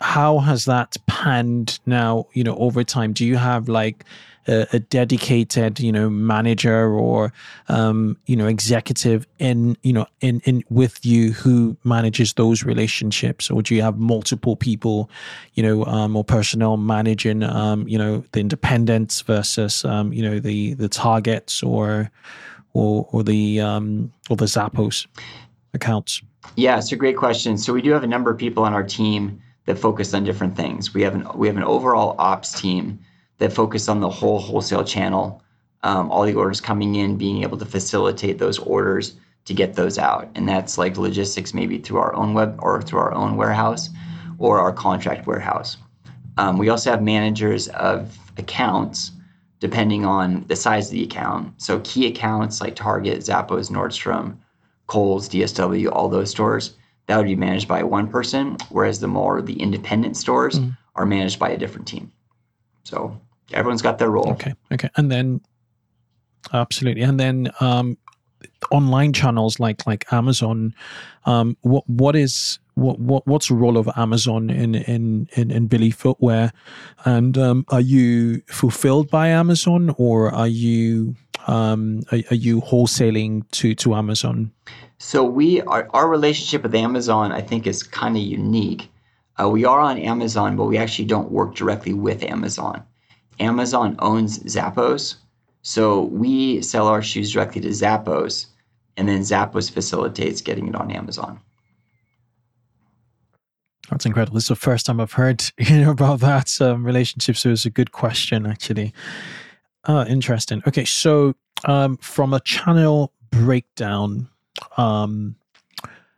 how 0.00 0.38
has 0.38 0.64
that 0.66 0.96
panned 1.06 1.78
now? 1.86 2.26
You 2.32 2.44
know, 2.44 2.56
over 2.56 2.84
time, 2.84 3.12
do 3.12 3.24
you 3.24 3.36
have 3.36 3.68
like 3.68 4.04
a, 4.48 4.66
a 4.72 4.80
dedicated, 4.80 5.78
you 5.80 5.92
know, 5.92 6.10
manager 6.10 6.92
or 6.92 7.32
um, 7.68 8.16
you 8.26 8.36
know 8.36 8.46
executive 8.46 9.26
in 9.38 9.76
you 9.82 9.92
know 9.92 10.06
in 10.20 10.40
in 10.44 10.64
with 10.68 11.04
you 11.04 11.32
who 11.32 11.76
manages 11.84 12.32
those 12.34 12.64
relationships, 12.64 13.50
or 13.50 13.62
do 13.62 13.74
you 13.74 13.82
have 13.82 13.98
multiple 13.98 14.56
people, 14.56 15.08
you 15.54 15.62
know, 15.62 15.84
um, 15.84 16.16
or 16.16 16.24
personnel 16.24 16.76
managing, 16.76 17.42
um, 17.42 17.86
you 17.86 17.98
know, 17.98 18.24
the 18.32 18.40
independents 18.40 19.20
versus 19.22 19.84
um, 19.84 20.12
you 20.12 20.22
know 20.22 20.38
the 20.38 20.74
the 20.74 20.88
targets 20.88 21.62
or 21.62 22.10
or 22.72 23.08
or 23.12 23.22
the 23.22 23.60
um, 23.60 24.12
or 24.28 24.36
the 24.36 24.46
Zappos 24.46 25.06
accounts? 25.74 26.20
Yeah, 26.56 26.76
it's 26.76 26.90
a 26.90 26.96
great 26.96 27.16
question. 27.16 27.56
So 27.56 27.72
we 27.72 27.82
do 27.82 27.92
have 27.92 28.02
a 28.02 28.08
number 28.08 28.30
of 28.30 28.38
people 28.38 28.64
on 28.64 28.74
our 28.74 28.82
team 28.82 29.40
that 29.66 29.78
focus 29.78 30.12
on 30.14 30.24
different 30.24 30.56
things. 30.56 30.92
We 30.94 31.02
have 31.02 31.14
an 31.14 31.26
we 31.34 31.46
have 31.46 31.56
an 31.56 31.64
overall 31.64 32.16
ops 32.18 32.60
team 32.60 32.98
that 33.38 33.52
focus 33.52 33.88
on 33.88 34.00
the 34.00 34.08
whole 34.08 34.38
wholesale 34.38 34.84
channel, 34.84 35.42
um, 35.82 36.10
all 36.10 36.24
the 36.24 36.34
orders 36.34 36.60
coming 36.60 36.94
in, 36.96 37.16
being 37.16 37.42
able 37.42 37.58
to 37.58 37.64
facilitate 37.64 38.38
those 38.38 38.58
orders 38.58 39.14
to 39.44 39.54
get 39.54 39.74
those 39.74 39.98
out, 39.98 40.28
and 40.34 40.48
that's 40.48 40.78
like 40.78 40.96
logistics, 40.96 41.52
maybe 41.52 41.78
through 41.78 41.98
our 41.98 42.14
own 42.14 42.34
web 42.34 42.58
or 42.62 42.80
through 42.80 43.00
our 43.00 43.12
own 43.12 43.36
warehouse 43.36 43.90
or 44.38 44.60
our 44.60 44.72
contract 44.72 45.26
warehouse. 45.26 45.76
Um, 46.38 46.58
we 46.58 46.68
also 46.68 46.90
have 46.90 47.02
managers 47.02 47.68
of 47.68 48.16
accounts 48.38 49.12
depending 49.60 50.04
on 50.04 50.44
the 50.48 50.56
size 50.56 50.86
of 50.86 50.92
the 50.92 51.04
account. 51.04 51.60
So 51.62 51.80
key 51.84 52.08
accounts 52.08 52.60
like 52.60 52.74
Target, 52.74 53.20
Zappos, 53.20 53.70
Nordstrom, 53.70 54.36
Kohl's, 54.88 55.28
DSW, 55.28 55.88
all 55.92 56.08
those 56.08 56.30
stores 56.30 56.74
that 57.06 57.16
would 57.16 57.26
be 57.26 57.36
managed 57.36 57.68
by 57.68 57.82
one 57.82 58.08
person, 58.08 58.56
whereas 58.70 59.00
the 59.00 59.08
more 59.08 59.42
the 59.42 59.60
independent 59.60 60.16
stores 60.16 60.58
mm. 60.58 60.76
are 60.94 61.06
managed 61.06 61.38
by 61.38 61.50
a 61.50 61.58
different 61.58 61.86
team. 61.86 62.12
So 62.84 63.20
everyone's 63.52 63.82
got 63.82 63.98
their 63.98 64.10
role. 64.10 64.30
Okay. 64.30 64.54
Okay. 64.72 64.88
And 64.96 65.10
then 65.10 65.40
absolutely. 66.52 67.02
And 67.02 67.18
then 67.18 67.50
um, 67.60 67.98
online 68.70 69.12
channels 69.12 69.58
like 69.60 69.86
like 69.86 70.10
Amazon, 70.12 70.74
um, 71.26 71.56
what 71.62 71.88
what 71.88 72.16
is 72.16 72.58
what, 72.74 72.98
what 72.98 73.26
what's 73.26 73.48
the 73.48 73.54
role 73.54 73.76
of 73.76 73.88
Amazon 73.96 74.50
in 74.50 74.74
in 74.74 75.28
in, 75.34 75.50
in 75.50 75.66
Billy 75.66 75.90
Footwear, 75.90 76.52
and 77.04 77.36
um, 77.36 77.64
are 77.68 77.80
you 77.80 78.42
fulfilled 78.48 79.10
by 79.10 79.28
Amazon 79.28 79.94
or 79.98 80.32
are 80.32 80.48
you 80.48 81.14
um, 81.46 82.02
are, 82.12 82.18
are 82.30 82.36
you 82.36 82.60
wholesaling 82.60 83.48
to 83.52 83.74
to 83.74 83.94
Amazon? 83.94 84.52
So 84.98 85.24
we 85.24 85.60
our, 85.62 85.88
our 85.92 86.08
relationship 86.08 86.62
with 86.62 86.74
Amazon, 86.74 87.32
I 87.32 87.40
think, 87.40 87.66
is 87.66 87.82
kind 87.82 88.16
of 88.16 88.22
unique. 88.22 88.88
Uh, 89.40 89.48
we 89.48 89.64
are 89.64 89.80
on 89.80 89.98
Amazon, 89.98 90.56
but 90.56 90.64
we 90.64 90.78
actually 90.78 91.06
don't 91.06 91.30
work 91.30 91.54
directly 91.54 91.94
with 91.94 92.22
Amazon. 92.22 92.82
Amazon 93.40 93.96
owns 93.98 94.38
Zappos, 94.40 95.16
so 95.62 96.02
we 96.02 96.60
sell 96.62 96.86
our 96.86 97.02
shoes 97.02 97.32
directly 97.32 97.60
to 97.62 97.68
Zappos, 97.68 98.46
and 98.96 99.08
then 99.08 99.20
Zappos 99.20 99.70
facilitates 99.70 100.40
getting 100.40 100.68
it 100.68 100.74
on 100.74 100.90
Amazon. 100.90 101.40
That's 103.90 104.06
incredible. 104.06 104.34
This 104.34 104.44
is 104.44 104.48
the 104.48 104.56
first 104.56 104.86
time 104.86 105.00
I've 105.00 105.12
heard 105.12 105.44
you 105.58 105.82
know 105.82 105.90
about 105.90 106.20
that 106.20 106.60
um, 106.60 106.84
relationship. 106.84 107.36
So 107.36 107.50
it's 107.50 107.66
a 107.66 107.70
good 107.70 107.92
question, 107.92 108.46
actually. 108.46 108.92
Uh, 109.84 110.04
interesting. 110.08 110.62
Okay, 110.66 110.84
so 110.84 111.34
um, 111.64 111.96
from 111.98 112.32
a 112.32 112.40
channel 112.40 113.12
breakdown, 113.30 114.28
um, 114.76 115.36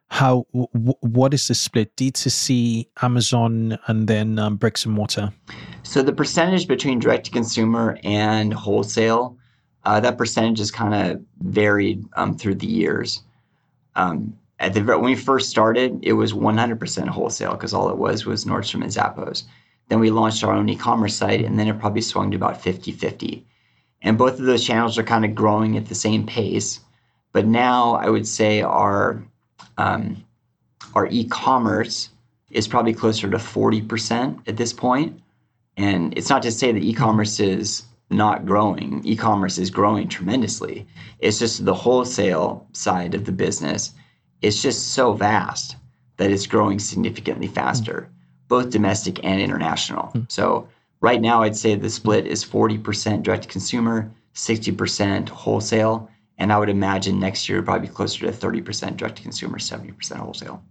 how 0.09 0.47
w- 0.53 0.95
what 1.01 1.35
is 1.35 1.49
the 1.49 1.55
split 1.55 1.97
d2c 1.97 2.87
amazon 3.03 3.77
and 3.87 4.07
then 4.07 4.39
um, 4.39 4.55
bricks 4.55 4.85
and 4.85 4.95
mortar 4.95 5.33
so 5.83 6.03
the 6.03 6.12
percentage 6.12 6.69
between 6.69 7.01
direct 7.01 7.25
to 7.25 7.31
consumer 7.33 7.99
and 8.05 8.53
wholesale 8.53 9.37
uh, 9.85 9.99
that 9.99 10.17
percentage 10.17 10.59
has 10.59 10.71
kind 10.71 10.95
of 10.95 11.21
varied 11.41 12.05
um, 12.17 12.37
through 12.37 12.55
the 12.55 12.67
years 12.67 13.23
um, 13.97 14.37
at 14.61 14.75
the 14.75 14.83
when 14.83 15.03
we 15.03 15.15
first 15.15 15.51
started, 15.51 15.99
it 16.03 16.12
was 16.15 16.33
100% 16.33 17.09
wholesale 17.09 17.53
because 17.53 17.75
all 17.75 17.91
it 17.91 17.99
was 17.99 18.25
was 18.25 18.45
Nordstrom 18.45 18.83
and 18.83 18.93
Zappos. 18.93 19.45
Then 19.89 20.01
we 20.01 20.11
launched 20.11 20.43
our 20.43 20.53
own 20.53 20.69
e-commerce 20.69 21.15
site, 21.15 21.45
and 21.45 21.59
then 21.59 21.69
it 21.69 21.79
probably 21.79 22.01
swung 22.01 22.31
to 22.31 22.37
about 22.37 22.62
50-50. 22.62 23.43
And 24.05 24.18
both 24.18 24.38
of 24.38 24.44
those 24.44 24.64
channels 24.64 24.98
are 24.98 25.02
kind 25.02 25.24
of 25.24 25.34
growing 25.34 25.76
at 25.76 25.86
the 25.86 25.94
same 25.94 26.26
pace. 26.26 26.80
But 27.32 27.46
now 27.46 27.94
I 27.94 28.11
would 28.11 28.28
say 28.28 28.62
our 28.62 29.24
um, 29.78 30.24
our 30.94 31.09
e-commerce 31.09 32.11
is 32.50 32.68
probably 32.68 32.94
closer 32.94 33.28
to 33.28 33.38
40% 33.38 34.46
at 34.46 34.57
this 34.57 34.72
point. 34.72 35.20
And 35.76 36.16
it's 36.16 36.30
not 36.30 36.42
to 36.42 36.52
say 36.52 36.70
that 36.70 36.82
e-commerce 36.84 37.40
is 37.40 37.82
not 38.11 38.46
growing. 38.46 39.00
E-commerce 39.05 39.59
is 39.59 39.70
growing 39.70 40.07
tremendously. 40.07 40.86
It's 41.18 41.40
just 41.40 41.64
the 41.64 41.74
wholesale 41.74 42.64
side 42.72 43.14
of 43.14 43.24
the 43.24 43.32
business. 43.32 43.92
It's 44.40 44.62
just 44.62 44.92
so 44.92 45.14
vast 45.14 45.74
that 46.18 46.30
it's 46.30 46.46
growing 46.46 46.78
significantly 46.78 47.48
faster, 47.48 48.09
both 48.46 48.70
domestic 48.70 49.24
and 49.24 49.40
international. 49.40 50.12
Mm. 50.14 50.30
So 50.30 50.68
right 51.05 51.20
now, 51.20 51.42
I'd 51.42 51.55
say 51.55 51.74
the 51.74 51.90
split 51.90 52.26
is 52.26 52.42
40% 52.42 53.22
direct 53.22 53.42
to 53.42 53.48
consumer, 53.48 54.11
60% 54.34 55.28
wholesale. 55.28 56.09
And 56.38 56.50
I 56.50 56.59
would 56.59 56.70
imagine 56.70 57.20
next 57.20 57.46
year 57.48 57.62
probably 57.62 57.88
be 57.88 57.94
closer 57.94 58.26
to 58.26 58.32
30% 58.32 58.96
direct 58.96 59.16
to 59.16 59.22
consumer, 59.22 59.59
70% 59.59 60.16
wholesale. 60.16 60.64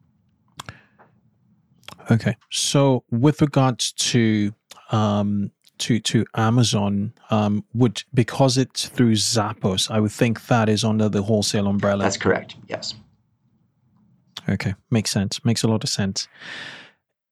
Okay. 2.10 2.36
So 2.50 3.04
with 3.12 3.42
regards 3.42 3.94
to 3.94 4.54
um, 4.92 5.52
to 5.78 6.00
to 6.00 6.26
Amazon, 6.36 7.14
um, 7.30 7.64
would 7.74 8.04
because 8.14 8.58
it's 8.58 8.88
through 8.88 9.14
Zappos, 9.14 9.90
I 9.90 10.00
would 10.00 10.12
think 10.12 10.46
that 10.48 10.68
is 10.70 10.84
under 10.84 11.10
the 11.10 11.24
wholesale 11.24 11.68
umbrella. 11.68 12.04
That's 12.04 12.18
correct. 12.18 12.56
Yes. 12.68 12.94
Okay, 14.50 14.76
makes 14.92 15.12
sense. 15.12 15.44
Makes 15.46 15.64
a 15.64 15.68
lot 15.68 15.84
of 15.84 15.90
sense. 15.90 16.28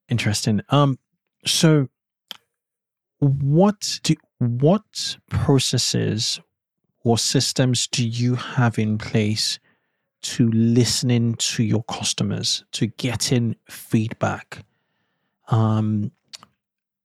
Interesting. 0.10 0.62
Um, 0.70 0.98
so 1.46 1.90
what 3.22 4.00
do 4.04 4.16
what 4.40 5.18
processes 5.30 6.40
or 7.04 7.18
systems 7.18 7.88
do 7.88 8.08
you 8.08 8.36
have 8.36 8.80
in 8.80 8.98
place 8.98 9.60
to 10.24 10.50
listening 10.52 11.36
to 11.36 11.64
your 11.64 11.84
customers, 11.84 12.64
to 12.72 12.88
getting 12.88 13.56
feedback? 13.70 14.66
Um, 15.50 16.12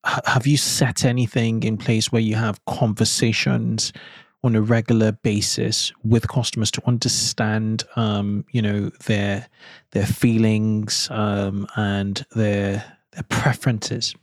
have 0.04 0.46
you 0.46 0.56
set 0.56 1.04
anything 1.04 1.62
in 1.62 1.76
place 1.76 2.10
where 2.10 2.22
you 2.22 2.36
have 2.36 2.64
conversations 2.64 3.92
on 4.42 4.54
a 4.54 4.62
regular 4.62 5.12
basis 5.12 5.92
with 6.04 6.28
customers 6.28 6.70
to 6.70 6.82
understand, 6.86 7.84
um, 7.96 8.44
you 8.52 8.62
know, 8.62 8.90
their 9.06 9.46
their 9.90 10.06
feelings 10.06 11.08
um, 11.10 11.66
and 11.76 12.24
their 12.34 12.84
their 13.12 13.24
preferences? 13.24 14.14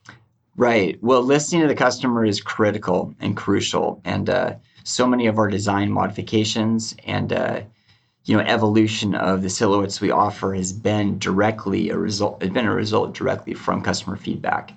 Right. 0.55 1.01
Well, 1.01 1.23
listening 1.23 1.63
to 1.63 1.67
the 1.67 1.75
customer 1.75 2.23
is 2.23 2.39
critical 2.39 3.15
and 3.19 3.35
crucial, 3.35 3.99
and 4.05 4.29
uh, 4.29 4.55
so 4.83 5.07
many 5.07 5.25
of 5.25 5.39
our 5.39 5.47
design 5.47 5.91
modifications 5.91 6.95
and 7.05 7.33
uh, 7.33 7.61
you 8.25 8.37
know 8.37 8.43
evolution 8.43 9.15
of 9.15 9.41
the 9.41 9.49
silhouettes 9.49 9.99
we 9.99 10.11
offer 10.11 10.53
has 10.53 10.71
been 10.71 11.17
directly 11.17 11.89
a 11.89 11.97
result. 11.97 12.41
Has 12.43 12.51
been 12.51 12.67
a 12.67 12.75
result 12.75 13.15
directly 13.15 13.55
from 13.55 13.81
customer 13.81 14.15
feedback. 14.15 14.73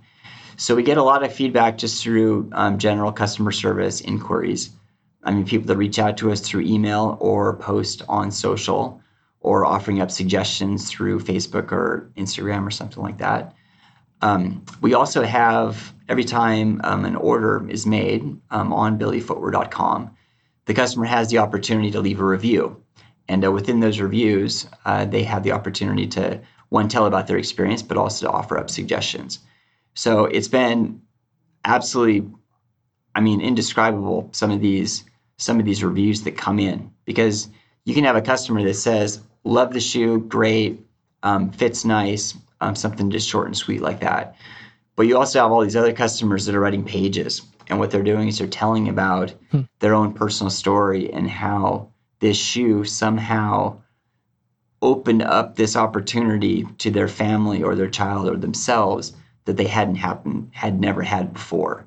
So 0.56 0.74
we 0.74 0.82
get 0.82 0.96
a 0.96 1.02
lot 1.02 1.22
of 1.22 1.34
feedback 1.34 1.76
just 1.76 2.02
through 2.02 2.48
um, 2.52 2.78
general 2.78 3.12
customer 3.12 3.52
service 3.52 4.00
inquiries. 4.00 4.70
I 5.24 5.32
mean, 5.32 5.44
people 5.44 5.66
that 5.66 5.76
reach 5.76 5.98
out 5.98 6.16
to 6.18 6.32
us 6.32 6.40
through 6.40 6.62
email 6.62 7.18
or 7.20 7.56
post 7.56 8.00
on 8.08 8.30
social 8.30 9.02
or 9.40 9.66
offering 9.66 10.00
up 10.00 10.10
suggestions 10.10 10.90
through 10.90 11.20
Facebook 11.20 11.72
or 11.72 12.10
Instagram 12.16 12.66
or 12.66 12.70
something 12.70 13.02
like 13.02 13.18
that. 13.18 13.54
Um, 14.22 14.64
we 14.80 14.94
also 14.94 15.22
have 15.22 15.94
every 16.08 16.24
time 16.24 16.80
um, 16.84 17.04
an 17.04 17.16
order 17.16 17.68
is 17.68 17.86
made 17.86 18.22
um, 18.50 18.72
on 18.72 18.98
billyfootwear.com, 18.98 20.16
the 20.66 20.74
customer 20.74 21.06
has 21.06 21.30
the 21.30 21.38
opportunity 21.38 21.90
to 21.90 22.00
leave 22.00 22.20
a 22.20 22.24
review. 22.24 22.82
And 23.28 23.44
uh, 23.44 23.52
within 23.52 23.80
those 23.80 24.00
reviews, 24.00 24.66
uh, 24.84 25.04
they 25.04 25.24
have 25.24 25.42
the 25.42 25.52
opportunity 25.52 26.06
to, 26.08 26.40
one, 26.68 26.88
tell 26.88 27.06
about 27.06 27.26
their 27.26 27.38
experience, 27.38 27.82
but 27.82 27.96
also 27.96 28.26
to 28.26 28.32
offer 28.32 28.58
up 28.58 28.70
suggestions. 28.70 29.40
So 29.94 30.26
it's 30.26 30.48
been 30.48 31.00
absolutely, 31.64 32.30
I 33.14 33.20
mean, 33.20 33.40
indescribable. 33.40 34.28
Some 34.32 34.50
of 34.50 34.60
these 34.60 35.04
some 35.38 35.58
of 35.60 35.66
these 35.66 35.84
reviews 35.84 36.22
that 36.22 36.34
come 36.38 36.58
in 36.58 36.90
because 37.04 37.48
you 37.84 37.94
can 37.94 38.04
have 38.04 38.16
a 38.16 38.22
customer 38.22 38.62
that 38.64 38.74
says, 38.74 39.20
"Love 39.44 39.72
the 39.72 39.80
shoe, 39.80 40.18
great, 40.20 40.80
um, 41.22 41.50
fits 41.50 41.84
nice," 41.84 42.34
um, 42.60 42.74
something 42.74 43.10
just 43.10 43.28
short 43.28 43.46
and 43.46 43.56
sweet 43.56 43.80
like 43.80 44.00
that. 44.00 44.36
But 44.96 45.06
you 45.06 45.18
also 45.18 45.40
have 45.40 45.52
all 45.52 45.62
these 45.62 45.76
other 45.76 45.92
customers 45.92 46.46
that 46.46 46.54
are 46.54 46.60
writing 46.60 46.84
pages, 46.84 47.42
and 47.68 47.78
what 47.78 47.90
they're 47.90 48.02
doing 48.02 48.28
is 48.28 48.38
they're 48.38 48.46
telling 48.46 48.88
about 48.88 49.34
hmm. 49.50 49.62
their 49.80 49.94
own 49.94 50.12
personal 50.14 50.50
story 50.50 51.12
and 51.12 51.28
how 51.28 51.88
this 52.20 52.38
shoe 52.38 52.84
somehow 52.84 53.78
opened 54.82 55.22
up 55.22 55.56
this 55.56 55.76
opportunity 55.76 56.66
to 56.78 56.90
their 56.90 57.08
family 57.08 57.62
or 57.62 57.74
their 57.74 57.90
child 57.90 58.28
or 58.28 58.36
themselves 58.36 59.12
that 59.44 59.56
they 59.56 59.66
hadn't 59.66 59.96
happened 59.96 60.50
had 60.52 60.80
never 60.80 61.02
had 61.02 61.32
before 61.32 61.86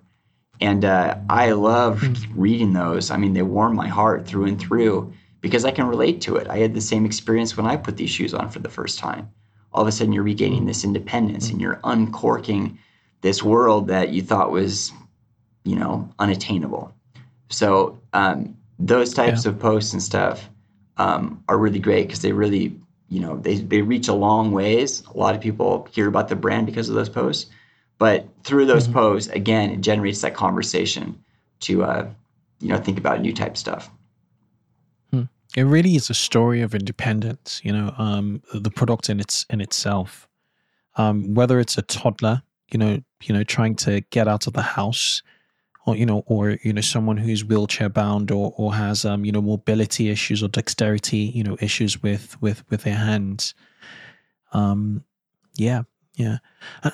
and 0.60 0.84
uh, 0.84 1.16
i 1.30 1.52
love 1.52 2.02
hmm. 2.02 2.14
reading 2.36 2.74
those 2.74 3.12
i 3.12 3.18
mean 3.18 3.34
they 3.34 3.42
warm 3.42 3.76
my 3.76 3.88
heart 3.88 4.26
through 4.26 4.46
and 4.46 4.60
through 4.60 5.14
because 5.42 5.66
i 5.66 5.72
can 5.72 5.88
relate 5.88 6.20
to 6.22 6.36
it 6.36 6.48
i 6.48 6.58
had 6.58 6.74
the 6.74 6.82
same 6.82 7.06
experience 7.06 7.56
when 7.56 7.66
i 7.66 7.78
put 7.78 7.96
these 7.96 8.10
shoes 8.10 8.34
on 8.34 8.50
for 8.50 8.60
the 8.60 8.70
first 8.70 8.98
time 8.98 9.30
all 9.74 9.82
of 9.82 9.88
a 9.88 9.92
sudden 9.92 10.14
you're 10.14 10.24
regaining 10.24 10.66
this 10.66 10.84
independence 10.84 11.50
and 11.50 11.62
you're 11.62 11.80
uncorking 11.84 12.78
this 13.22 13.44
world 13.44 13.88
that 13.88 14.10
you 14.10 14.22
thought 14.22 14.52
was 14.52 14.92
you 15.64 15.76
know 15.76 16.10
unattainable 16.20 16.94
so 17.50 18.00
um, 18.14 18.56
those 18.78 19.14
types 19.14 19.46
yeah. 19.46 19.52
of 19.52 19.60
posts 19.60 19.94
and 19.94 20.02
stuff 20.02 20.50
um, 20.98 21.44
are 21.48 21.58
really 21.58 21.80
great 21.80 22.08
because 22.08 22.22
they 22.22 22.32
really 22.32 22.76
you 23.10 23.20
know 23.20 23.38
they, 23.38 23.56
they 23.56 23.82
reach 23.82 24.08
a 24.08 24.14
long 24.14 24.52
ways 24.52 25.04
a 25.14 25.18
lot 25.18 25.36
of 25.36 25.42
people 25.42 25.88
hear 25.92 26.08
about 26.08 26.28
the 26.30 26.36
brand 26.36 26.66
because 26.66 26.90
of 26.90 26.96
those 26.96 27.10
posts 27.10 27.50
but 27.98 28.28
through 28.44 28.66
those 28.66 28.86
mm-hmm. 28.86 28.94
posts 28.94 29.32
again 29.34 29.70
it 29.70 29.82
generates 29.82 30.22
that 30.22 30.34
conversation 30.34 31.18
to 31.60 31.84
uh, 31.84 32.10
you 32.60 32.70
know 32.70 32.78
think 32.78 32.98
about 32.98 33.22
new 33.22 33.34
type 33.34 33.58
stuff. 33.58 33.90
It 35.56 35.64
really 35.64 35.96
is 35.96 36.10
a 36.10 36.14
story 36.14 36.62
of 36.62 36.76
independence 36.76 37.62
you 37.64 37.72
know 37.72 37.94
um, 37.98 38.42
the 38.54 38.72
product 38.72 39.10
in 39.10 39.20
its 39.20 39.46
in 39.50 39.62
itself 39.62 40.28
um, 40.96 41.34
whether 41.34 41.60
it's 41.60 41.78
a 41.78 41.82
toddler 41.84 42.42
you 42.72 42.78
know 42.78 43.00
you 43.24 43.34
know 43.34 43.44
trying 43.44 43.76
to 43.76 44.02
get 44.12 44.28
out 44.28 44.48
of 44.48 44.54
the 44.54 44.62
house 44.62 45.22
or 45.90 45.96
you 45.96 46.06
know, 46.06 46.24
or 46.28 46.58
you 46.64 46.72
know, 46.72 46.82
someone 46.82 47.18
who's 47.18 47.44
wheelchair 47.44 47.90
bound 47.90 48.32
or 48.32 48.54
or 48.58 48.74
has 48.74 49.06
um, 49.06 49.26
you 49.26 49.32
know, 49.32 49.42
mobility 49.42 50.10
issues 50.10 50.44
or 50.44 50.48
dexterity, 50.48 51.18
you 51.18 51.44
know, 51.44 51.58
issues 51.60 52.02
with 52.02 52.42
with 52.42 52.64
with 52.70 52.84
their 52.84 52.96
hands. 52.96 53.54
Um, 54.54 55.04
yeah, 55.56 55.84
yeah. 56.16 56.38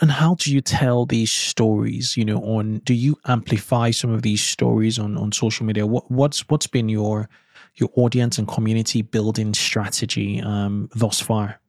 And 0.02 0.12
how 0.12 0.36
do 0.36 0.54
you 0.54 0.62
tell 0.62 1.06
these 1.06 1.32
stories? 1.32 2.16
You 2.18 2.26
know, 2.26 2.40
on 2.40 2.80
do 2.80 2.94
you 2.94 3.18
amplify 3.28 3.92
some 3.92 4.12
of 4.12 4.22
these 4.22 4.44
stories 4.44 4.98
on 4.98 5.18
on 5.18 5.32
social 5.32 5.66
media? 5.66 5.86
What 5.86 6.10
what's 6.10 6.48
what's 6.50 6.68
been 6.68 6.90
your 6.90 7.30
your 7.78 7.90
audience 7.96 8.38
and 8.38 8.48
community 8.48 9.02
building 9.02 9.54
strategy 9.54 10.42
um, 10.42 10.90
thus 10.96 11.20
far? 11.20 11.60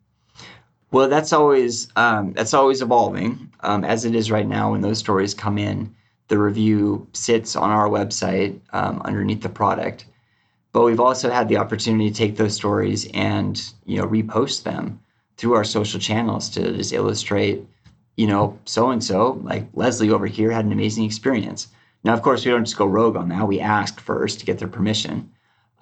Well, 0.92 1.08
that's 1.08 1.32
always 1.32 1.88
um, 1.96 2.32
that's 2.32 2.54
always 2.54 2.80
evolving, 2.80 3.52
um, 3.60 3.84
as 3.84 4.04
it 4.04 4.14
is 4.14 4.30
right 4.30 4.46
now 4.46 4.72
when 4.72 4.80
those 4.80 4.98
stories 4.98 5.34
come 5.34 5.58
in 5.58 5.94
the 6.28 6.38
review 6.38 7.06
sits 7.12 7.54
on 7.54 7.70
our 7.70 7.88
website 7.88 8.58
um, 8.72 9.00
underneath 9.04 9.42
the 9.42 9.48
product. 9.48 10.06
But 10.72 10.84
we've 10.84 11.00
also 11.00 11.30
had 11.30 11.48
the 11.48 11.56
opportunity 11.56 12.10
to 12.10 12.16
take 12.16 12.36
those 12.36 12.54
stories 12.54 13.08
and 13.14 13.60
you 13.84 13.98
know 13.98 14.06
repost 14.06 14.64
them 14.64 15.00
through 15.36 15.54
our 15.54 15.64
social 15.64 16.00
channels 16.00 16.48
to 16.50 16.72
just 16.76 16.92
illustrate, 16.92 17.66
you 18.16 18.26
know, 18.26 18.58
so 18.64 18.90
and 18.90 19.02
so 19.02 19.40
like 19.42 19.66
Leslie 19.74 20.10
over 20.10 20.26
here 20.26 20.50
had 20.50 20.64
an 20.64 20.72
amazing 20.72 21.04
experience. 21.04 21.68
Now, 22.04 22.14
of 22.14 22.22
course, 22.22 22.44
we 22.44 22.50
don't 22.50 22.64
just 22.64 22.76
go 22.76 22.86
rogue 22.86 23.16
on 23.16 23.28
that. 23.30 23.48
We 23.48 23.60
ask 23.60 24.00
first 24.00 24.38
to 24.40 24.46
get 24.46 24.58
their 24.58 24.68
permission. 24.68 25.30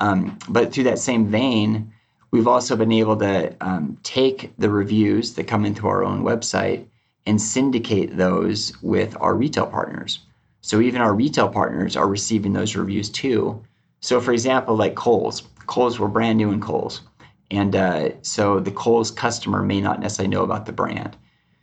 Um, 0.00 0.38
but 0.48 0.72
through 0.72 0.84
that 0.84 0.98
same 0.98 1.26
vein, 1.26 1.92
we've 2.30 2.48
also 2.48 2.76
been 2.76 2.92
able 2.92 3.16
to 3.18 3.54
um, 3.60 3.98
take 4.02 4.52
the 4.58 4.70
reviews 4.70 5.34
that 5.34 5.44
come 5.44 5.64
into 5.64 5.86
our 5.86 6.04
own 6.04 6.24
website 6.24 6.86
and 7.26 7.40
syndicate 7.40 8.16
those 8.16 8.72
with 8.82 9.16
our 9.20 9.34
retail 9.34 9.66
partners. 9.66 10.20
So 10.60 10.80
even 10.80 11.00
our 11.00 11.14
retail 11.14 11.48
partners 11.48 11.96
are 11.96 12.08
receiving 12.08 12.52
those 12.52 12.74
reviews 12.74 13.08
too. 13.10 13.62
So 14.00 14.20
for 14.20 14.32
example, 14.32 14.76
like 14.76 14.94
Kohl's, 14.94 15.42
Kohl's 15.66 15.98
were 15.98 16.08
brand 16.08 16.38
new 16.38 16.50
in 16.50 16.60
Kohl's. 16.60 17.02
And 17.50 17.76
uh, 17.76 18.10
so 18.22 18.58
the 18.60 18.70
Kohl's 18.70 19.10
customer 19.10 19.62
may 19.62 19.80
not 19.80 20.00
necessarily 20.00 20.34
know 20.34 20.42
about 20.42 20.66
the 20.66 20.72
brand. 20.72 21.16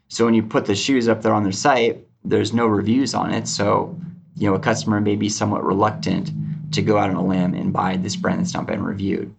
So 0.07 0.25
when 0.25 0.34
you 0.34 0.43
put 0.43 0.65
the 0.65 0.75
shoes 0.75 1.07
up 1.07 1.21
there 1.21 1.34
on 1.34 1.43
their 1.43 1.51
site, 1.51 2.05
there's 2.23 2.53
no 2.53 2.65
reviews 2.67 3.13
on 3.13 3.34
it. 3.34 3.47
So, 3.47 3.99
you 4.36 4.49
know, 4.49 4.55
a 4.55 4.59
customer 4.59 5.01
may 5.01 5.15
be 5.15 5.29
somewhat 5.29 5.65
reluctant 5.65 6.32
to 6.72 6.82
go 6.82 6.97
out 6.97 7.09
on 7.09 7.15
a 7.15 7.26
limb 7.26 7.53
and 7.53 7.74
buy 7.74 7.97
this 7.97 8.15
brand 8.15 8.39
that's 8.39 8.53
not 8.53 8.67
been 8.67 8.84
reviewed. 8.84 9.34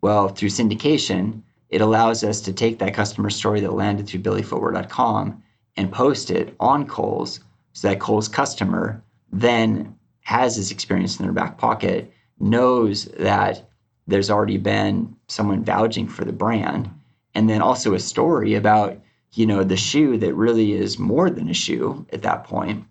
Well, 0.00 0.28
through 0.28 0.50
syndication, 0.50 1.42
it 1.70 1.80
allows 1.80 2.24
us 2.24 2.40
to 2.42 2.52
take 2.52 2.78
that 2.78 2.94
customer 2.94 3.30
story 3.30 3.60
that 3.60 3.74
landed 3.74 4.06
through 4.06 4.20
billyfootwear.com 4.20 5.42
and 5.76 5.92
post 5.92 6.30
it 6.30 6.54
on 6.60 6.86
Kohl's 6.86 7.40
so 7.72 7.88
that 7.88 8.00
Kohl's 8.00 8.28
customer 8.28 9.02
then 9.32 9.96
has 10.22 10.56
this 10.56 10.70
experience 10.70 11.18
in 11.18 11.24
their 11.24 11.32
back 11.32 11.58
pocket, 11.58 12.12
knows 12.40 13.04
that 13.18 13.68
there's 14.06 14.30
already 14.30 14.56
been 14.56 15.14
someone 15.28 15.64
vouching 15.64 16.08
for 16.08 16.24
the 16.24 16.32
brand, 16.32 16.90
and 17.34 17.48
then 17.48 17.60
also 17.60 17.94
a 17.94 18.00
story 18.00 18.54
about 18.54 18.98
you 19.34 19.46
know 19.46 19.62
the 19.62 19.76
shoe 19.76 20.16
that 20.16 20.34
really 20.34 20.72
is 20.72 20.98
more 20.98 21.28
than 21.28 21.48
a 21.48 21.54
shoe 21.54 22.06
at 22.12 22.22
that 22.22 22.44
point, 22.44 22.84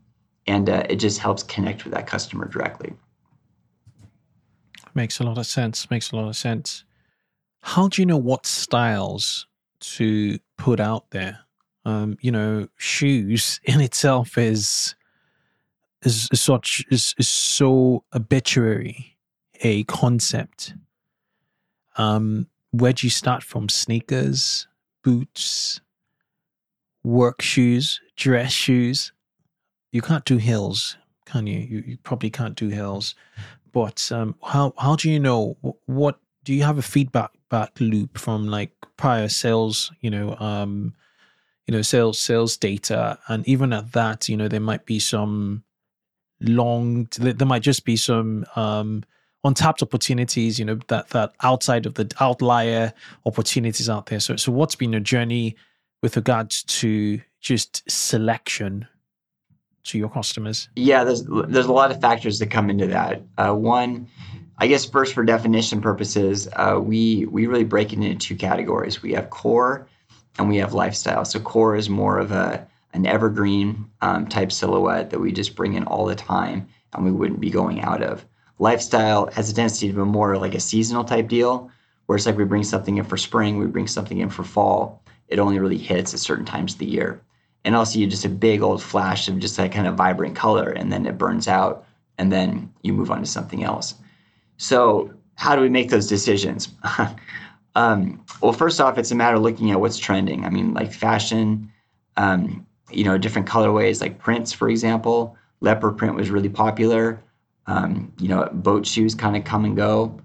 and 0.46 0.70
uh, 0.70 0.84
it 0.90 0.98
just 0.98 1.20
helps 1.20 1.44
connect 1.44 1.84
with 1.84 1.94
that 1.94 2.08
customer 2.08 2.48
directly. 2.48 2.94
Makes 4.98 5.20
a 5.20 5.24
lot 5.24 5.38
of 5.38 5.46
sense. 5.46 5.92
Makes 5.92 6.12
a 6.12 6.16
lot 6.16 6.28
of 6.28 6.36
sense. 6.36 6.84
How 7.62 7.88
do 7.88 8.02
you 8.02 8.06
know 8.08 8.18
what 8.18 8.48
styles 8.48 9.46
to 9.82 10.40
put 10.58 10.80
out 10.80 11.12
there? 11.12 11.42
Um, 11.86 12.18
you 12.20 12.32
know, 12.32 12.68
shoes 12.78 13.62
in 13.64 13.80
itself 13.80 14.40
is 14.40 14.96
is, 16.02 16.28
is 16.32 16.42
such 16.42 16.84
is, 16.90 17.14
is 17.20 17.30
so 17.30 18.06
arbitrary 18.12 19.18
a 19.62 19.84
concept. 19.84 20.74
Um, 21.98 22.48
where 22.72 22.94
do 22.94 23.06
you 23.06 23.12
start 23.12 23.44
from? 23.44 23.70
Sneakers, 23.70 24.68
boots, 25.04 25.80
work 27.04 27.44
shoes, 27.44 28.02
dress 28.16 28.52
shoes. 28.52 29.14
You 29.92 30.02
can't 30.02 30.26
do 30.26 30.38
heels, 30.38 30.98
can 31.26 31.46
you? 31.46 31.60
You, 31.60 31.84
you 31.86 31.98
probably 31.98 32.32
can't 32.32 32.56
do 32.56 32.70
heels. 32.70 33.14
But 33.78 34.12
um, 34.12 34.34
how 34.44 34.74
how 34.80 34.96
do 34.96 35.08
you 35.08 35.20
know 35.20 35.56
what? 35.86 36.20
Do 36.44 36.52
you 36.52 36.64
have 36.64 36.80
a 36.80 36.82
feedback 36.82 37.30
back 37.52 37.80
loop 37.80 38.18
from 38.18 38.48
like 38.48 38.72
prior 38.98 39.30
sales? 39.30 39.92
You 40.02 40.10
know, 40.10 40.36
um, 40.40 40.96
you 41.68 41.74
know, 41.74 41.84
sales 41.84 42.18
sales 42.18 42.58
data, 42.58 43.20
and 43.28 43.48
even 43.48 43.74
at 43.74 43.92
that, 43.92 44.30
you 44.30 44.36
know, 44.36 44.48
there 44.48 44.60
might 44.60 44.88
be 44.88 44.98
some 44.98 45.64
long. 46.42 47.08
There 47.20 47.46
might 47.46 47.62
just 47.62 47.86
be 47.86 47.98
some 47.98 48.48
um, 48.56 49.04
untapped 49.44 49.84
opportunities. 49.84 50.58
You 50.58 50.66
know, 50.66 50.80
that 50.88 51.10
that 51.10 51.34
outside 51.44 51.86
of 51.86 51.94
the 51.94 52.12
outlier 52.20 52.94
opportunities 53.28 53.92
out 53.92 54.08
there. 54.08 54.20
So, 54.20 54.38
so 54.38 54.52
what's 54.52 54.74
been 54.74 54.92
your 54.92 55.02
journey 55.02 55.56
with 56.02 56.16
regards 56.16 56.64
to 56.64 57.22
just 57.42 57.84
selection 57.88 58.88
to 59.88 59.98
your 59.98 60.10
customers? 60.10 60.70
Yeah, 60.76 61.04
there's 61.04 61.24
there's 61.26 61.66
a 61.66 61.74
lot 61.74 61.92
of 61.92 62.02
factors 62.02 62.40
that 62.40 62.52
come 62.52 62.70
into 62.70 62.88
that. 62.88 63.22
Uh, 63.38 63.54
one, 63.54 64.08
I 64.60 64.68
guess 64.68 64.86
first 64.86 65.14
for 65.14 65.24
definition 65.24 65.82
purposes, 65.82 66.48
uh, 66.56 66.80
we 66.82 67.26
we 67.26 67.48
really 67.48 67.64
break 67.64 67.94
it 67.94 68.00
into 68.00 68.16
two 68.16 68.36
categories. 68.36 69.02
We 69.02 69.14
have 69.14 69.30
core 69.30 69.88
and 70.38 70.50
we 70.50 70.58
have 70.58 70.74
lifestyle. 70.74 71.26
So 71.26 71.40
core 71.40 71.76
is 71.76 71.90
more 71.90 72.20
of 72.20 72.32
a 72.32 72.68
an 72.94 73.06
evergreen 73.06 73.86
um, 74.02 74.28
type 74.28 74.52
silhouette 74.52 75.10
that 75.10 75.20
we 75.20 75.32
just 75.32 75.56
bring 75.56 75.74
in 75.74 75.84
all 75.84 76.06
the 76.06 76.16
time 76.16 76.68
and 76.94 77.06
we 77.06 77.12
wouldn't 77.12 77.40
be 77.40 77.50
going 77.50 77.82
out 77.82 78.02
of. 78.02 78.26
Lifestyle 78.60 79.28
has 79.34 79.50
a 79.50 79.54
tendency 79.54 79.88
to 79.88 79.94
be 79.94 80.02
more 80.02 80.38
like 80.38 80.56
a 80.56 80.60
seasonal 80.60 81.04
type 81.04 81.28
deal, 81.28 81.70
where 82.06 82.16
it's 82.16 82.26
like 82.26 82.38
we 82.38 82.46
bring 82.46 82.64
something 82.64 82.98
in 82.98 83.04
for 83.04 83.18
spring, 83.18 83.60
we 83.60 83.68
bring 83.68 83.88
something 83.88 84.18
in 84.20 84.30
for 84.30 84.44
fall. 84.44 85.04
It 85.28 85.40
only 85.40 85.60
really 85.60 85.78
hits 85.78 86.14
at 86.14 86.20
certain 86.20 86.46
times 86.46 86.74
of 86.74 86.80
the 86.80 86.86
year. 86.86 87.22
And 87.68 87.76
also, 87.76 88.00
you 88.00 88.08
just 88.08 88.24
a 88.24 88.30
big 88.30 88.62
old 88.62 88.82
flash 88.82 89.28
of 89.28 89.40
just 89.40 89.58
that 89.58 89.74
kind 89.74 89.88
of 89.88 89.96
vibrant 89.96 90.38
color, 90.38 90.70
and 90.70 90.90
then 90.90 91.06
it 91.06 91.18
burns 91.18 91.50
out, 91.50 91.86
and 92.18 92.32
then 92.32 92.74
you 92.82 92.94
move 92.94 93.12
on 93.12 93.20
to 93.20 93.26
something 93.26 93.62
else. 93.62 93.96
So, 94.56 95.12
how 95.36 95.54
do 95.54 95.62
we 95.62 95.68
make 95.68 95.90
those 95.90 96.08
decisions? 96.08 96.70
um, 97.76 98.24
well, 98.42 98.54
first 98.54 98.80
off, 98.80 98.98
it's 98.98 99.12
a 99.12 99.16
matter 99.16 99.36
of 99.36 99.42
looking 99.42 99.70
at 99.72 99.82
what's 99.82 99.98
trending. 99.98 100.46
I 100.46 100.50
mean, 100.50 100.74
like 100.74 100.94
fashion, 100.94 101.70
um, 102.16 102.66
you 102.90 103.04
know, 103.04 103.18
different 103.18 103.50
colorways, 103.50 104.00
like 104.00 104.18
prints, 104.18 104.54
for 104.54 104.70
example. 104.70 105.36
Leopard 105.60 105.98
print 105.98 106.16
was 106.16 106.30
really 106.30 106.48
popular. 106.48 107.22
Um, 107.66 108.14
you 108.18 108.30
know, 108.30 108.48
boat 108.54 108.86
shoes 108.86 109.14
kind 109.14 109.36
of 109.36 109.44
come 109.44 109.66
and 109.66 109.76
go. 109.76 110.18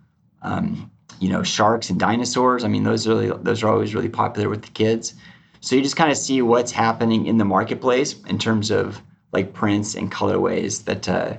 Um, 0.43 0.93
you 1.19 1.29
know, 1.29 1.43
sharks 1.43 1.91
and 1.91 1.99
dinosaurs. 1.99 2.63
I 2.63 2.69
mean, 2.69 2.85
those 2.85 3.05
are 3.09 3.11
really, 3.17 3.33
those 3.43 3.65
are 3.65 3.69
always 3.69 3.97
really 3.97 4.09
popular 4.09 4.49
with 4.49 4.63
the 4.63 4.71
kids. 4.71 5.15
So 5.63 5.77
you 5.77 5.83
just 5.83 5.97
kind 5.97 6.11
of 6.11 6.19
see 6.19 6.43
what's 6.43 6.73
happening 6.73 7.27
in 7.27 7.39
the 7.39 7.45
marketplace 7.45 8.21
in 8.25 8.37
terms 8.37 8.73
of 8.73 9.01
like 9.31 9.55
prints 9.55 9.95
and 9.95 10.11
colorways 10.11 10.85
that 10.85 11.09
uh, 11.09 11.37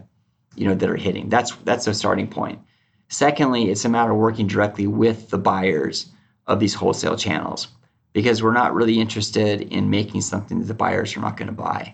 you 0.56 0.66
know 0.66 0.74
that 0.74 0.90
are 0.90 0.96
hitting. 0.96 1.28
That's 1.28 1.54
that's 1.66 1.88
a 1.88 1.94
starting 1.94 2.28
point. 2.28 2.60
Secondly, 3.10 3.70
it's 3.70 3.84
a 3.84 3.90
matter 3.90 4.12
of 4.12 4.18
working 4.18 4.48
directly 4.48 4.88
with 4.88 5.30
the 5.30 5.38
buyers 5.38 6.10
of 6.48 6.62
these 6.62 6.74
wholesale 6.74 7.18
channels 7.18 7.68
because 8.14 8.42
we're 8.42 8.54
not 8.54 8.74
really 8.74 9.00
interested 9.00 9.62
in 9.74 9.90
making 9.90 10.22
something 10.22 10.60
that 10.60 10.66
the 10.66 10.74
buyers 10.74 11.18
are 11.18 11.22
not 11.22 11.36
going 11.36 11.48
to 11.48 11.54
buy. 11.54 11.94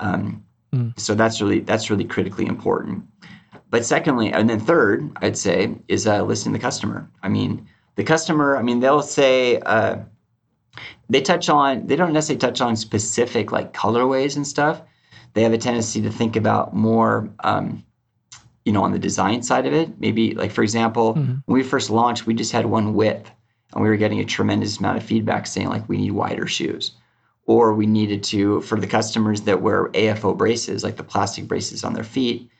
Um, 0.00 0.44
mm. 0.72 0.98
So 0.98 1.14
that's 1.14 1.42
really 1.42 1.60
that's 1.60 1.90
really 1.90 2.04
critically 2.04 2.46
important. 2.46 3.04
But 3.68 3.84
secondly, 3.84 4.32
and 4.32 4.48
then 4.48 4.58
third, 4.58 5.10
I'd 5.16 5.36
say 5.36 5.76
is 5.88 6.06
uh, 6.06 6.22
listening 6.24 6.54
to 6.54 6.58
the 6.58 6.62
customer. 6.62 7.10
I 7.22 7.28
mean, 7.28 7.68
the 7.96 8.04
customer. 8.04 8.56
I 8.56 8.62
mean, 8.62 8.80
they'll 8.80 9.02
say 9.02 9.60
uh, 9.60 9.98
they 11.08 11.20
touch 11.20 11.48
on. 11.48 11.86
They 11.86 11.96
don't 11.96 12.12
necessarily 12.12 12.38
touch 12.38 12.60
on 12.60 12.76
specific 12.76 13.52
like 13.52 13.72
colorways 13.72 14.36
and 14.36 14.46
stuff. 14.46 14.82
They 15.34 15.42
have 15.42 15.52
a 15.52 15.58
tendency 15.58 16.02
to 16.02 16.10
think 16.10 16.36
about 16.36 16.74
more. 16.74 17.28
Um, 17.44 17.84
you 18.64 18.72
know, 18.72 18.84
on 18.84 18.92
the 18.92 18.98
design 18.98 19.42
side 19.42 19.64
of 19.64 19.72
it, 19.72 19.98
maybe 19.98 20.34
like 20.34 20.50
for 20.50 20.62
example, 20.62 21.14
mm-hmm. 21.14 21.36
when 21.46 21.58
we 21.58 21.62
first 21.62 21.88
launched, 21.88 22.26
we 22.26 22.34
just 22.34 22.52
had 22.52 22.66
one 22.66 22.92
width 22.92 23.30
and 23.72 23.82
we 23.82 23.88
were 23.88 23.96
getting 23.96 24.20
a 24.20 24.24
tremendous 24.24 24.78
amount 24.78 24.96
of 24.96 25.02
feedback 25.02 25.46
saying 25.46 25.68
like 25.68 25.88
we 25.88 25.98
need 25.98 26.12
wider 26.12 26.46
shoes 26.46 26.92
or 27.46 27.74
we 27.74 27.86
needed 27.86 28.22
to 28.22 28.60
for 28.62 28.78
the 28.78 28.86
customers 28.86 29.42
that 29.42 29.62
wear 29.62 29.90
afo 29.94 30.34
braces 30.34 30.84
like 30.84 30.96
the 30.96 31.02
plastic 31.02 31.46
braces 31.46 31.84
on 31.84 31.94
their 31.94 32.04
feet 32.04 32.50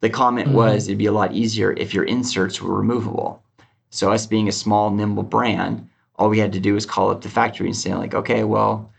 the 0.00 0.10
comment 0.10 0.48
mm-hmm. 0.48 0.56
was 0.56 0.88
it'd 0.88 0.98
be 0.98 1.06
a 1.06 1.12
lot 1.12 1.32
easier 1.32 1.72
if 1.72 1.94
your 1.94 2.04
inserts 2.04 2.60
were 2.60 2.74
removable 2.74 3.42
so 3.90 4.12
us 4.12 4.26
being 4.26 4.48
a 4.48 4.52
small 4.52 4.90
nimble 4.90 5.22
brand 5.22 5.88
all 6.18 6.28
we 6.28 6.38
had 6.38 6.52
to 6.52 6.60
do 6.60 6.74
was 6.74 6.86
call 6.86 7.10
up 7.10 7.22
the 7.22 7.28
factory 7.28 7.66
and 7.66 7.76
say 7.76 7.94
like 7.94 8.14
okay 8.14 8.44
well 8.44 8.90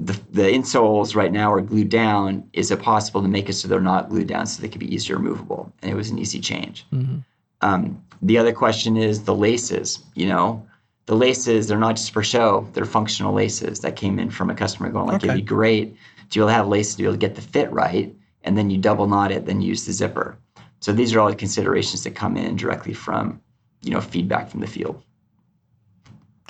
the, 0.00 0.18
the 0.30 0.42
insoles 0.42 1.14
right 1.14 1.32
now 1.32 1.52
are 1.52 1.60
glued 1.60 1.90
down. 1.90 2.48
Is 2.54 2.70
it 2.70 2.80
possible 2.80 3.22
to 3.22 3.28
make 3.28 3.48
it 3.48 3.52
so 3.52 3.68
they're 3.68 3.80
not 3.80 4.08
glued 4.08 4.28
down 4.28 4.46
so 4.46 4.62
they 4.62 4.68
could 4.68 4.80
be 4.80 4.92
easier 4.92 5.16
removable? 5.16 5.72
And 5.82 5.90
it 5.90 5.94
was 5.94 6.10
an 6.10 6.18
easy 6.18 6.40
change. 6.40 6.86
Mm-hmm. 6.92 7.18
um, 7.60 8.02
the 8.22 8.36
other 8.36 8.52
question 8.52 8.96
is 8.96 9.24
the 9.24 9.34
laces 9.34 10.00
you 10.14 10.26
know? 10.26 10.66
The 11.06 11.16
laces 11.16 11.66
they're 11.66 11.78
not 11.78 11.96
just 11.96 12.12
for 12.12 12.22
show 12.22 12.68
they're 12.72 12.84
functional 12.84 13.32
laces 13.32 13.80
that 13.80 13.96
came 13.96 14.18
in 14.20 14.30
from 14.30 14.48
a 14.48 14.54
customer 14.54 14.90
going 14.90 15.06
like 15.06 15.16
okay. 15.16 15.28
it'd 15.28 15.44
be 15.44 15.48
great 15.48 15.96
to 16.30 16.38
be 16.38 16.40
able 16.40 16.48
to 16.48 16.54
have 16.54 16.68
laces 16.68 16.94
to 16.94 16.98
be 16.98 17.04
able 17.04 17.14
to 17.14 17.18
get 17.18 17.34
the 17.34 17.42
fit 17.42 17.70
right 17.72 18.14
and 18.44 18.56
then 18.56 18.70
you 18.70 18.78
double 18.78 19.08
knot 19.08 19.32
it 19.32 19.44
then 19.44 19.60
use 19.60 19.86
the 19.86 19.92
zipper. 19.92 20.38
So 20.78 20.92
these 20.92 21.12
are 21.12 21.20
all 21.20 21.28
the 21.28 21.34
considerations 21.34 22.04
that 22.04 22.14
come 22.14 22.36
in 22.36 22.54
directly 22.54 22.94
from 22.94 23.40
you 23.82 23.90
know 23.90 24.00
feedback 24.00 24.50
from 24.50 24.60
the 24.60 24.68
field 24.68 25.02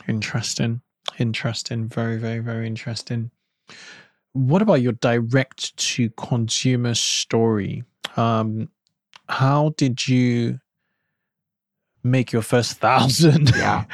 interesting 0.09 0.81
interesting 1.19 1.89
very 1.89 2.17
very 2.17 2.39
very 2.39 2.67
interesting 2.67 3.31
what 4.33 4.63
about 4.63 4.81
your 4.81 4.93
direct 4.93 5.77
to 5.77 6.09
consumer 6.11 6.95
story 6.95 7.85
um 8.17 8.69
how 9.29 9.73
did 9.77 10.07
you 10.07 10.59
make 12.03 12.33
your 12.33 12.43
first 12.43 12.79
thousand 12.79 13.51
yeah 13.57 13.85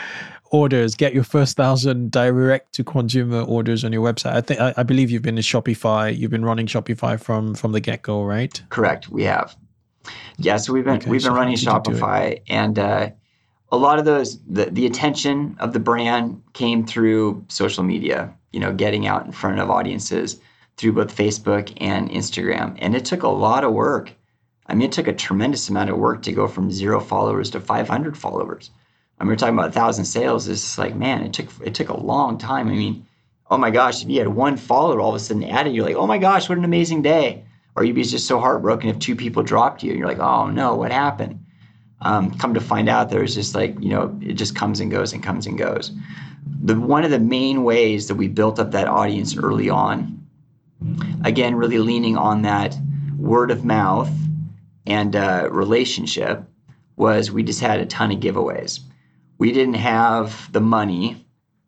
orders, 0.50 0.94
get 0.94 1.14
your 1.14 1.24
first 1.24 1.56
thousand 1.56 2.10
direct 2.10 2.72
to 2.74 2.84
consumer 2.84 3.42
orders 3.42 3.84
on 3.84 3.92
your 3.92 4.02
website. 4.02 4.32
I 4.32 4.40
think 4.40 4.60
I, 4.60 4.74
I 4.76 4.82
believe 4.82 5.10
you've 5.10 5.22
been 5.22 5.36
in 5.36 5.42
Shopify. 5.42 6.16
You've 6.16 6.30
been 6.30 6.44
running 6.44 6.66
Shopify 6.66 7.20
from 7.20 7.54
from 7.54 7.72
the 7.72 7.80
get 7.80 8.02
go, 8.02 8.22
right? 8.22 8.60
Correct. 8.70 9.08
We 9.08 9.24
have. 9.24 9.56
Yeah, 10.38 10.56
so 10.56 10.72
we've 10.72 10.84
been 10.84 10.96
okay, 10.96 11.10
we've 11.10 11.22
been 11.22 11.32
so 11.32 11.34
running 11.34 11.56
Shopify, 11.56 12.40
and 12.48 12.78
uh, 12.78 13.10
a 13.70 13.76
lot 13.76 13.98
of 13.98 14.04
those 14.04 14.38
the 14.46 14.66
the 14.66 14.86
attention 14.86 15.56
of 15.58 15.72
the 15.72 15.80
brand 15.80 16.42
came 16.52 16.86
through 16.86 17.44
social 17.48 17.84
media. 17.84 18.32
You 18.52 18.60
know, 18.60 18.72
getting 18.72 19.06
out 19.06 19.26
in 19.26 19.32
front 19.32 19.60
of 19.60 19.70
audiences 19.70 20.40
through 20.76 20.92
both 20.92 21.14
Facebook 21.14 21.72
and 21.78 22.10
Instagram, 22.10 22.76
and 22.78 22.94
it 22.94 23.04
took 23.04 23.22
a 23.22 23.28
lot 23.28 23.64
of 23.64 23.72
work. 23.72 24.12
I 24.66 24.74
mean, 24.74 24.88
it 24.88 24.92
took 24.92 25.08
a 25.08 25.12
tremendous 25.12 25.68
amount 25.68 25.90
of 25.90 25.98
work 25.98 26.22
to 26.22 26.32
go 26.32 26.48
from 26.48 26.70
zero 26.70 27.00
followers 27.00 27.50
to 27.50 27.60
500 27.60 28.16
followers. 28.16 28.70
I 29.18 29.24
mean, 29.24 29.30
we're 29.30 29.36
talking 29.36 29.54
about 29.54 29.68
a 29.68 29.72
thousand 29.72 30.04
sales. 30.06 30.48
It's 30.48 30.76
like, 30.76 30.94
man, 30.94 31.22
it 31.22 31.32
took 31.32 31.48
it 31.64 31.74
took 31.74 31.88
a 31.88 32.00
long 32.00 32.38
time. 32.38 32.68
I 32.68 32.72
mean, 32.72 33.06
oh 33.50 33.58
my 33.58 33.70
gosh, 33.70 34.02
if 34.02 34.08
you 34.10 34.18
had 34.18 34.28
one 34.28 34.56
follower 34.56 35.00
all 35.00 35.10
of 35.10 35.14
a 35.14 35.20
sudden 35.20 35.44
added, 35.44 35.74
you're 35.74 35.84
like, 35.84 35.96
oh 35.96 36.06
my 36.06 36.18
gosh, 36.18 36.48
what 36.48 36.58
an 36.58 36.64
amazing 36.64 37.02
day. 37.02 37.44
Or 37.74 37.84
you'd 37.84 37.94
be 37.94 38.02
just 38.02 38.26
so 38.26 38.38
heartbroken 38.40 38.88
if 38.88 38.98
two 38.98 39.16
people 39.16 39.42
dropped 39.42 39.82
you. 39.82 39.90
And 39.90 39.98
you're 39.98 40.08
like, 40.08 40.18
oh 40.18 40.50
no, 40.50 40.74
what 40.74 40.92
happened? 40.92 41.45
Um, 42.02 42.36
come 42.38 42.54
to 42.54 42.60
find 42.60 42.88
out, 42.88 43.08
there's 43.08 43.34
just 43.34 43.54
like, 43.54 43.74
you 43.80 43.88
know, 43.88 44.18
it 44.20 44.34
just 44.34 44.54
comes 44.54 44.80
and 44.80 44.90
goes 44.90 45.12
and 45.12 45.22
comes 45.22 45.46
and 45.46 45.56
goes. 45.56 45.92
The 46.62 46.78
one 46.78 47.04
of 47.04 47.10
the 47.10 47.18
main 47.18 47.64
ways 47.64 48.08
that 48.08 48.14
we 48.16 48.28
built 48.28 48.58
up 48.58 48.70
that 48.72 48.86
audience 48.86 49.36
early 49.36 49.70
on, 49.70 50.26
again, 51.24 51.54
really 51.54 51.78
leaning 51.78 52.16
on 52.16 52.42
that 52.42 52.76
word 53.18 53.50
of 53.50 53.64
mouth 53.64 54.10
and 54.86 55.16
uh, 55.16 55.48
relationship, 55.50 56.44
was 56.96 57.30
we 57.30 57.42
just 57.42 57.60
had 57.60 57.80
a 57.80 57.86
ton 57.86 58.12
of 58.12 58.20
giveaways 58.20 58.80
we 59.38 59.52
didn't 59.52 59.74
have 59.74 60.50
the 60.52 60.60
money 60.60 61.24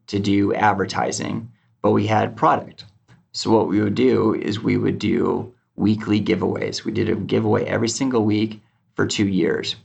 to 0.07 0.19
do 0.19 0.55
advertising, 0.55 1.51
but 1.83 1.91
we 1.91 2.07
had 2.07 2.37
product. 2.37 2.85
So 3.33 3.51
what 3.51 3.69
we 3.69 3.81
would 3.81 3.95
do 3.95 4.35
is 4.35 4.61
we 4.61 4.79
would 4.79 4.99
do 4.99 5.53
weekly 5.77 6.21
giveaways. 6.21 6.85
We 6.85 6.93
did 6.93 7.09
a 7.09 7.15
giveaway 7.15 7.65
every 7.65 7.89
single 7.89 8.25
week 8.25 8.61
for 8.95 9.07
two 9.07 9.29
years. 9.29 9.77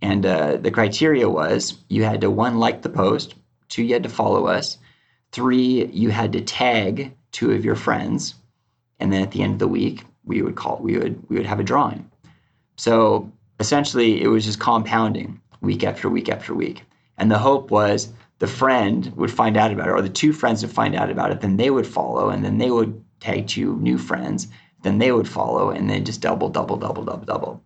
And 0.00 0.24
uh, 0.24 0.56
the 0.56 0.70
criteria 0.70 1.28
was 1.28 1.78
you 1.88 2.04
had 2.04 2.20
to 2.20 2.30
one, 2.30 2.58
like 2.58 2.82
the 2.82 2.88
post, 2.88 3.34
two, 3.68 3.82
you 3.82 3.94
had 3.94 4.02
to 4.04 4.08
follow 4.08 4.46
us, 4.46 4.78
three, 5.32 5.86
you 5.86 6.10
had 6.10 6.32
to 6.32 6.40
tag 6.40 7.14
two 7.32 7.52
of 7.52 7.64
your 7.64 7.74
friends. 7.74 8.34
And 9.00 9.12
then 9.12 9.22
at 9.22 9.32
the 9.32 9.42
end 9.42 9.54
of 9.54 9.58
the 9.58 9.68
week, 9.68 10.04
we 10.24 10.42
would 10.42 10.56
call 10.56 10.78
we 10.78 10.98
would 10.98 11.28
we 11.28 11.36
would 11.36 11.46
have 11.46 11.60
a 11.60 11.64
drawing. 11.64 12.10
So 12.76 13.30
essentially 13.60 14.22
it 14.22 14.28
was 14.28 14.44
just 14.44 14.60
compounding 14.60 15.40
week 15.60 15.84
after 15.84 16.08
week 16.08 16.28
after 16.28 16.54
week. 16.54 16.84
And 17.16 17.30
the 17.30 17.38
hope 17.38 17.70
was 17.70 18.12
the 18.38 18.46
friend 18.46 19.12
would 19.16 19.30
find 19.30 19.56
out 19.56 19.72
about 19.72 19.88
it, 19.88 19.92
or 19.92 20.02
the 20.02 20.08
two 20.08 20.32
friends 20.32 20.62
would 20.62 20.70
find 20.70 20.94
out 20.94 21.10
about 21.10 21.32
it, 21.32 21.40
then 21.40 21.56
they 21.56 21.70
would 21.70 21.86
follow, 21.86 22.28
and 22.28 22.44
then 22.44 22.58
they 22.58 22.70
would 22.70 23.02
tag 23.20 23.48
two 23.48 23.76
new 23.78 23.98
friends, 23.98 24.46
then 24.82 24.98
they 24.98 25.10
would 25.10 25.28
follow, 25.28 25.70
and 25.70 25.90
then 25.90 26.04
just 26.04 26.20
double, 26.20 26.48
double, 26.48 26.76
double, 26.76 27.04
double, 27.04 27.24
double. 27.24 27.62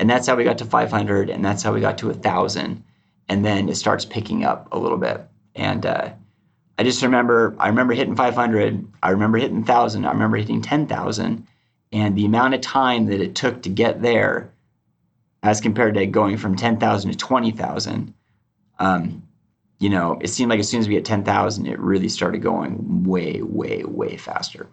And 0.00 0.08
that's 0.08 0.26
how 0.26 0.34
we 0.34 0.44
got 0.44 0.56
to 0.58 0.64
500, 0.64 1.28
and 1.28 1.44
that's 1.44 1.62
how 1.62 1.74
we 1.74 1.80
got 1.82 1.98
to 1.98 2.06
1,000. 2.06 2.82
And 3.28 3.44
then 3.44 3.68
it 3.68 3.76
starts 3.76 4.06
picking 4.06 4.44
up 4.44 4.68
a 4.72 4.78
little 4.78 4.96
bit. 4.96 5.20
And 5.54 5.84
uh, 5.84 6.12
I 6.78 6.84
just 6.84 7.02
remember, 7.02 7.54
I 7.58 7.68
remember 7.68 7.92
hitting 7.92 8.16
500, 8.16 8.86
I 9.02 9.10
remember 9.10 9.36
hitting 9.36 9.56
1,000, 9.56 10.06
I 10.06 10.12
remember 10.12 10.38
hitting 10.38 10.62
10,000. 10.62 11.46
And 11.92 12.16
the 12.16 12.24
amount 12.24 12.54
of 12.54 12.62
time 12.62 13.06
that 13.06 13.20
it 13.20 13.34
took 13.34 13.60
to 13.62 13.68
get 13.68 14.00
there, 14.00 14.50
as 15.42 15.60
compared 15.60 15.94
to 15.96 16.06
going 16.06 16.38
from 16.38 16.56
10,000 16.56 17.10
to 17.10 17.16
20,000, 17.18 18.14
um, 18.78 19.22
you 19.80 19.90
know, 19.90 20.18
it 20.22 20.28
seemed 20.28 20.48
like 20.48 20.60
as 20.60 20.68
soon 20.70 20.80
as 20.80 20.88
we 20.88 20.94
hit 20.94 21.04
10,000, 21.04 21.66
it 21.66 21.78
really 21.78 22.08
started 22.08 22.40
going 22.40 23.04
way, 23.04 23.42
way, 23.42 23.84
way 23.84 24.16
faster. 24.16 24.66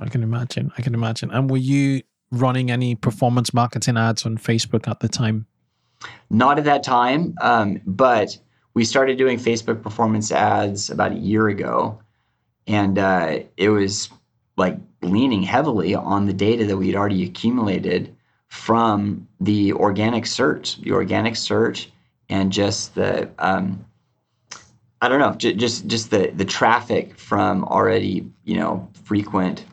I 0.00 0.08
can 0.08 0.24
imagine. 0.24 0.72
I 0.76 0.82
can 0.82 0.94
imagine. 0.94 1.30
And 1.30 1.48
were 1.48 1.58
you 1.58 2.02
running 2.30 2.70
any 2.70 2.94
performance 2.94 3.54
marketing 3.54 3.96
ads 3.96 4.26
on 4.26 4.38
Facebook 4.38 4.88
at 4.88 5.00
the 5.00 5.08
time? 5.08 5.46
Not 6.30 6.58
at 6.58 6.64
that 6.64 6.82
time, 6.82 7.34
um, 7.40 7.80
but 7.86 8.38
we 8.74 8.84
started 8.84 9.18
doing 9.18 9.38
Facebook 9.38 9.82
performance 9.82 10.30
ads 10.30 10.90
about 10.90 11.12
a 11.12 11.18
year 11.18 11.48
ago, 11.48 12.00
and 12.66 12.98
uh, 12.98 13.40
it 13.56 13.70
was 13.70 14.10
like 14.56 14.78
leaning 15.02 15.42
heavily 15.42 15.94
on 15.94 16.26
the 16.26 16.32
data 16.32 16.66
that 16.66 16.76
we 16.76 16.86
had 16.86 16.96
already 16.96 17.24
accumulated 17.24 18.14
from 18.48 19.26
the 19.40 19.72
organic 19.72 20.26
search, 20.26 20.80
the 20.80 20.92
organic 20.92 21.36
search, 21.36 21.90
and 22.28 22.52
just 22.52 22.94
the 22.94 23.28
um, 23.38 23.84
I 25.00 25.08
don't 25.08 25.20
know, 25.20 25.34
just 25.34 25.86
just 25.86 26.10
the 26.10 26.30
the 26.34 26.44
traffic 26.44 27.18
from 27.18 27.64
already 27.64 28.30
you 28.44 28.56
know 28.56 28.88
frequent 29.04 29.64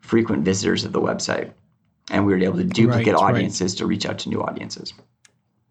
frequent 0.00 0.44
visitors 0.44 0.84
of 0.84 0.92
the 0.92 1.00
website 1.00 1.52
and 2.10 2.26
we 2.26 2.32
were 2.32 2.40
able 2.40 2.58
to 2.58 2.64
duplicate 2.64 3.14
right, 3.14 3.22
audiences 3.22 3.72
right. 3.72 3.78
to 3.78 3.86
reach 3.86 4.06
out 4.06 4.18
to 4.20 4.28
new 4.28 4.42
audiences. 4.42 4.92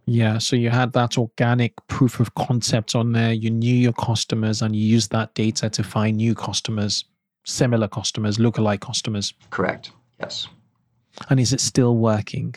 Yeah, 0.05 0.37
so 0.37 0.55
you 0.55 0.69
had 0.69 0.93
that 0.93 1.17
organic 1.17 1.73
proof 1.87 2.19
of 2.19 2.35
concept 2.35 2.93
on 2.93 3.13
there. 3.13 3.31
You 3.31 3.49
knew 3.49 3.73
your 3.73 3.93
customers 3.93 4.61
and 4.61 4.75
you 4.75 4.85
used 4.85 5.11
that 5.11 5.33
data 5.33 5.69
to 5.69 5.83
find 5.83 6.17
new 6.17 6.35
customers, 6.35 7.05
similar 7.45 7.87
customers, 7.87 8.37
lookalike 8.37 8.81
customers. 8.81 9.33
Correct. 9.49 9.91
Yes. 10.19 10.47
And 11.29 11.39
is 11.39 11.53
it 11.53 11.61
still 11.61 11.95
working? 11.95 12.55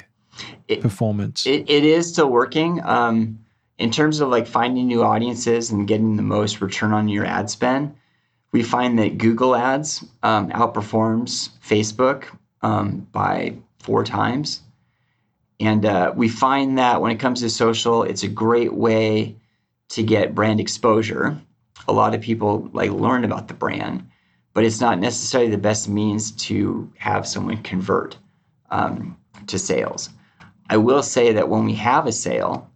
It, 0.67 0.81
Performance. 0.81 1.47
It, 1.47 1.71
it 1.71 1.85
is 1.85 2.09
still 2.09 2.29
working. 2.29 2.83
Um, 2.85 3.39
in 3.79 3.91
terms 3.91 4.21
of 4.21 4.29
like 4.29 4.47
finding 4.47 4.87
new 4.87 5.03
audiences 5.03 5.71
and 5.71 5.87
getting 5.87 6.17
the 6.17 6.23
most 6.23 6.61
return 6.61 6.93
on 6.93 7.09
your 7.09 7.25
ad 7.25 7.49
spend, 7.49 7.95
we 8.53 8.63
find 8.63 8.99
that 8.99 9.19
Google 9.19 9.55
Ads 9.55 10.05
um, 10.23 10.51
outperforms 10.51 11.51
Facebook 11.65 12.25
um, 12.63 13.07
by 13.13 13.55
four 13.79 14.05
times. 14.05 14.63
And 15.59 15.87
uh, 15.87 16.13
we 16.15 16.29
find 16.29 16.79
that 16.79 17.01
when 17.01 17.13
it 17.13 17.21
comes 17.21 17.41
to 17.41 17.51
social, 17.51 18.03
it's 18.03 18.23
a 18.23 18.29
great 18.29 18.75
way 18.75 19.37
to 19.91 20.03
get 20.03 20.35
brand 20.35 20.61
exposure. 20.61 21.41
A 21.89 21.93
lot 21.93 22.15
of 22.15 22.21
people 22.21 22.69
like 22.73 22.91
learn 22.91 23.25
about 23.25 23.49
the 23.49 23.55
brand, 23.55 24.07
but 24.53 24.65
it's 24.65 24.81
not 24.81 24.99
necessarily 24.99 25.51
the 25.51 25.59
best 25.59 25.89
means 25.89 26.33
to 26.33 26.91
have 26.99 27.27
someone 27.27 27.63
convert 27.63 28.19
um, 28.71 29.17
to 29.47 29.59
sales. 29.59 30.11
I 30.69 30.77
will 30.77 31.03
say 31.03 31.33
that 31.33 31.49
when 31.49 31.65
we 31.65 31.75
have 31.75 32.07
a 32.07 32.13
sale 32.13 32.69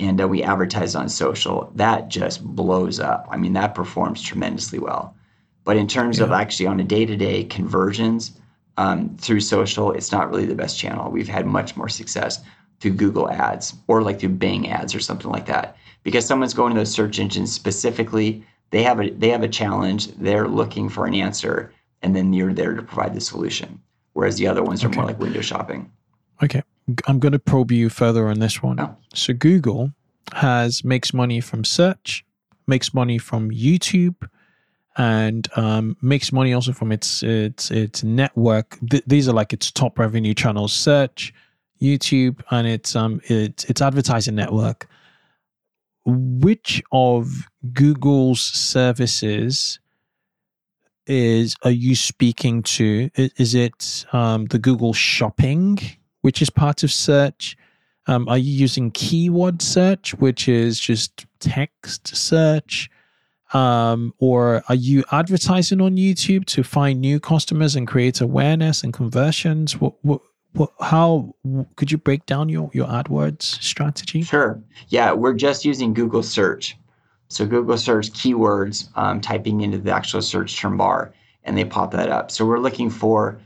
and 0.00 0.20
uh, 0.20 0.26
we 0.26 0.42
advertise 0.42 0.94
on 0.94 1.08
social, 1.08 1.70
that 1.74 2.08
just 2.08 2.42
blows 2.42 2.98
up. 2.98 3.28
I 3.30 3.36
mean, 3.36 3.52
that 3.52 3.74
performs 3.74 4.22
tremendously 4.22 4.78
well. 4.78 5.14
But 5.64 5.76
in 5.76 5.86
terms 5.86 6.18
yeah. 6.18 6.24
of 6.24 6.32
actually 6.32 6.66
on 6.66 6.80
a 6.80 6.84
day 6.84 7.06
to 7.06 7.16
day 7.16 7.44
conversions, 7.44 8.32
um, 8.76 9.16
through 9.18 9.40
social, 9.40 9.92
it's 9.92 10.12
not 10.12 10.30
really 10.30 10.46
the 10.46 10.54
best 10.54 10.78
channel. 10.78 11.10
We've 11.10 11.28
had 11.28 11.46
much 11.46 11.76
more 11.76 11.88
success 11.88 12.40
through 12.80 12.92
Google 12.92 13.30
ads 13.30 13.74
or 13.86 14.02
like 14.02 14.20
through 14.20 14.30
Bing 14.30 14.68
ads 14.68 14.94
or 14.94 15.00
something 15.00 15.30
like 15.30 15.46
that. 15.46 15.76
Because 16.02 16.26
someone's 16.26 16.54
going 16.54 16.74
to 16.74 16.80
those 16.80 16.90
search 16.90 17.18
engines 17.18 17.52
specifically, 17.52 18.44
they 18.70 18.82
have 18.82 19.00
a 19.00 19.10
they 19.10 19.30
have 19.30 19.42
a 19.42 19.48
challenge, 19.48 20.08
they're 20.16 20.48
looking 20.48 20.88
for 20.88 21.06
an 21.06 21.14
answer, 21.14 21.72
and 22.02 22.14
then 22.14 22.32
you're 22.32 22.52
there 22.52 22.74
to 22.74 22.82
provide 22.82 23.14
the 23.14 23.20
solution. 23.20 23.80
Whereas 24.12 24.36
the 24.36 24.46
other 24.46 24.62
ones 24.62 24.84
are 24.84 24.88
okay. 24.88 24.96
more 24.96 25.06
like 25.06 25.18
window 25.18 25.40
shopping. 25.40 25.90
Okay. 26.42 26.62
I'm 27.06 27.18
going 27.18 27.32
to 27.32 27.38
probe 27.38 27.72
you 27.72 27.88
further 27.88 28.28
on 28.28 28.40
this 28.40 28.62
one. 28.62 28.78
Oh. 28.78 28.96
So 29.14 29.32
Google 29.32 29.92
has 30.32 30.84
makes 30.84 31.14
money 31.14 31.40
from 31.40 31.64
search, 31.64 32.24
makes 32.66 32.92
money 32.92 33.18
from 33.18 33.50
YouTube, 33.50 34.28
and 34.96 35.48
um, 35.56 35.96
makes 36.00 36.32
money 36.32 36.52
also 36.52 36.72
from 36.72 36.92
its 36.92 37.22
its 37.22 37.70
its 37.70 38.04
network. 38.04 38.78
Th- 38.88 39.04
these 39.06 39.28
are 39.28 39.32
like 39.32 39.52
its 39.52 39.70
top 39.70 39.98
revenue 39.98 40.34
channels: 40.34 40.72
search, 40.72 41.32
YouTube, 41.80 42.42
and 42.50 42.66
its 42.66 42.94
um 42.94 43.20
its 43.24 43.64
its 43.64 43.80
advertising 43.82 44.34
network. 44.34 44.88
Which 46.06 46.82
of 46.92 47.48
Google's 47.72 48.40
services 48.40 49.78
is 51.06 51.56
are 51.62 51.70
you 51.70 51.94
speaking 51.94 52.62
to? 52.62 53.10
Is 53.16 53.54
it 53.54 54.04
um, 54.12 54.46
the 54.46 54.58
Google 54.58 54.92
Shopping, 54.92 55.78
which 56.22 56.40
is 56.40 56.50
part 56.50 56.82
of 56.82 56.92
search? 56.92 57.56
Um, 58.06 58.28
are 58.28 58.38
you 58.38 58.52
using 58.52 58.90
keyword 58.90 59.62
search, 59.62 60.14
which 60.14 60.46
is 60.46 60.78
just 60.78 61.26
text 61.40 62.14
search? 62.14 62.90
Um, 63.54 64.12
or 64.18 64.64
are 64.68 64.74
you 64.74 65.04
advertising 65.12 65.80
on 65.80 65.96
YouTube 65.96 66.44
to 66.46 66.64
find 66.64 67.00
new 67.00 67.20
customers 67.20 67.76
and 67.76 67.86
create 67.86 68.20
awareness 68.20 68.82
and 68.82 68.92
conversions? 68.92 69.80
What, 69.80 69.94
what, 70.02 70.20
what, 70.52 70.72
how 70.80 71.34
could 71.76 71.90
you 71.90 71.98
break 71.98 72.26
down 72.26 72.48
your, 72.48 72.70
your 72.74 72.86
AdWords 72.88 73.42
strategy? 73.42 74.22
Sure. 74.22 74.60
Yeah, 74.88 75.12
we're 75.12 75.34
just 75.34 75.64
using 75.64 75.94
Google 75.94 76.22
search. 76.22 76.76
So 77.28 77.46
Google 77.46 77.78
search 77.78 78.10
keywords, 78.10 78.88
um, 78.96 79.20
typing 79.20 79.60
into 79.60 79.78
the 79.78 79.92
actual 79.92 80.20
search 80.20 80.56
term 80.56 80.76
bar, 80.76 81.14
and 81.44 81.56
they 81.56 81.64
pop 81.64 81.92
that 81.92 82.08
up. 82.08 82.30
So 82.30 82.44
we're 82.44 82.58
looking 82.58 82.90
for 82.90 83.38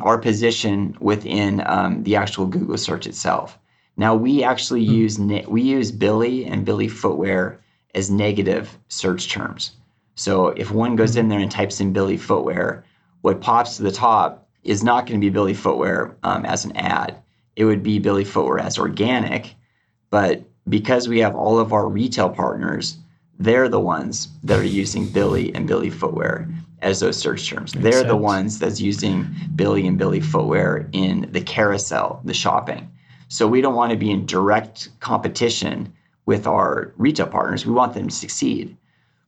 our 0.00 0.18
position 0.18 0.96
within 1.00 1.62
um, 1.66 2.02
the 2.02 2.16
actual 2.16 2.46
Google 2.46 2.76
search 2.76 3.06
itself. 3.06 3.58
Now 3.96 4.14
we 4.14 4.42
actually 4.42 4.84
mm. 4.86 4.90
use 4.90 5.18
we 5.48 5.62
use 5.62 5.90
Billy 5.90 6.44
and 6.44 6.64
Billy 6.64 6.88
Footwear 6.88 7.60
as 7.94 8.10
negative 8.10 8.78
search 8.88 9.30
terms. 9.30 9.72
So 10.14 10.48
if 10.48 10.70
one 10.70 10.96
goes 10.96 11.16
in 11.16 11.28
there 11.28 11.38
and 11.38 11.50
types 11.50 11.80
in 11.80 11.92
Billy 11.92 12.16
footwear, 12.16 12.84
what 13.22 13.40
pops 13.40 13.76
to 13.76 13.82
the 13.82 13.92
top 13.92 14.48
is 14.64 14.82
not 14.82 15.06
going 15.06 15.20
to 15.20 15.24
be 15.24 15.30
Billy 15.30 15.54
footwear 15.54 16.16
um, 16.22 16.44
as 16.44 16.64
an 16.64 16.76
ad. 16.76 17.16
It 17.56 17.64
would 17.64 17.82
be 17.82 17.98
Billy 17.98 18.24
footwear 18.24 18.58
as 18.58 18.78
organic. 18.78 19.54
But 20.10 20.42
because 20.68 21.08
we 21.08 21.20
have 21.20 21.34
all 21.34 21.58
of 21.58 21.72
our 21.72 21.88
retail 21.88 22.28
partners, 22.28 22.98
they're 23.38 23.68
the 23.68 23.80
ones 23.80 24.28
that 24.42 24.58
are 24.58 24.64
using 24.64 25.08
Billy 25.08 25.54
and 25.54 25.66
Billy 25.66 25.90
footwear 25.90 26.48
as 26.82 27.00
those 27.00 27.16
search 27.16 27.48
terms. 27.48 27.74
Makes 27.74 27.84
they're 27.84 27.92
sense. 27.92 28.08
the 28.08 28.16
ones 28.16 28.58
that's 28.58 28.80
using 28.80 29.26
Billy 29.54 29.86
and 29.86 29.98
Billy 29.98 30.20
footwear 30.20 30.88
in 30.92 31.28
the 31.32 31.40
carousel, 31.40 32.20
the 32.24 32.34
shopping. 32.34 32.90
So 33.28 33.46
we 33.46 33.60
don't 33.60 33.74
want 33.74 33.92
to 33.92 33.98
be 33.98 34.10
in 34.10 34.26
direct 34.26 34.88
competition 35.00 35.92
with 36.28 36.46
our 36.46 36.92
retail 36.98 37.26
partners. 37.26 37.64
We 37.64 37.72
want 37.72 37.94
them 37.94 38.08
to 38.08 38.14
succeed. 38.14 38.76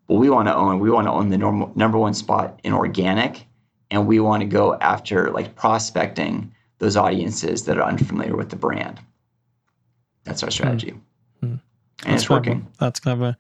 But 0.06 0.16
we 0.16 0.28
want 0.28 0.48
to 0.48 0.54
own, 0.54 0.80
we 0.80 0.90
want 0.90 1.06
to 1.06 1.10
own 1.10 1.30
the 1.30 1.38
normal, 1.38 1.72
number 1.74 1.96
one 1.96 2.12
spot 2.12 2.60
in 2.62 2.74
organic. 2.74 3.46
And 3.90 4.06
we 4.06 4.20
want 4.20 4.42
to 4.42 4.46
go 4.46 4.74
after 4.80 5.30
like 5.30 5.56
prospecting 5.56 6.54
those 6.76 6.98
audiences 6.98 7.64
that 7.64 7.78
are 7.78 7.88
unfamiliar 7.88 8.36
with 8.36 8.50
the 8.50 8.56
brand. 8.56 9.00
That's 10.24 10.42
our 10.42 10.50
strategy. 10.50 10.90
Mm-hmm. 11.42 11.46
And 11.46 11.60
That's 12.04 12.24
it's 12.24 12.30
working. 12.30 12.68
That's 12.78 13.00
clever. 13.00 13.34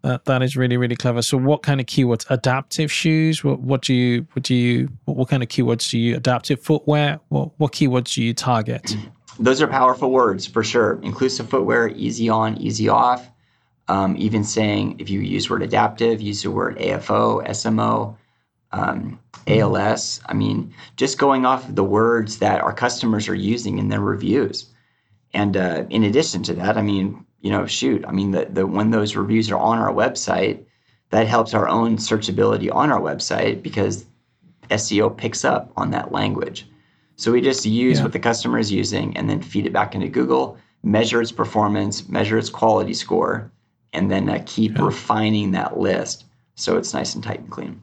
That 0.00 0.24
that 0.24 0.42
is 0.42 0.56
really 0.56 0.78
really 0.78 0.96
clever. 0.96 1.20
So, 1.20 1.36
what 1.36 1.62
kind 1.62 1.80
of 1.80 1.86
keywords? 1.86 2.24
Adaptive 2.30 2.90
shoes. 2.90 3.44
What 3.44 3.60
what 3.60 3.82
do 3.82 3.92
you 3.92 4.26
what 4.32 4.44
do 4.44 4.54
you 4.54 4.88
what, 5.04 5.16
what 5.18 5.28
kind 5.28 5.42
of 5.42 5.50
keywords 5.50 5.90
do 5.90 5.98
you 5.98 6.16
adaptive 6.16 6.62
footwear? 6.62 7.20
What 7.28 7.50
what 7.58 7.72
keywords 7.72 8.14
do 8.14 8.22
you 8.22 8.32
target? 8.32 8.96
those 9.38 9.62
are 9.62 9.68
powerful 9.68 10.10
words 10.10 10.46
for 10.46 10.64
sure. 10.64 10.98
Inclusive 11.02 11.48
footwear, 11.48 11.88
easy 11.88 12.28
on, 12.28 12.58
easy 12.58 12.88
off. 12.88 13.30
um, 13.88 14.14
even 14.18 14.44
saying 14.44 14.96
if 15.00 15.10
you 15.10 15.20
use 15.20 15.48
word 15.48 15.62
adaptive, 15.62 16.20
use 16.20 16.42
the 16.42 16.50
word 16.50 16.76
AFO, 16.78 17.46
SMO, 17.48 18.16
um, 18.72 19.18
ALS. 19.46 20.20
I 20.26 20.34
mean, 20.34 20.74
just 20.96 21.18
going 21.18 21.46
off 21.46 21.68
of 21.68 21.74
the 21.74 21.84
words 21.84 22.38
that 22.38 22.60
our 22.60 22.72
customers 22.72 23.28
are 23.28 23.34
using 23.34 23.78
in 23.78 23.88
their 23.88 24.00
reviews. 24.00 24.66
And 25.32 25.56
uh, 25.56 25.84
in 25.90 26.04
addition 26.04 26.42
to 26.44 26.54
that, 26.54 26.76
I 26.76 26.82
mean, 26.82 27.24
you 27.40 27.50
know, 27.50 27.66
shoot, 27.66 28.04
I 28.06 28.12
mean, 28.12 28.32
the, 28.32 28.46
the 28.46 28.66
when 28.66 28.90
those 28.90 29.16
reviews 29.16 29.50
are 29.50 29.58
on 29.58 29.78
our 29.78 29.92
website, 29.92 30.64
that 31.10 31.26
helps 31.26 31.54
our 31.54 31.68
own 31.68 31.96
searchability 31.96 32.72
on 32.74 32.90
our 32.92 33.00
website 33.00 33.62
because 33.62 34.04
SEO 34.70 35.16
picks 35.16 35.44
up 35.44 35.72
on 35.76 35.92
that 35.92 36.12
language. 36.12 36.66
So 37.18 37.32
we 37.32 37.40
just 37.40 37.66
use 37.66 37.98
yeah. 37.98 38.04
what 38.04 38.12
the 38.12 38.18
customer 38.18 38.58
is 38.58 38.72
using 38.72 39.16
and 39.16 39.28
then 39.28 39.42
feed 39.42 39.66
it 39.66 39.72
back 39.72 39.94
into 39.94 40.08
Google, 40.08 40.56
measure 40.84 41.20
its 41.20 41.32
performance, 41.32 42.08
measure 42.08 42.38
its 42.38 42.48
quality 42.48 42.94
score, 42.94 43.50
and 43.92 44.10
then 44.10 44.28
uh, 44.28 44.42
keep 44.46 44.78
yeah. 44.78 44.84
refining 44.84 45.50
that 45.50 45.78
list 45.78 46.24
so 46.54 46.76
it's 46.76 46.94
nice 46.94 47.14
and 47.14 47.22
tight 47.22 47.40
and 47.40 47.50
clean. 47.50 47.82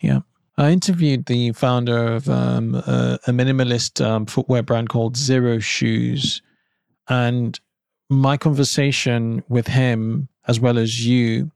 Yeah. 0.00 0.20
I 0.56 0.70
interviewed 0.70 1.26
the 1.26 1.52
founder 1.52 2.12
of 2.12 2.28
um, 2.28 2.74
a, 2.74 3.18
a, 3.26 3.30
minimalist 3.30 4.04
um, 4.04 4.26
footwear 4.26 4.62
brand 4.62 4.88
called 4.88 5.16
Xero 5.16 5.62
Shoes. 5.62 6.42
And 7.08 7.58
my 8.08 8.36
conversation 8.36 9.42
with 9.48 9.66
him, 9.66 10.28
as 10.46 10.60
well 10.60 10.78
as 10.78 11.04
you, 11.06 11.50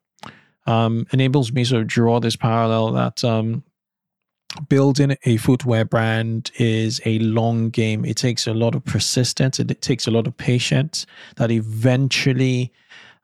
um, 0.67 1.07
enables 1.13 1.53
me 1.53 1.63
to 1.63 1.71
sort 1.71 1.83
of 1.83 1.89
draw 1.89 2.19
this 2.19 2.37
parallel 2.37 2.93
that 2.93 3.23
um, 3.23 3.63
building 4.69 5.17
a 5.25 5.37
footwear 5.37 5.85
brand 5.85 6.51
is 6.59 7.01
a 7.05 7.19
long 7.21 7.71
game. 7.71 8.05
It 8.05 8.17
takes 8.17 8.47
a 8.47 8.55
lot 8.55 8.75
of 8.75 8.85
persistence. 8.85 9.59
It, 9.61 9.71
it 9.71 9.83
takes 9.83 10.07
a 10.07 10.11
lot 10.11 10.27
of 10.27 10.37
patience 10.37 11.07
that 11.37 11.51
eventually, 11.51 12.73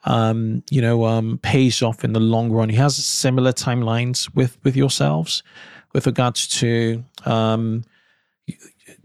um, 0.04 0.62
you 0.70 0.80
know, 0.80 1.04
um, 1.06 1.38
pays 1.42 1.82
off 1.82 2.04
in 2.04 2.12
the 2.12 2.20
long 2.20 2.50
run. 2.50 2.68
He 2.68 2.76
has 2.76 2.96
similar 2.96 3.52
timelines 3.52 4.34
with 4.34 4.58
with 4.64 4.76
yourselves 4.76 5.42
with 5.92 6.06
regards 6.06 6.48
to 6.48 7.04
um, 7.24 7.84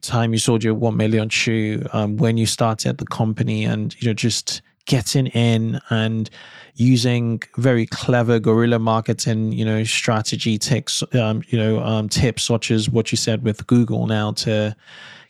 time 0.02 0.34
you 0.34 0.40
sold 0.40 0.64
your 0.64 0.74
one 0.74 0.98
million 0.98 1.30
shoe, 1.30 1.86
um, 1.94 2.18
when 2.18 2.38
you 2.38 2.46
started 2.46 2.98
the 2.98 3.06
company, 3.06 3.66
and 3.66 3.96
you 4.02 4.08
know 4.08 4.14
just 4.14 4.62
getting 4.88 5.28
in 5.28 5.80
and 5.92 6.30
using 6.76 7.42
very 7.58 7.86
clever 7.86 8.40
guerrilla 8.40 8.80
marketing, 8.80 9.52
you 9.52 9.64
know, 9.64 9.84
strategy 9.84 10.58
tips, 10.58 11.04
um, 11.14 11.44
you 11.50 11.60
know, 11.60 11.80
um, 11.84 12.10
tips 12.10 12.44
such 12.44 12.72
as 12.72 12.90
what 12.90 13.12
you 13.12 13.18
said 13.18 13.44
with 13.44 13.68
Google 13.68 14.08
now 14.08 14.32
to, 14.32 14.76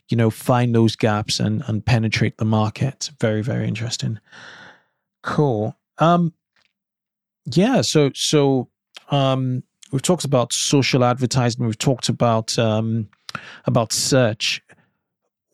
you 0.08 0.16
know, 0.16 0.30
find 0.30 0.74
those 0.74 0.96
gaps 0.96 1.38
and 1.38 1.62
and 1.66 1.84
penetrate 1.84 2.38
the 2.38 2.44
market. 2.44 3.10
Very 3.20 3.42
very 3.42 3.68
interesting. 3.68 4.18
Cool. 5.22 5.76
Um, 5.98 6.32
yeah. 7.44 7.82
So 7.82 8.10
so 8.14 8.68
um, 9.10 9.62
we've 9.90 10.02
talked 10.02 10.24
about 10.24 10.52
social 10.52 11.04
advertising. 11.04 11.66
We've 11.66 11.76
talked 11.78 12.08
about 12.08 12.58
um, 12.58 13.08
about 13.66 13.92
search. 13.92 14.62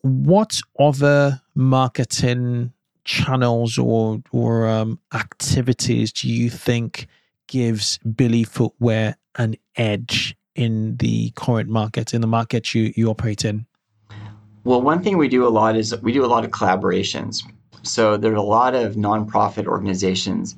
What 0.01 0.61
other 0.79 1.41
marketing 1.55 2.71
channels 3.05 3.77
or 3.77 4.21
or 4.31 4.67
um, 4.67 4.99
activities 5.13 6.11
do 6.11 6.27
you 6.27 6.49
think 6.49 7.07
gives 7.47 7.97
Billy 7.99 8.43
Footwear 8.43 9.15
an 9.35 9.55
edge 9.75 10.35
in 10.55 10.97
the 10.97 11.31
current 11.35 11.69
market, 11.69 12.13
in 12.13 12.21
the 12.21 12.27
market 12.27 12.73
you, 12.73 12.93
you 12.95 13.09
operate 13.09 13.45
in? 13.45 13.65
Well, 14.63 14.81
one 14.81 15.03
thing 15.03 15.17
we 15.17 15.27
do 15.27 15.45
a 15.45 15.49
lot 15.49 15.75
is 15.75 15.95
we 16.01 16.11
do 16.11 16.25
a 16.25 16.27
lot 16.27 16.43
of 16.43 16.51
collaborations. 16.51 17.43
So 17.83 18.17
there 18.17 18.31
are 18.31 18.35
a 18.35 18.41
lot 18.41 18.73
of 18.73 18.95
nonprofit 18.95 19.67
organizations 19.67 20.55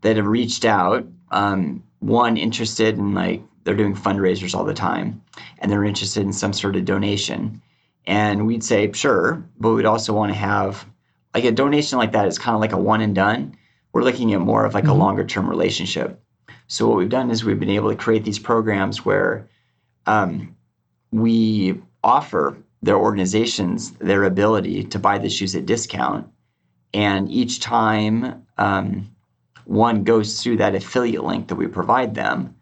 that 0.00 0.16
have 0.16 0.26
reached 0.26 0.64
out. 0.64 1.06
Um, 1.30 1.82
one 2.00 2.36
interested 2.36 2.98
in 2.98 3.14
like 3.14 3.42
they're 3.62 3.76
doing 3.76 3.94
fundraisers 3.94 4.54
all 4.54 4.64
the 4.64 4.74
time, 4.74 5.22
and 5.58 5.70
they're 5.70 5.84
interested 5.84 6.22
in 6.22 6.32
some 6.32 6.52
sort 6.52 6.74
of 6.76 6.84
donation. 6.84 7.62
And 8.06 8.46
we'd 8.46 8.64
say 8.64 8.90
sure, 8.92 9.42
but 9.58 9.72
we'd 9.72 9.86
also 9.86 10.12
want 10.12 10.32
to 10.32 10.38
have 10.38 10.86
like 11.34 11.44
a 11.44 11.52
donation 11.52 11.98
like 11.98 12.12
that 12.12 12.26
is 12.26 12.38
kind 12.38 12.54
of 12.54 12.60
like 12.60 12.72
a 12.72 12.78
one 12.78 13.00
and 13.00 13.14
done. 13.14 13.56
We're 13.92 14.02
looking 14.02 14.32
at 14.32 14.40
more 14.40 14.64
of 14.64 14.74
like 14.74 14.84
mm-hmm. 14.84 14.92
a 14.92 14.96
longer 14.96 15.24
term 15.24 15.48
relationship. 15.48 16.20
So 16.68 16.88
what 16.88 16.96
we've 16.96 17.08
done 17.08 17.30
is 17.30 17.44
we've 17.44 17.60
been 17.60 17.70
able 17.70 17.90
to 17.90 17.96
create 17.96 18.24
these 18.24 18.38
programs 18.38 19.04
where 19.04 19.48
um, 20.06 20.56
we 21.10 21.80
offer 22.02 22.56
their 22.82 22.96
organizations 22.96 23.92
their 23.92 24.24
ability 24.24 24.84
to 24.84 24.98
buy 24.98 25.18
the 25.18 25.30
shoes 25.30 25.54
at 25.56 25.66
discount, 25.66 26.28
and 26.92 27.30
each 27.30 27.60
time 27.60 28.46
um, 28.58 29.10
one 29.64 30.04
goes 30.04 30.42
through 30.42 30.58
that 30.58 30.74
affiliate 30.74 31.24
link 31.24 31.48
that 31.48 31.54
we 31.56 31.66
provide 31.66 32.14
them, 32.14 32.54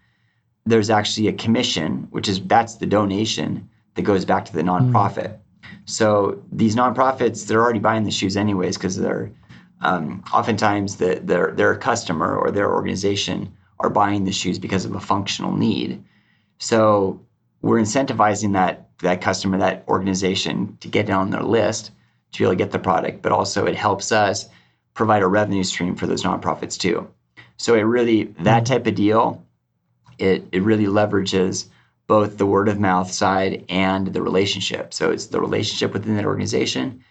there's 0.64 0.90
actually 0.90 1.28
a 1.28 1.32
commission, 1.32 2.06
which 2.10 2.28
is 2.28 2.40
that's 2.42 2.76
the 2.76 2.86
donation 2.86 3.68
that 3.94 4.02
goes 4.02 4.24
back 4.24 4.44
to 4.44 4.52
the 4.52 4.62
mm. 4.62 4.68
nonprofit. 4.68 5.30
Mm. 5.30 5.38
So 5.84 6.42
these 6.52 6.76
nonprofits, 6.76 7.46
they're 7.46 7.62
already 7.62 7.78
buying 7.78 8.04
the 8.04 8.10
shoes 8.10 8.36
anyways 8.36 8.76
because 8.76 8.96
they're 8.96 9.30
um, 9.80 10.22
oftentimes 10.32 10.96
the, 10.96 11.20
their 11.22 11.52
their 11.52 11.76
customer 11.76 12.36
or 12.36 12.50
their 12.50 12.72
organization 12.72 13.52
are 13.80 13.90
buying 13.90 14.24
the 14.24 14.32
shoes 14.32 14.58
because 14.58 14.84
of 14.84 14.94
a 14.94 15.00
functional 15.00 15.56
need. 15.56 16.02
So 16.58 17.20
we're 17.62 17.80
incentivizing 17.80 18.52
that 18.52 18.88
that 19.00 19.20
customer, 19.20 19.58
that 19.58 19.84
organization 19.88 20.76
to 20.80 20.88
get 20.88 21.10
on 21.10 21.30
their 21.30 21.42
list 21.42 21.90
to 22.32 22.38
be 22.38 22.44
able 22.44 22.52
to 22.52 22.56
get 22.56 22.70
the 22.70 22.78
product, 22.78 23.22
but 23.22 23.32
also 23.32 23.66
it 23.66 23.74
helps 23.74 24.12
us 24.12 24.48
provide 24.94 25.22
a 25.22 25.26
revenue 25.26 25.64
stream 25.64 25.96
for 25.96 26.06
those 26.06 26.22
nonprofits 26.22 26.78
too. 26.78 27.08
So 27.56 27.74
it 27.74 27.82
really 27.82 28.24
that 28.24 28.64
mm-hmm. 28.64 28.72
type 28.72 28.86
of 28.86 28.94
deal, 28.94 29.44
it 30.18 30.46
it 30.52 30.62
really 30.62 30.86
leverages 30.86 31.66
both 32.06 32.38
the 32.38 32.46
word 32.46 32.68
of 32.68 32.78
mouth 32.78 33.10
side 33.10 33.64
and 33.68 34.08
the 34.08 34.22
relationship. 34.22 34.92
So 34.92 35.10
it's 35.10 35.26
the 35.26 35.40
relationship 35.40 35.92
within 35.92 36.16
that 36.16 36.26
organization, 36.26 37.04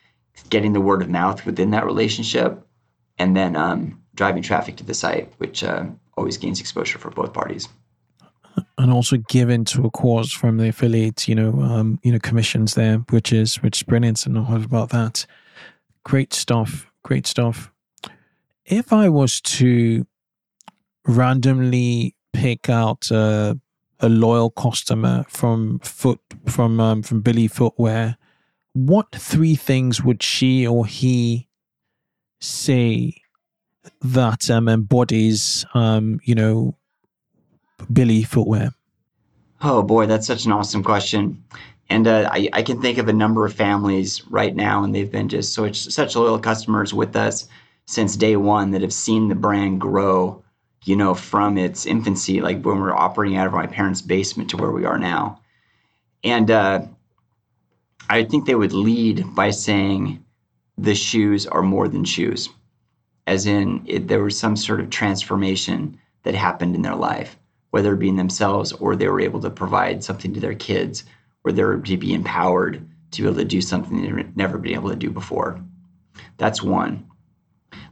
getting 0.50 0.74
the 0.74 0.82
word 0.82 1.02
of 1.02 1.10
mouth 1.10 1.46
within 1.46 1.72
that 1.72 1.86
relationship, 1.86 2.66
and 3.18 3.36
then 3.36 3.56
um, 3.56 4.02
driving 4.16 4.44
traffic 4.44 4.76
to 4.78 4.84
the 4.84 4.94
site, 4.94 5.32
which 5.38 5.64
uh, 5.64 5.86
always 6.18 6.38
gains 6.38 6.60
exposure 6.60 7.00
for 7.00 7.10
both 7.12 7.34
parties. 7.34 7.68
And 8.78 8.92
also 8.92 9.18
given 9.18 9.64
to 9.66 9.86
a 9.86 9.92
cause 9.92 10.34
from 10.34 10.58
the 10.58 10.68
affiliates, 10.70 11.28
you 11.28 11.36
know, 11.36 11.62
um, 11.62 12.00
you 12.04 12.12
know, 12.12 12.20
commissions 12.20 12.74
there, 12.74 12.98
which 13.10 13.32
is 13.32 13.62
which 13.62 13.80
is 13.80 13.84
brilliant, 13.84 14.26
and 14.26 14.38
I'll 14.38 14.64
about 14.64 14.90
that. 14.90 15.26
Great 16.04 16.34
stuff, 16.34 16.92
great 17.04 17.26
stuff. 17.26 17.72
If 18.66 18.92
I 18.92 19.08
was 19.08 19.40
to 19.42 20.06
randomly 21.08 22.16
pick 22.34 22.70
out 22.70 23.10
a 24.02 24.10
loyal 24.10 24.50
customer 24.50 25.26
from 25.30 25.80
foot 25.80 26.20
from 26.48 26.80
um, 26.80 27.04
from 27.04 27.22
Billy 27.22 27.48
Footwear, 27.48 28.18
what 28.74 29.14
three 29.16 29.56
things 29.56 30.04
would 30.04 30.24
she 30.24 30.66
or 30.66 30.86
he 30.86 31.48
say 32.40 33.14
that 34.02 34.50
um, 34.50 34.68
embodies 34.68 35.66
um, 35.74 36.20
you 36.24 36.36
know 36.36 36.76
Billy 37.92 38.24
Footwear? 38.24 38.72
Oh 39.62 39.84
boy, 39.84 40.08
that's 40.08 40.28
such 40.28 40.46
an 40.46 40.52
awesome 40.52 40.84
question. 40.84 41.44
And 41.90 42.08
uh, 42.08 42.30
I, 42.32 42.50
I, 42.54 42.64
can 42.64 42.82
think 42.82 42.98
of 42.98 43.10
a 43.10 43.14
number 43.14 43.46
of 43.46 43.54
families 43.54 44.26
right 44.28 44.56
now, 44.56 44.82
and 44.84 44.96
they've 44.96 45.12
been 45.12 45.28
just 45.28 45.54
so 45.54 45.70
such 45.74 46.16
loyal 46.16 46.40
customers 46.40 46.94
with 46.94 47.18
us 47.18 47.50
since 47.86 48.16
day 48.16 48.38
one 48.38 48.72
that 48.72 48.82
have 48.82 48.94
seen 48.94 49.28
the 49.28 49.36
brand 49.36 49.82
grow 49.82 50.42
you 50.86 50.96
know, 50.96 51.14
from 51.14 51.58
its 51.58 51.86
infancy, 51.86 52.42
like 52.42 52.64
when 52.64 52.78
we 52.78 52.90
are 52.90 52.96
operating 52.96 53.38
out 53.38 53.48
of 53.48 53.54
my 53.54 53.68
parents' 53.68 54.02
basement 54.02 54.50
to 54.50 54.58
where 54.58 54.72
we 54.72 54.86
are 54.86 54.98
now. 54.98 55.40
And 56.24 56.50
uh, 56.50 56.82
I 58.10 58.24
think 58.24 58.46
they 58.46 58.56
would 58.56 58.74
lead 58.74 59.36
by 59.36 59.52
saying 59.52 60.24
the 60.78 60.96
shoes 60.96 61.46
are 61.46 61.62
more 61.62 61.88
than 61.88 62.04
shoes, 62.04 62.50
as 63.28 63.46
in 63.46 63.84
it, 63.86 64.08
there 64.08 64.24
was 64.24 64.38
some 64.38 64.56
sort 64.56 64.80
of 64.80 64.90
transformation 64.90 66.00
that 66.24 66.34
happened 66.34 66.76
in 66.76 66.82
their 66.82 66.96
life, 66.96 67.38
whether 67.70 67.94
it 67.94 68.00
be 68.00 68.10
in 68.10 68.16
themselves 68.16 68.72
or 68.74 68.96
they 68.96 69.08
were 69.08 69.22
able 69.22 69.40
to 69.42 69.50
provide 69.50 70.04
something 70.04 70.34
to 70.34 70.40
their 70.40 70.56
kids, 70.56 71.04
or 71.44 71.52
they 71.52 71.64
were 71.64 71.80
to 71.80 71.98
be 71.98 72.14
empowered 72.14 72.88
to 73.12 73.22
be 73.22 73.28
able 73.28 73.38
to 73.38 73.46
do 73.46 73.62
something 73.62 74.02
they've 74.02 74.36
never 74.36 74.58
been 74.58 74.74
able 74.74 74.90
to 74.90 74.96
do 74.96 75.12
before. 75.12 75.60
That's 76.38 76.64
one. 76.64 77.06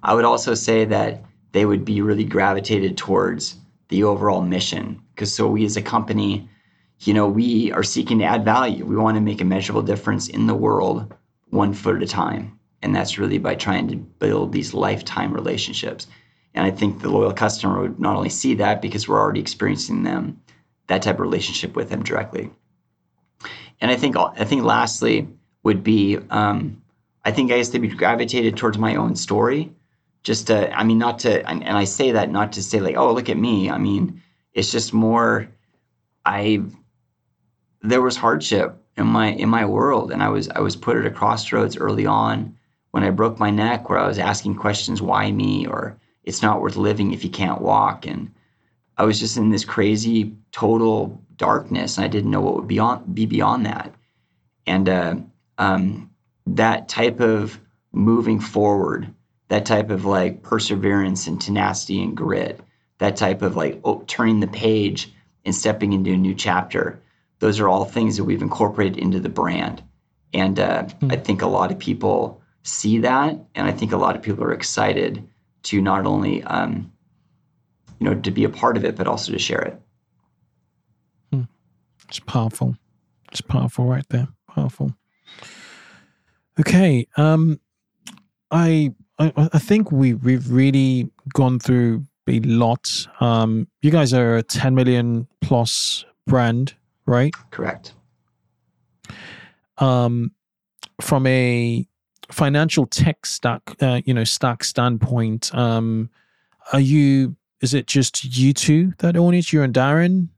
I 0.02 0.14
would 0.14 0.26
also 0.26 0.54
say 0.54 0.86
that 0.86 1.24
they 1.52 1.66
would 1.66 1.86
be 1.86 2.02
really 2.02 2.24
gravitated 2.24 2.98
towards 2.98 3.58
the 3.90 4.04
overall 4.04 4.42
mission. 4.42 5.02
Because 5.14 5.34
so 5.34 5.48
we 5.48 5.66
as 5.66 5.78
a 5.78 5.82
company, 5.82 6.48
you 7.00 7.14
know, 7.14 7.28
we 7.28 7.72
are 7.72 7.84
seeking 7.84 8.20
to 8.20 8.26
add 8.26 8.46
value. 8.46 8.86
We 8.86 8.96
want 8.96 9.16
to 9.16 9.22
make 9.22 9.42
a 9.42 9.46
measurable 9.46 9.82
difference 9.82 10.28
in 10.28 10.48
the 10.48 10.56
world 10.56 11.14
one 11.50 11.74
foot 11.74 11.96
at 11.96 12.04
a 12.04 12.08
time. 12.08 12.60
And 12.82 12.96
that's 12.96 13.18
really 13.18 13.40
by 13.40 13.56
trying 13.56 13.88
to 13.90 13.96
build 13.98 14.52
these 14.52 14.74
lifetime 14.74 15.34
relationships. 15.34 16.08
And 16.54 16.66
I 16.66 16.72
think 16.72 17.02
the 17.02 17.10
loyal 17.10 17.34
customer 17.34 17.82
would 17.82 18.00
not 18.00 18.16
only 18.16 18.30
see 18.30 18.56
that 18.56 18.82
because 18.82 19.08
we're 19.08 19.20
already 19.20 19.40
experiencing 19.40 20.04
them, 20.04 20.40
that 20.88 21.02
type 21.02 21.16
of 21.16 21.22
relationship 21.22 21.76
with 21.76 21.90
them 21.90 22.04
directly. 22.04 22.52
And 23.82 23.92
I 23.92 23.96
think 23.96 24.16
I 24.18 24.44
think 24.44 24.64
lastly 24.64 25.28
would 25.64 25.84
be 25.84 26.18
um, 26.30 26.82
I 27.24 27.32
think 27.32 27.52
I 27.52 27.58
guess 27.58 27.70
they'd 27.70 27.82
be 27.82 27.88
gravitated 27.88 28.58
towards 28.58 28.78
my 28.78 28.96
own 28.96 29.16
story 29.16 29.72
just 30.30 30.46
to, 30.46 30.72
I 30.78 30.84
mean, 30.84 31.00
not 31.00 31.18
to, 31.20 31.44
and 31.50 31.76
I 31.76 31.86
say 31.86 32.12
that 32.12 32.30
not 32.30 32.52
to 32.52 32.62
say 32.62 32.80
like, 32.80 32.96
oh, 32.96 33.12
look 33.12 33.30
at 33.30 33.38
me. 33.38 33.68
I 33.72 33.80
mean, 33.80 34.22
it's 34.54 34.72
just 34.72 34.94
more, 34.94 35.50
I, 36.24 36.62
there 37.82 38.04
was 38.04 38.16
hardship 38.16 38.80
in 38.96 39.08
my 39.08 39.32
in 39.32 39.50
my 39.50 39.66
world, 39.66 40.12
and 40.12 40.22
I 40.22 40.30
was 40.30 40.48
I 40.50 40.60
was 40.60 40.76
put 40.76 40.98
at 40.98 41.08
a 41.08 41.10
crossroads 41.10 41.78
early 41.78 42.06
on 42.06 42.56
when 42.92 43.04
I 43.04 43.10
broke 43.10 43.40
my 43.40 43.50
neck, 43.50 43.90
where 43.90 43.98
I 43.98 44.08
was 44.08 44.20
asking 44.20 44.54
questions, 44.54 45.02
why 45.02 45.32
me, 45.32 45.66
or 45.66 45.98
it's 46.24 46.44
not 46.44 46.62
worth 46.62 46.76
living 46.76 47.12
if 47.12 47.24
you 47.24 47.32
can't 47.32 47.60
walk, 47.62 48.06
and 48.06 48.32
I 49.00 49.06
was 49.06 49.20
just 49.20 49.36
in 49.36 49.50
this 49.50 49.66
crazy 49.66 50.36
total 50.52 51.20
darkness, 51.38 51.98
and 51.98 52.06
I 52.06 52.08
didn't 52.08 52.30
know 52.30 52.42
what 52.42 52.56
would 52.56 52.68
be 52.68 52.78
on 52.78 53.04
be 53.12 53.26
beyond 53.26 53.66
that, 53.66 53.96
and 54.68 54.88
uh, 54.88 55.16
um, 55.58 56.12
that 56.46 56.88
type 56.88 57.20
of 57.20 57.60
moving 57.92 58.40
forward 58.40 59.12
that 59.50 59.66
type 59.66 59.90
of 59.90 60.06
like 60.06 60.42
perseverance 60.42 61.28
and 61.28 61.42
tenacity 61.42 62.02
and 62.02 62.16
grit, 62.16 62.60
that 63.00 63.18
type 63.18 63.42
of 63.42 63.56
like 63.56 63.80
oh, 63.84 64.04
turning 64.08 64.40
the 64.40 64.48
page 64.48 65.12
and 65.46 65.54
stepping 65.54 65.94
into 65.94 66.14
a 66.14 66.18
new 66.18 66.34
chapter. 66.34 67.02
Those 67.40 67.60
are 67.60 67.70
all 67.70 67.86
things 67.86 68.18
that 68.18 68.24
we've 68.24 68.42
incorporated 68.42 68.98
into 68.98 69.20
the 69.20 69.30
brand. 69.30 69.84
And 70.34 70.60
uh, 70.60 70.84
mm. 70.84 71.12
I 71.12 71.16
think 71.16 71.42
a 71.42 71.48
lot 71.48 71.72
of 71.72 71.80
people 71.80 72.42
see 72.64 73.00
that. 73.00 73.38
And 73.56 73.68
I 73.68 73.72
think 73.72 73.92
a 73.92 73.98
lot 73.98 74.16
of 74.16 74.22
people 74.22 74.44
are 74.44 74.54
excited 74.54 75.28
to 75.64 75.82
not 75.82 76.06
only, 76.06 76.44
um, 76.44 76.92
you 78.00 78.10
know, 78.10 78.16
to 78.16 78.32
be 78.32 78.44
a 78.44 78.50
part 78.50 78.78
of 78.78 78.86
it, 78.86 78.96
but 78.96 79.08
also 79.08 79.32
to 79.32 79.40
share 79.40 79.62
it. 79.62 79.82
Hmm. 81.32 81.44
It's 82.08 82.20
powerful. 82.20 82.76
It's 83.32 83.42
powerful 83.42 83.86
right 83.86 84.08
there. 84.10 84.28
Powerful. 84.48 84.94
Okay. 86.60 87.08
Um, 87.18 87.60
I 88.52 88.94
I, 89.20 89.50
I 89.54 89.60
think 89.60 89.92
we 89.92 90.14
we've 90.14 90.50
really 90.50 91.10
gone 91.34 91.60
through 91.60 92.06
a 92.28 92.40
lot. 92.42 93.08
Um, 93.20 93.68
you 93.82 93.92
guys 93.92 94.14
are 94.14 94.38
a 94.38 94.44
10 94.44 94.76
million 94.76 95.28
plus 95.42 96.06
brand, 96.28 96.76
right? 97.06 97.34
Correct. 97.52 97.94
Um, 99.78 100.32
from 101.02 101.26
a 101.28 101.86
financial 102.32 102.86
tech 102.86 103.26
stack, 103.26 103.62
uh, 103.82 104.02
you 104.06 104.14
know, 104.14 104.24
stack 104.24 104.64
standpoint, 104.64 105.54
um, 105.54 106.10
are 106.74 106.80
you? 106.80 107.36
Is 107.62 107.74
it 107.74 107.88
just 107.88 108.38
you 108.38 108.54
two 108.54 108.94
that 109.00 109.18
own 109.18 109.34
it? 109.34 109.52
You 109.52 109.64
and 109.64 109.74
Darin? 109.74 110.30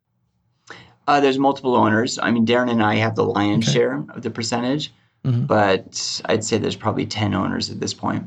Uh, 1.08 1.20
there's 1.20 1.38
multiple 1.38 1.76
owners. 1.76 2.18
I 2.20 2.32
mean, 2.32 2.46
Darin 2.46 2.70
and 2.70 2.82
I 2.82 2.96
have 2.96 3.16
the 3.16 3.24
lion's 3.24 3.68
okay. 3.68 3.74
share 3.74 4.06
of 4.10 4.22
the 4.22 4.32
percentage, 4.32 4.94
mm-hmm. 5.26 5.46
but 5.46 6.22
I'd 6.26 6.44
say 6.44 6.58
there's 6.58 6.76
probably 6.76 7.06
10 7.06 7.34
owners 7.34 7.70
at 7.70 7.80
this 7.80 7.94
point. 7.94 8.24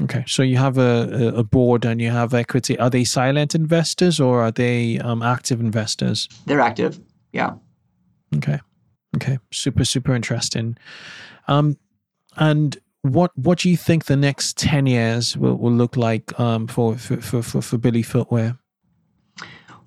Okay, 0.00 0.24
so 0.26 0.42
you 0.42 0.56
have 0.56 0.78
a, 0.78 1.32
a 1.36 1.42
board 1.42 1.84
and 1.84 2.00
you 2.00 2.10
have 2.10 2.32
equity. 2.32 2.78
Are 2.78 2.90
they 2.90 3.04
silent 3.04 3.54
investors 3.54 4.20
or 4.20 4.42
are 4.42 4.52
they 4.52 4.98
um, 4.98 5.22
active 5.22 5.60
investors? 5.60 6.28
They're 6.46 6.60
active. 6.60 7.00
Yeah. 7.32 7.54
Okay. 8.36 8.60
Okay. 9.16 9.38
Super 9.50 9.84
super 9.84 10.14
interesting. 10.14 10.76
Um, 11.48 11.76
and 12.36 12.76
what 13.02 13.36
what 13.36 13.58
do 13.58 13.70
you 13.70 13.76
think 13.76 14.04
the 14.04 14.16
next 14.16 14.56
ten 14.56 14.86
years 14.86 15.36
will, 15.36 15.56
will 15.56 15.72
look 15.72 15.96
like 15.96 16.38
um, 16.38 16.68
for, 16.68 16.96
for 16.96 17.42
for 17.42 17.62
for 17.62 17.78
Billy 17.78 18.02
Footwear? 18.02 18.56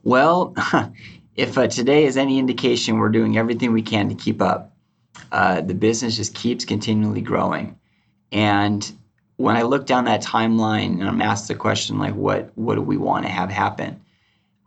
Well, 0.04 0.54
if 1.36 1.58
uh, 1.58 1.68
today 1.68 2.06
is 2.06 2.18
any 2.18 2.38
indication, 2.38 2.98
we're 2.98 3.10
doing 3.10 3.38
everything 3.38 3.72
we 3.72 3.82
can 3.82 4.10
to 4.10 4.16
keep 4.16 4.42
up. 4.42 4.76
Uh, 5.32 5.62
the 5.62 5.76
business 5.76 6.18
just 6.18 6.34
keeps 6.34 6.66
continually 6.66 7.22
growing, 7.22 7.78
and 8.32 8.92
when 9.42 9.58
I 9.58 9.64
look 9.64 9.86
down 9.86 10.06
that 10.06 10.24
timeline 10.24 11.00
and 11.00 11.08
I'm 11.08 11.22
asked 11.22 11.48
the 11.48 11.56
question 11.56 12.00
like, 12.00 12.16
what 12.16 12.52
what 12.56 12.76
do 12.76 12.82
we 12.82 12.98
want 12.98 13.26
to 13.26 13.32
have 13.32 13.50
happen? 13.50 14.00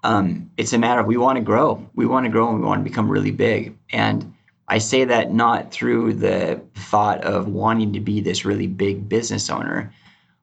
Um, 0.03 0.51
it's 0.57 0.73
a 0.73 0.79
matter 0.79 1.01
of 1.01 1.07
we 1.07 1.17
want 1.17 1.37
to 1.37 1.45
grow. 1.45 1.89
We 1.95 2.07
want 2.07 2.27
to 2.27 2.31
grow 2.31 2.51
and 2.51 2.61
we 2.61 2.67
want 2.67 2.85
to 2.85 2.91
become 2.91 3.09
really 3.09 3.31
big. 3.31 3.77
And 3.91 4.35
I 4.69 4.79
say 4.79 5.05
that 5.05 5.33
not 5.33 5.71
through 5.71 6.15
the 6.15 6.61
thought 6.75 7.25
of 7.25 7.49
wanting 7.49 7.93
to 7.95 8.01
be 8.01 8.21
this 8.21 8.45
really 8.45 8.67
big 8.67 9.09
business 9.09 9.49
owner. 9.49 9.93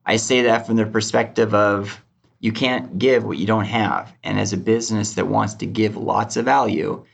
I 0.06 0.18
say 0.18 0.42
that 0.44 0.66
from 0.66 0.78
the 0.78 0.86
perspective 0.86 1.54
of 1.54 2.04
you 2.40 2.52
can't 2.52 2.98
give 2.98 3.24
what 3.24 3.38
you 3.38 3.46
don't 3.46 3.66
have. 3.66 4.12
And 4.24 4.40
as 4.40 4.52
a 4.52 4.58
business 4.58 5.14
that 5.14 5.28
wants 5.28 5.54
to 5.56 5.68
give 5.68 5.96
lots 5.96 6.38
of 6.38 6.46
value 6.46 7.06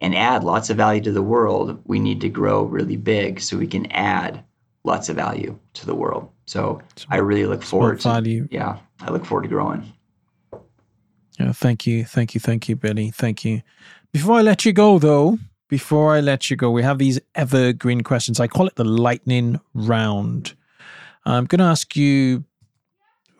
and 0.00 0.14
add 0.14 0.44
lots 0.44 0.70
of 0.70 0.78
value 0.78 1.02
to 1.02 1.12
the 1.12 1.22
world, 1.22 1.82
we 1.84 2.00
need 2.00 2.22
to 2.22 2.30
grow 2.30 2.62
really 2.62 2.96
big 2.96 3.40
so 3.40 3.58
we 3.58 3.66
can 3.66 3.90
add 3.92 4.42
lots 4.82 5.10
of 5.10 5.16
value 5.16 5.58
to 5.74 5.86
the 5.86 5.94
world. 5.94 6.31
So 6.46 6.82
I 7.08 7.18
really 7.18 7.46
look 7.46 7.62
forward 7.62 8.00
to 8.00 8.08
value. 8.08 8.48
Yeah, 8.50 8.78
I 9.00 9.10
look 9.10 9.24
forward 9.24 9.42
to 9.42 9.48
growing. 9.48 9.92
Yeah, 11.38 11.52
thank 11.52 11.86
you, 11.86 12.04
thank 12.04 12.34
you, 12.34 12.40
thank 12.40 12.68
you, 12.68 12.76
Billy, 12.76 13.10
thank 13.10 13.44
you. 13.44 13.62
Before 14.12 14.38
I 14.38 14.42
let 14.42 14.64
you 14.64 14.72
go, 14.72 14.98
though, 14.98 15.38
before 15.68 16.14
I 16.14 16.20
let 16.20 16.50
you 16.50 16.56
go, 16.56 16.70
we 16.70 16.82
have 16.82 16.98
these 16.98 17.18
evergreen 17.34 18.02
questions. 18.02 18.38
I 18.38 18.46
call 18.46 18.66
it 18.66 18.74
the 18.76 18.84
lightning 18.84 19.58
round. 19.72 20.54
I'm 21.24 21.46
going 21.46 21.60
to 21.60 21.64
ask 21.64 21.96
you 21.96 22.44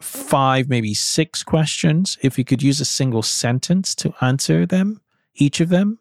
five, 0.01 0.69
maybe 0.69 0.95
six 0.95 1.43
questions. 1.43 2.17
If 2.23 2.39
you 2.39 2.45
could 2.45 2.63
use 2.63 2.81
a 2.81 2.87
single 2.87 3.23
sentence 3.23 3.95
to 3.97 4.15
answer 4.23 4.65
them, 4.65 5.03
each 5.35 5.61
of 5.61 5.69
them, 5.69 5.99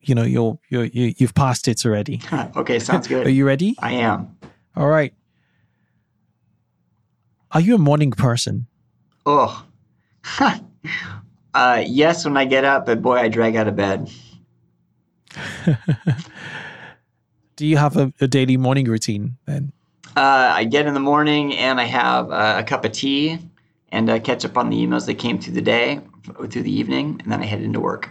you 0.00 0.14
know, 0.14 0.24
you're, 0.24 0.58
you're, 0.68 0.84
you, 0.84 1.14
you've 1.16 1.34
passed 1.34 1.68
it 1.68 1.86
already. 1.86 2.20
okay, 2.56 2.78
sounds 2.78 3.08
good. 3.08 3.26
Are 3.26 3.30
you 3.30 3.46
ready? 3.46 3.74
I 3.78 3.92
am. 3.92 4.36
All 4.76 4.88
right. 4.88 5.14
Are 7.52 7.60
you 7.60 7.74
a 7.74 7.78
morning 7.78 8.10
person? 8.12 8.66
Oh, 9.26 9.64
uh, 11.54 11.84
yes, 11.86 12.24
when 12.24 12.36
I 12.36 12.46
get 12.46 12.64
up, 12.64 12.86
but 12.86 13.02
boy, 13.02 13.16
I 13.16 13.28
drag 13.28 13.56
out 13.56 13.68
of 13.68 13.76
bed. 13.76 14.10
Do 17.56 17.66
you 17.66 17.76
have 17.76 17.96
a, 17.96 18.12
a, 18.20 18.26
daily 18.26 18.56
morning 18.56 18.86
routine 18.86 19.36
then? 19.46 19.72
Uh, 20.16 20.52
I 20.54 20.64
get 20.64 20.86
in 20.86 20.94
the 20.94 21.00
morning 21.00 21.54
and 21.54 21.80
I 21.80 21.84
have 21.84 22.30
uh, 22.30 22.56
a 22.58 22.64
cup 22.64 22.84
of 22.84 22.92
tea 22.92 23.38
and 23.90 24.08
uh, 24.08 24.18
catch 24.18 24.44
up 24.44 24.56
on 24.56 24.70
the 24.70 24.76
emails 24.76 25.06
that 25.06 25.14
came 25.14 25.38
through 25.38 25.54
the 25.54 25.62
day, 25.62 26.00
through 26.50 26.62
the 26.62 26.72
evening, 26.72 27.20
and 27.22 27.30
then 27.30 27.42
I 27.42 27.44
head 27.44 27.62
into 27.62 27.80
work. 27.80 28.08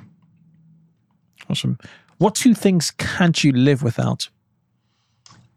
Awesome. 1.49 1.79
What 2.19 2.35
two 2.35 2.53
things 2.53 2.91
can't 2.91 3.43
you 3.43 3.51
live 3.51 3.81
without? 3.81 4.29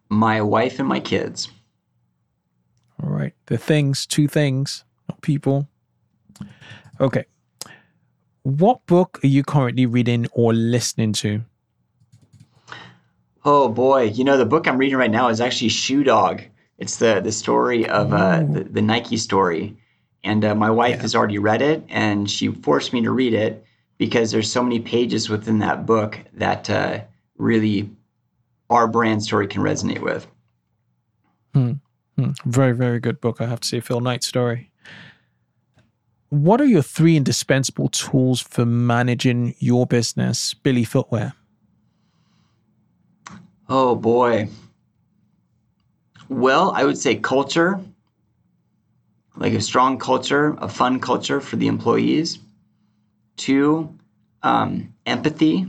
My 0.08 0.40
wife 0.40 0.78
and 0.78 0.88
my 0.88 1.00
kids. 1.00 1.50
All 3.02 3.10
right. 3.10 3.34
The 3.46 3.58
things, 3.58 4.06
two 4.06 4.28
things, 4.28 4.84
not 5.08 5.20
people. 5.20 5.68
Okay. 7.00 7.24
What 8.42 8.84
book 8.86 9.20
are 9.24 9.28
you 9.28 9.42
currently 9.42 9.86
reading 9.86 10.26
or 10.32 10.52
listening 10.52 11.12
to? 11.14 11.42
Oh 13.44 13.68
boy, 13.68 14.04
you 14.04 14.24
know 14.24 14.38
the 14.38 14.46
book 14.46 14.66
I'm 14.66 14.78
reading 14.78 14.96
right 14.96 15.10
now 15.10 15.28
is 15.28 15.40
actually 15.40 15.68
Shoe 15.68 16.02
Dog. 16.02 16.42
It's 16.78 16.96
the 16.96 17.20
the 17.20 17.32
story 17.32 17.86
of 17.86 18.12
uh, 18.12 18.42
the, 18.50 18.64
the 18.64 18.82
Nike 18.82 19.18
story, 19.18 19.76
and 20.22 20.44
uh, 20.44 20.54
my 20.54 20.70
wife 20.70 20.96
yeah. 20.96 21.02
has 21.02 21.14
already 21.14 21.38
read 21.38 21.60
it, 21.60 21.84
and 21.88 22.30
she 22.30 22.48
forced 22.48 22.92
me 22.92 23.02
to 23.02 23.10
read 23.10 23.34
it 23.34 23.64
because 23.98 24.32
there's 24.32 24.50
so 24.50 24.62
many 24.62 24.80
pages 24.80 25.28
within 25.28 25.58
that 25.58 25.84
book 25.84 26.18
that 26.32 26.70
uh, 26.70 27.00
really 27.36 27.90
our 28.70 28.88
brand 28.88 29.22
story 29.22 29.46
can 29.46 29.62
resonate 29.62 30.00
with. 30.00 30.26
Hmm. 31.52 31.74
Hmm. 32.16 32.30
Very, 32.44 32.72
very 32.72 33.00
good 33.00 33.20
book, 33.20 33.40
I 33.40 33.46
have 33.46 33.60
to 33.60 33.68
say, 33.68 33.80
Phil 33.80 34.00
Knight's 34.00 34.26
story. 34.26 34.70
What 36.28 36.60
are 36.60 36.66
your 36.66 36.82
three 36.82 37.16
indispensable 37.16 37.88
tools 37.88 38.40
for 38.40 38.66
managing 38.66 39.54
your 39.58 39.86
business, 39.86 40.54
Billy 40.54 40.84
Footwear? 40.84 41.34
Oh 43.68 43.94
boy. 43.94 44.48
Well, 46.28 46.72
I 46.74 46.84
would 46.84 46.98
say 46.98 47.16
culture, 47.16 47.80
like 49.36 49.52
a 49.52 49.60
strong 49.60 49.98
culture, 49.98 50.56
a 50.58 50.68
fun 50.68 51.00
culture 51.00 51.40
for 51.40 51.56
the 51.56 51.66
employees. 51.66 52.38
Two, 53.36 53.96
um, 54.42 54.94
empathy, 55.06 55.66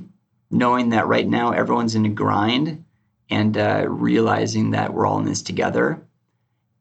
knowing 0.51 0.89
that 0.89 1.07
right 1.07 1.27
now 1.27 1.51
everyone's 1.51 1.95
in 1.95 2.05
a 2.05 2.09
grind 2.09 2.83
and 3.29 3.57
uh, 3.57 3.85
realizing 3.87 4.71
that 4.71 4.93
we're 4.93 5.05
all 5.05 5.19
in 5.19 5.25
this 5.25 5.41
together. 5.41 6.01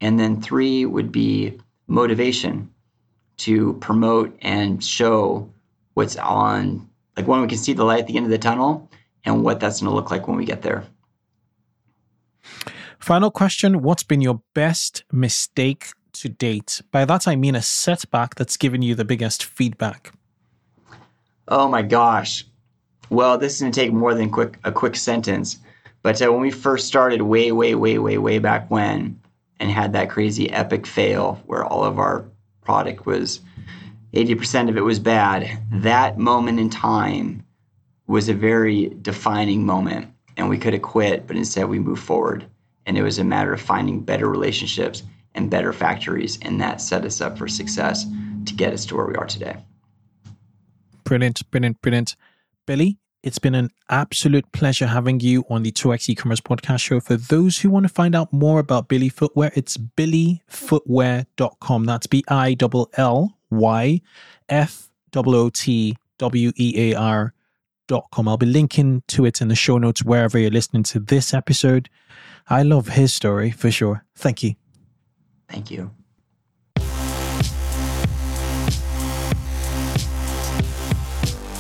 And 0.05 0.21
then 0.21 0.39
three 0.39 0.85
would 0.85 1.11
be 1.11 1.59
motivation 1.87 2.71
to 3.39 3.73
promote 3.81 4.37
and 4.43 4.85
show 4.85 5.49
what's 5.95 6.17
on, 6.17 6.87
like 7.17 7.27
when 7.27 7.41
we 7.41 7.47
can 7.47 7.57
see 7.57 7.73
the 7.73 7.85
light 7.85 8.01
at 8.01 8.07
the 8.09 8.19
end 8.19 8.27
of 8.27 8.31
the 8.31 8.37
tunnel 8.37 8.91
and 9.25 9.43
what 9.43 9.61
that's 9.61 9.81
going 9.81 9.89
to 9.91 9.97
look 9.97 10.11
like 10.11 10.29
when 10.29 10.37
we 10.37 10.45
get 10.45 10.61
there. 10.61 10.85
Final 12.99 13.31
question 13.31 13.81
What's 13.81 14.03
been 14.03 14.21
your 14.21 14.43
best 14.53 15.05
mistake 15.11 15.87
to 16.13 16.29
date? 16.29 16.83
By 16.91 17.07
that, 17.07 17.27
I 17.27 17.35
mean 17.35 17.55
a 17.55 17.63
setback 17.63 18.35
that's 18.35 18.59
given 18.59 18.83
you 18.83 18.95
the 18.95 19.07
biggest 19.07 19.43
feedback. 19.43 20.13
Oh 21.49 21.67
my 21.67 21.81
gosh. 21.81 22.45
Well, 23.09 23.39
this 23.39 23.55
is 23.55 23.61
going 23.63 23.73
to 23.73 23.81
take 23.81 23.93
more 23.95 24.13
than 24.13 24.29
quick, 24.31 24.59
a 24.65 24.71
quick 24.71 24.97
sentence. 24.97 25.61
But 26.03 26.21
uh, 26.21 26.31
when 26.31 26.43
we 26.43 26.51
first 26.51 26.89
started, 26.89 27.23
way, 27.23 27.53
way, 27.53 27.75
way, 27.75 27.97
way, 27.97 28.19
way 28.19 28.39
back 28.39 28.71
when, 28.71 29.19
and 29.65 29.73
had 29.73 29.95
that 29.95 30.11
crazy 30.11 30.51
epic 30.51 30.87
fail 30.87 31.41
where 31.47 31.65
all 31.65 31.85
of 31.85 31.99
our 31.99 32.27
product 32.61 33.07
was 33.07 33.41
80% 34.13 34.69
of 34.69 34.77
it 34.77 34.83
was 34.83 34.99
bad, 34.99 35.59
that 35.73 36.19
moment 36.19 36.61
in 36.61 36.69
time 36.69 37.43
was 38.07 38.29
a 38.29 38.35
very 38.35 38.91
defining 39.01 39.65
moment. 39.65 40.13
And 40.37 40.51
we 40.51 40.59
could 40.59 40.75
have 40.75 40.83
quit, 40.83 41.27
but 41.27 41.37
instead 41.37 41.71
we 41.71 41.79
moved 41.79 42.03
forward. 42.03 42.45
And 42.85 42.99
it 42.99 43.03
was 43.03 43.19
a 43.19 43.25
matter 43.25 43.55
of 43.55 43.61
finding 43.61 44.01
better 44.01 44.29
relationships 44.29 45.03
and 45.35 45.51
better 45.51 45.73
factories. 45.73 46.39
And 46.43 46.61
that 46.61 46.83
set 46.83 47.07
us 47.07 47.23
up 47.23 47.39
for 47.39 47.49
success 47.49 48.05
to 48.45 48.53
get 48.53 48.75
us 48.75 48.85
to 48.87 48.97
where 48.97 49.07
we 49.07 49.15
are 49.15 49.27
today. 49.27 49.57
Brilliant, 51.05 51.51
brilliant, 51.51 51.81
brilliant. 51.81 52.17
Billy, 52.67 52.99
it's 53.25 53.39
been 53.39 53.55
an 53.55 53.71
absolute 53.89 54.53
pleasure 54.53 54.87
having 54.87 55.19
you 55.19 55.47
on 55.49 55.63
the 55.63 55.73
2x 55.73 56.11
e-commerce 56.11 56.43
podcast 56.43 56.81
show. 56.81 57.01
For 57.01 57.17
those 57.17 57.57
who 57.59 57.71
want 57.71 57.85
to 57.85 57.89
find 57.89 58.15
out 58.15 58.31
more 58.35 58.59
about 58.59 58.89
Billy 58.89 59.09
Footwear, 59.09 59.51
it's 59.55 59.79
billyfootwear.com. 59.79 61.85
That's 61.87 62.07
B-I 62.07 62.57
L 62.61 62.91
L 62.95 63.39
Y 63.51 64.03
F 64.51 64.91
O 65.17 65.49
T 65.49 65.97
W 66.19 66.53
E 66.57 66.93
A 66.93 66.95
R 66.95 67.33
dot 67.89 68.09
com. 68.13 68.29
I'll 68.29 68.37
be 68.37 68.45
linking 68.45 69.03
to 69.09 69.25
it 69.25 69.41
in 69.41 69.49
the 69.49 69.57
show 69.57 69.79
notes 69.79 70.05
wherever 70.05 70.39
you're 70.39 70.51
listening 70.51 70.83
to 70.85 71.01
this 71.01 71.33
episode. 71.33 71.89
I 72.49 72.63
love 72.63 72.89
his 72.89 73.15
story 73.15 73.51
for 73.51 73.71
sure. 73.71 74.05
Thank 74.15 74.43
you. 74.43 74.57
Thank 75.49 75.71
you. 75.71 75.93